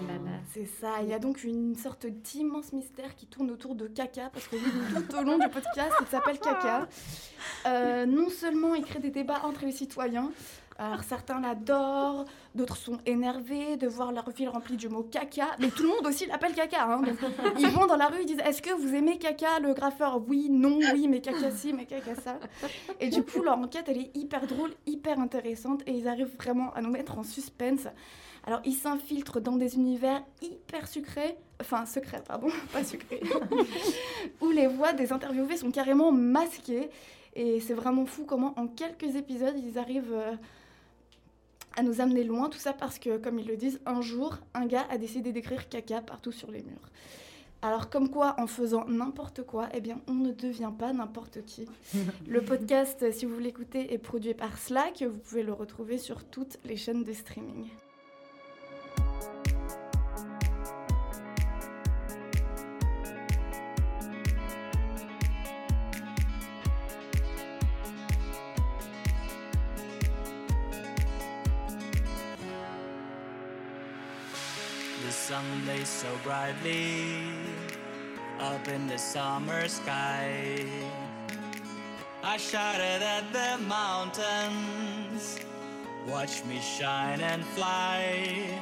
là 0.08 0.14
là. 0.14 0.38
C'est 0.54 0.68
ça, 0.68 1.02
il 1.02 1.10
y 1.10 1.14
a 1.14 1.20
donc 1.20 1.44
une 1.44 1.76
sorte 1.76 2.06
d'immense 2.06 2.72
mystère 2.74 3.16
qui 3.16 3.26
tourne 3.26 3.50
autour 3.52 3.76
de 3.76 3.88
Caca, 3.88 4.30
parce 4.32 4.48
que 4.48 4.56
tout 4.56 5.18
au 5.18 5.24
long 5.24 5.38
du 5.38 5.50
podcast, 5.50 5.94
il 6.00 6.08
s'appelle 6.08 6.40
Caca. 6.40 6.88
Euh, 7.66 8.06
non 8.06 8.30
seulement 8.30 8.76
il 8.76 8.86
crée 8.86 9.00
des 9.00 9.12
débats 9.12 9.42
entre 9.44 9.66
les 9.66 9.72
citoyens, 9.72 10.32
alors 10.78 11.04
certains 11.04 11.40
l'adorent, 11.40 12.26
d'autres 12.54 12.76
sont 12.76 12.98
énervés 13.06 13.78
de 13.78 13.88
voir 13.88 14.12
leur 14.12 14.30
ville 14.32 14.50
remplie 14.50 14.76
du 14.76 14.90
mot 14.90 15.04
caca, 15.04 15.56
mais 15.60 15.70
tout 15.70 15.84
le 15.84 15.90
monde 15.90 16.06
aussi 16.06 16.26
l'appelle 16.26 16.54
caca. 16.54 16.84
hein. 16.84 17.02
Donc, 17.02 17.16
ils 17.60 17.68
vont 17.68 17.86
dans 17.86 17.96
la 17.96 18.08
rue, 18.08 18.18
ils 18.22 18.26
disent 18.26 18.42
Est-ce 18.46 18.62
que 18.62 18.74
vous 18.74 18.94
aimez 18.94 19.18
caca 19.18 19.60
Le 19.60 19.74
graffeur, 19.74 20.22
oui, 20.28 20.50
non, 20.50 20.78
oui, 20.94 21.08
mais 21.08 21.22
caca 21.22 21.50
si, 21.52 21.72
mais 21.72 21.86
caca 21.86 22.16
ça. 22.16 22.40
Et 23.00 23.08
du 23.10 23.24
coup, 23.24 23.42
leur 23.42 23.58
enquête, 23.58 23.86
elle 23.88 24.00
est 24.00 24.12
hyper 24.18 24.48
drôle, 24.48 24.72
hyper 24.86 25.18
intéressante, 25.20 25.82
et 25.88 25.92
ils 25.94 26.10
arrivent 26.10 26.36
vraiment 26.36 26.74
à 26.74 26.82
nous 26.82 26.90
mettre 26.92 27.18
en 27.18 27.24
suspense. 27.24 27.88
Alors, 28.46 28.60
ils 28.66 28.76
s'infiltrent 28.76 29.40
dans 29.40 29.56
des 29.56 29.76
univers 29.76 30.22
hyper 30.42 30.88
sucrés, 30.90 31.38
enfin 31.62 31.86
secrets, 31.86 32.22
pardon, 32.28 32.48
pas 32.74 32.84
sucrés, 32.84 33.22
où 34.42 34.52
les 34.52 34.68
voix 34.68 34.92
des 34.92 35.14
interviewés 35.14 35.56
sont 35.58 35.72
carrément 35.72 36.12
masquées. 36.12 36.90
Et 37.38 37.60
c'est 37.60 37.74
vraiment 37.74 38.06
fou 38.06 38.24
comment, 38.26 38.54
en 38.58 38.68
quelques 38.68 39.16
épisodes, 39.16 39.56
ils 39.58 39.78
arrivent 39.78 40.14
euh, 40.14 40.36
à 41.76 41.84
nous 41.84 42.02
amener 42.02 42.24
loin. 42.24 42.50
Tout 42.50 42.60
ça 42.60 42.74
parce 42.74 43.00
que, 43.00 43.18
comme 43.18 43.40
ils 43.40 43.48
le 43.48 43.58
disent, 43.58 43.80
un 43.86 44.02
jour, 44.02 44.38
un 44.54 44.66
gars 44.66 44.86
a 44.90 44.98
décidé 44.98 45.32
d'écrire 45.32 45.70
caca 45.70 46.02
partout 46.02 46.32
sur 46.32 46.52
les 46.52 46.62
murs. 46.62 46.90
Alors, 47.62 47.90
comme 47.90 48.10
quoi, 48.10 48.36
en 48.38 48.48
faisant 48.48 48.86
n'importe 48.86 49.44
quoi, 49.44 49.70
eh 49.74 49.82
bien, 49.82 50.00
on 50.08 50.14
ne 50.14 50.32
devient 50.32 50.72
pas 50.78 50.94
n'importe 50.94 51.44
qui. 51.46 51.68
Le 52.28 52.42
podcast, 52.42 53.12
si 53.12 53.26
vous 53.26 53.40
l'écoutez, 53.40 53.94
est 53.94 53.98
produit 53.98 54.34
par 54.34 54.58
Slack. 54.58 55.04
Vous 55.04 55.18
pouvez 55.18 55.44
le 55.44 55.54
retrouver 55.54 55.98
sur 55.98 56.24
toutes 56.26 56.58
les 56.66 56.78
chaînes 56.78 57.04
de 57.04 57.14
streaming. 57.14 57.68
So 75.86 76.08
brightly 76.24 77.24
up 78.40 78.68
in 78.68 78.88
the 78.88 78.98
summer 78.98 79.68
sky. 79.68 80.66
I 82.24 82.38
shouted 82.38 83.02
at 83.02 83.32
the 83.32 83.58
mountains, 83.66 85.40
watch 86.08 86.44
me 86.46 86.60
shine 86.60 87.22
and 87.22 87.46
fly. 87.46 88.60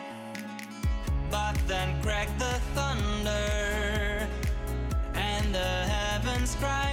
But 1.31 1.55
then 1.67 2.01
cracked 2.01 2.37
the 2.39 2.59
thunder, 2.75 4.27
and 5.15 5.55
the 5.55 5.73
heavens 5.87 6.55
cried. 6.55 6.92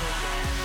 Música 0.00 0.60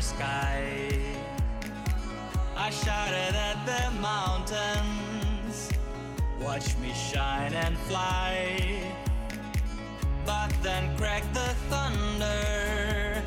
sky. 0.00 0.90
I 2.56 2.70
shouted 2.70 3.34
at 3.34 3.58
the 3.66 3.90
mountains, 4.00 5.70
watch 6.40 6.76
me 6.78 6.92
shine 6.92 7.54
and 7.54 7.76
fly. 7.88 8.94
But 10.24 10.52
then 10.62 10.96
cracked 10.96 11.32
the 11.34 11.54
thunder, 11.68 13.22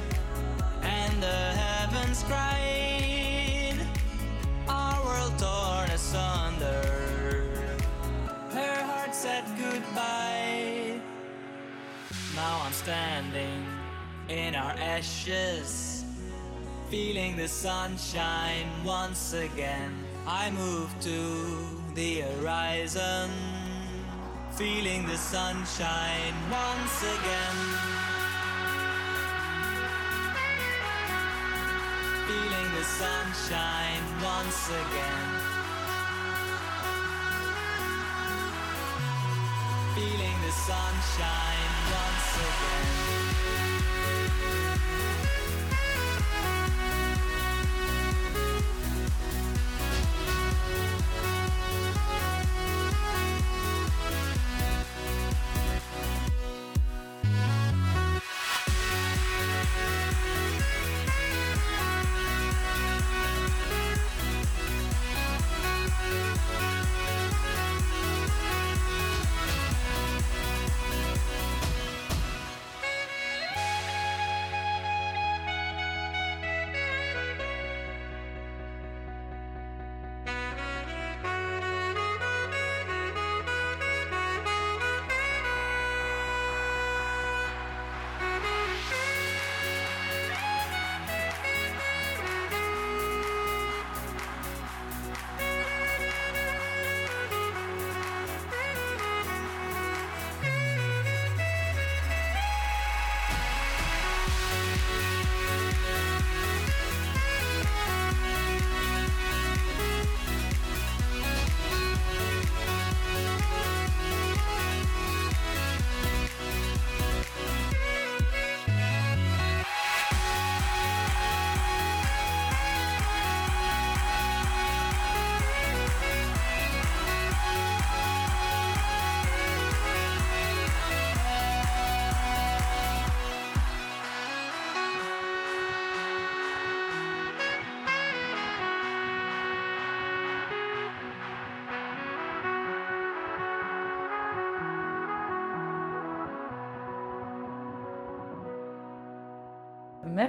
and 0.82 1.14
the 1.22 1.42
heavens 1.64 2.24
cried. 2.24 3.78
Our 4.68 5.04
world 5.06 5.38
torn 5.38 5.90
asunder. 5.90 6.84
Her 8.52 8.84
heart 8.84 9.14
said 9.14 9.44
goodbye. 9.58 11.00
Now 12.36 12.62
I'm 12.64 12.74
standing 12.74 13.66
in 14.30 14.56
our 14.56 14.72
ashes, 14.72 15.83
feeling 16.94 17.36
the 17.36 17.48
sunshine 17.48 18.68
once 18.86 19.34
again. 19.34 19.92
I 20.28 20.52
move 20.52 20.94
to 21.02 21.18
the 21.96 22.22
horizon, 22.22 23.32
feeling 24.52 25.08
the 25.08 25.18
sunshine 25.18 26.36
once 26.52 27.00
again. 27.18 27.58
Feeling 32.28 32.70
the 32.78 32.86
sunshine 33.02 34.06
once 34.22 34.70
again. 34.84 35.30
feeling 39.96 40.38
the 40.46 40.52
sunshine 40.52 41.74
once 42.02 42.34
again. 42.50 43.14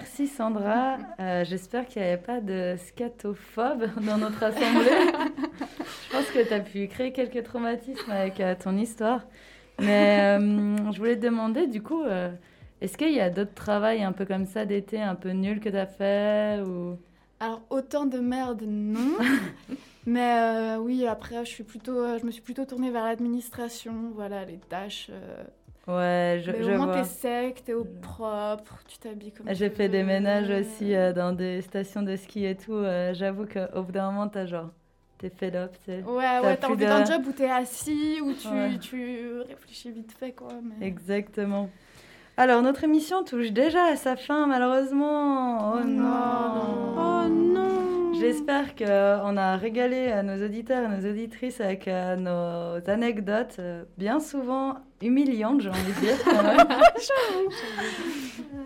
Merci 0.04 0.26
Sandra. 0.26 0.98
Euh, 1.20 1.44
J'espère 1.44 1.86
qu'il 1.86 2.02
n'y 2.02 2.08
avait 2.08 2.20
pas 2.20 2.40
de 2.40 2.76
scatophobes 2.76 3.88
dans 4.02 4.18
notre 4.18 4.42
assemblée. 4.42 4.90
je 4.90 6.12
pense 6.12 6.26
que 6.26 6.46
tu 6.46 6.52
as 6.52 6.60
pu 6.60 6.88
créer 6.88 7.12
quelques 7.12 7.42
traumatismes 7.44 8.10
avec 8.10 8.38
euh, 8.40 8.54
ton 8.62 8.76
histoire. 8.76 9.22
Mais 9.80 10.36
euh, 10.38 10.92
je 10.92 10.98
voulais 10.98 11.16
te 11.16 11.24
demander, 11.24 11.66
du 11.68 11.82
coup, 11.82 12.02
est-ce 12.82 12.98
qu'il 12.98 13.12
y 13.12 13.20
a 13.20 13.30
d'autres 13.30 13.54
travails 13.54 14.02
un 14.02 14.12
peu 14.12 14.26
comme 14.26 14.44
ça 14.44 14.66
d'été, 14.66 15.00
un 15.00 15.14
peu 15.14 15.30
nuls 15.30 15.60
que 15.60 15.70
tu 15.70 15.76
as 15.76 15.86
fait 15.86 16.60
ou... 16.60 16.98
Alors 17.40 17.62
autant 17.70 18.04
de 18.04 18.18
merde, 18.18 18.62
non. 18.66 19.16
Mais 20.06 20.76
oui, 20.76 21.06
après, 21.06 21.46
je, 21.46 21.50
suis 21.50 21.64
plutôt, 21.64 22.18
je 22.18 22.26
me 22.26 22.30
suis 22.30 22.42
plutôt 22.42 22.66
tournée 22.66 22.90
vers 22.90 23.04
l'administration, 23.04 24.12
voilà, 24.14 24.44
les 24.44 24.58
tâches. 24.68 25.10
Ouais, 25.86 26.40
je, 26.44 26.50
mais 26.50 26.62
je 26.62 26.70
au 26.72 26.76
moins, 26.76 26.86
vois. 26.86 26.94
t'es 27.02 27.04
sec, 27.04 27.62
t'es 27.64 27.74
au 27.74 27.84
propre, 27.84 28.78
tu 28.88 28.96
t'habilles 28.98 29.32
comme 29.32 29.46
J'ai 29.52 29.68
fait 29.68 29.88
des 29.90 30.02
ménages 30.02 30.48
aussi 30.48 30.94
euh, 30.94 31.12
dans 31.12 31.32
des 31.32 31.60
stations 31.60 32.00
de 32.02 32.16
ski 32.16 32.46
et 32.46 32.54
tout. 32.56 32.72
euh, 32.72 33.12
J'avoue 33.12 33.44
qu'au 33.44 33.82
bout 33.82 33.92
d'un 33.92 34.10
moment, 34.10 34.28
t'as 34.28 34.46
genre, 34.46 34.70
t'es 35.18 35.28
fed 35.28 35.54
up, 35.56 35.72
tu 35.84 35.92
sais. 35.92 36.02
Ouais, 36.02 36.40
ouais, 36.42 36.56
t'as 36.56 36.68
envie 36.68 36.84
de- 36.84 36.88
d'un 36.88 37.04
job 37.04 37.22
où 37.28 37.32
t'es 37.32 37.50
assis, 37.50 38.18
où 38.22 38.32
tu, 38.32 38.48
Ouais. 38.48 38.78
tu 38.80 39.40
réfléchis 39.46 39.90
vite 39.90 40.12
fait, 40.18 40.32
quoi. 40.32 40.48
Mais... 40.62 40.86
Exactement. 40.86 41.68
Alors, 42.38 42.62
notre 42.62 42.82
émission 42.84 43.22
touche 43.22 43.52
déjà 43.52 43.84
à 43.84 43.96
sa 43.96 44.16
fin, 44.16 44.46
malheureusement. 44.46 45.74
Oh 45.74 45.84
non. 45.84 46.94
Oh 46.96 47.28
non 47.28 47.93
J'espère 48.18 48.74
qu'on 48.74 49.36
a 49.36 49.56
régalé 49.56 50.22
nos 50.22 50.44
auditeurs 50.44 50.90
et 50.90 51.00
nos 51.00 51.10
auditrices 51.10 51.60
avec 51.60 51.88
euh, 51.88 52.16
nos 52.16 52.90
anecdotes, 52.90 53.56
euh, 53.58 53.84
bien 53.98 54.20
souvent 54.20 54.76
humiliantes, 55.02 55.60
j'ai 55.60 55.68
envie 55.68 55.92
de 55.92 56.00
dire. 56.00 56.16
quand 56.24 56.42
même. 56.42 56.66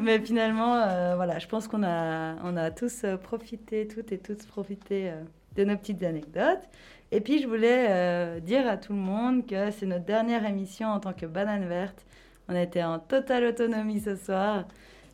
Mais 0.00 0.20
finalement, 0.20 0.76
euh, 0.76 1.16
voilà, 1.16 1.38
je 1.38 1.48
pense 1.48 1.66
qu'on 1.66 1.82
a, 1.82 2.36
on 2.44 2.56
a 2.56 2.70
tous 2.70 3.04
profité, 3.22 3.88
toutes 3.88 4.12
et 4.12 4.18
tous 4.18 4.36
profité 4.46 5.10
euh, 5.10 5.22
de 5.56 5.64
nos 5.64 5.76
petites 5.76 6.02
anecdotes. 6.04 6.62
Et 7.10 7.20
puis, 7.20 7.42
je 7.42 7.48
voulais 7.48 7.86
euh, 7.88 8.40
dire 8.40 8.68
à 8.68 8.76
tout 8.76 8.92
le 8.92 8.98
monde 8.98 9.46
que 9.46 9.70
c'est 9.72 9.86
notre 9.86 10.04
dernière 10.04 10.46
émission 10.46 10.88
en 10.88 11.00
tant 11.00 11.12
que 11.12 11.26
banane 11.26 11.66
verte. 11.66 12.06
On 12.48 12.54
était 12.54 12.84
en 12.84 12.98
totale 12.98 13.44
autonomie 13.44 14.00
ce 14.00 14.14
soir. 14.14 14.64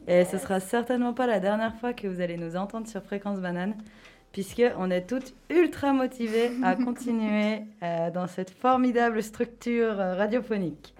Et 0.07 0.27
ce 0.27 0.37
sera 0.37 0.61
certainement 0.61 1.15
pas 1.15 1.27
la 1.27 1.41
dernière 1.41 1.75
fois 1.77 1.95
que 1.95 2.07
vous 2.07 2.21
allez 2.21 2.37
nous 2.37 2.57
entendre 2.57 2.87
sur 2.87 3.03
Fréquence 3.03 3.41
Banane, 3.41 3.75
puisqu'on 4.35 4.91
est 4.91 5.07
toutes 5.09 5.33
ultra 5.49 5.93
motivées 5.93 6.51
à 6.65 6.75
continuer 6.85 7.63
euh, 7.85 8.11
dans 8.11 8.27
cette 8.27 8.51
formidable 8.51 9.23
structure 9.23 10.01
euh, 10.01 10.17
radiophonique. 10.17 10.93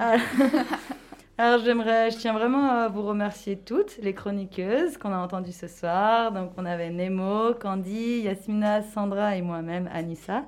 Alors, 0.00 0.20
alors, 1.38 1.64
j'aimerais, 1.64 2.10
je 2.10 2.16
tiens 2.18 2.32
vraiment 2.32 2.68
à 2.68 2.88
vous 2.88 3.02
remercier 3.02 3.56
toutes 3.56 3.98
les 4.02 4.12
chroniqueuses 4.12 4.98
qu'on 4.98 5.12
a 5.12 5.18
entendues 5.18 5.52
ce 5.52 5.68
soir. 5.68 6.32
Donc 6.32 6.50
on 6.56 6.66
avait 6.66 6.90
Nemo, 6.90 7.54
Candy, 7.54 8.22
Yasmina, 8.24 8.82
Sandra 8.82 9.36
et 9.36 9.42
moi-même, 9.42 9.88
Anissa. 9.94 10.42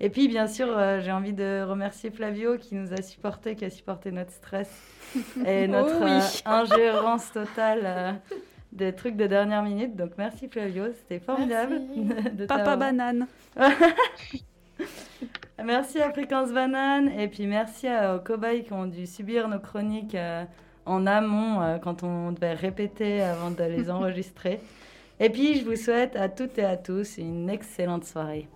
Et 0.00 0.08
puis 0.08 0.28
bien 0.28 0.46
sûr, 0.46 0.66
euh, 0.70 1.00
j'ai 1.02 1.12
envie 1.12 1.34
de 1.34 1.62
remercier 1.62 2.10
Flavio 2.10 2.56
qui 2.56 2.74
nous 2.74 2.94
a 2.94 3.02
supporté, 3.02 3.54
qui 3.54 3.66
a 3.66 3.70
supporté 3.70 4.12
notre 4.12 4.32
stress 4.32 4.70
et 5.46 5.68
notre 5.68 5.98
Oh 6.00 6.04
oui. 6.04 6.42
ingérence 6.46 7.30
totale 7.32 8.18
des 8.72 8.94
trucs 8.94 9.16
de 9.16 9.26
dernière 9.26 9.62
minute. 9.62 9.96
Donc 9.96 10.12
merci 10.18 10.48
Flavio, 10.48 10.84
c'était 10.92 11.20
formidable. 11.20 11.80
de 12.32 12.46
Papa 12.46 12.76
banane. 12.76 13.26
Merci 15.62 16.00
à 16.00 16.10
Fréquence 16.10 16.52
Banane 16.52 17.08
et 17.08 17.28
puis 17.28 17.46
merci 17.46 17.86
aux 17.86 18.18
cobayes 18.18 18.64
qui 18.64 18.72
ont 18.72 18.86
dû 18.86 19.06
subir 19.06 19.46
nos 19.46 19.58
chroniques 19.58 20.14
euh, 20.14 20.44
en 20.86 21.06
amont 21.06 21.60
euh, 21.60 21.76
quand 21.76 22.02
on 22.02 22.32
devait 22.32 22.54
répéter 22.54 23.20
avant 23.20 23.50
de 23.50 23.62
les 23.64 23.90
enregistrer. 23.90 24.60
Et 25.18 25.28
puis 25.28 25.58
je 25.58 25.64
vous 25.66 25.76
souhaite 25.76 26.16
à 26.16 26.30
toutes 26.30 26.58
et 26.58 26.64
à 26.64 26.78
tous 26.78 27.18
une 27.18 27.50
excellente 27.50 28.04
soirée. 28.04 28.48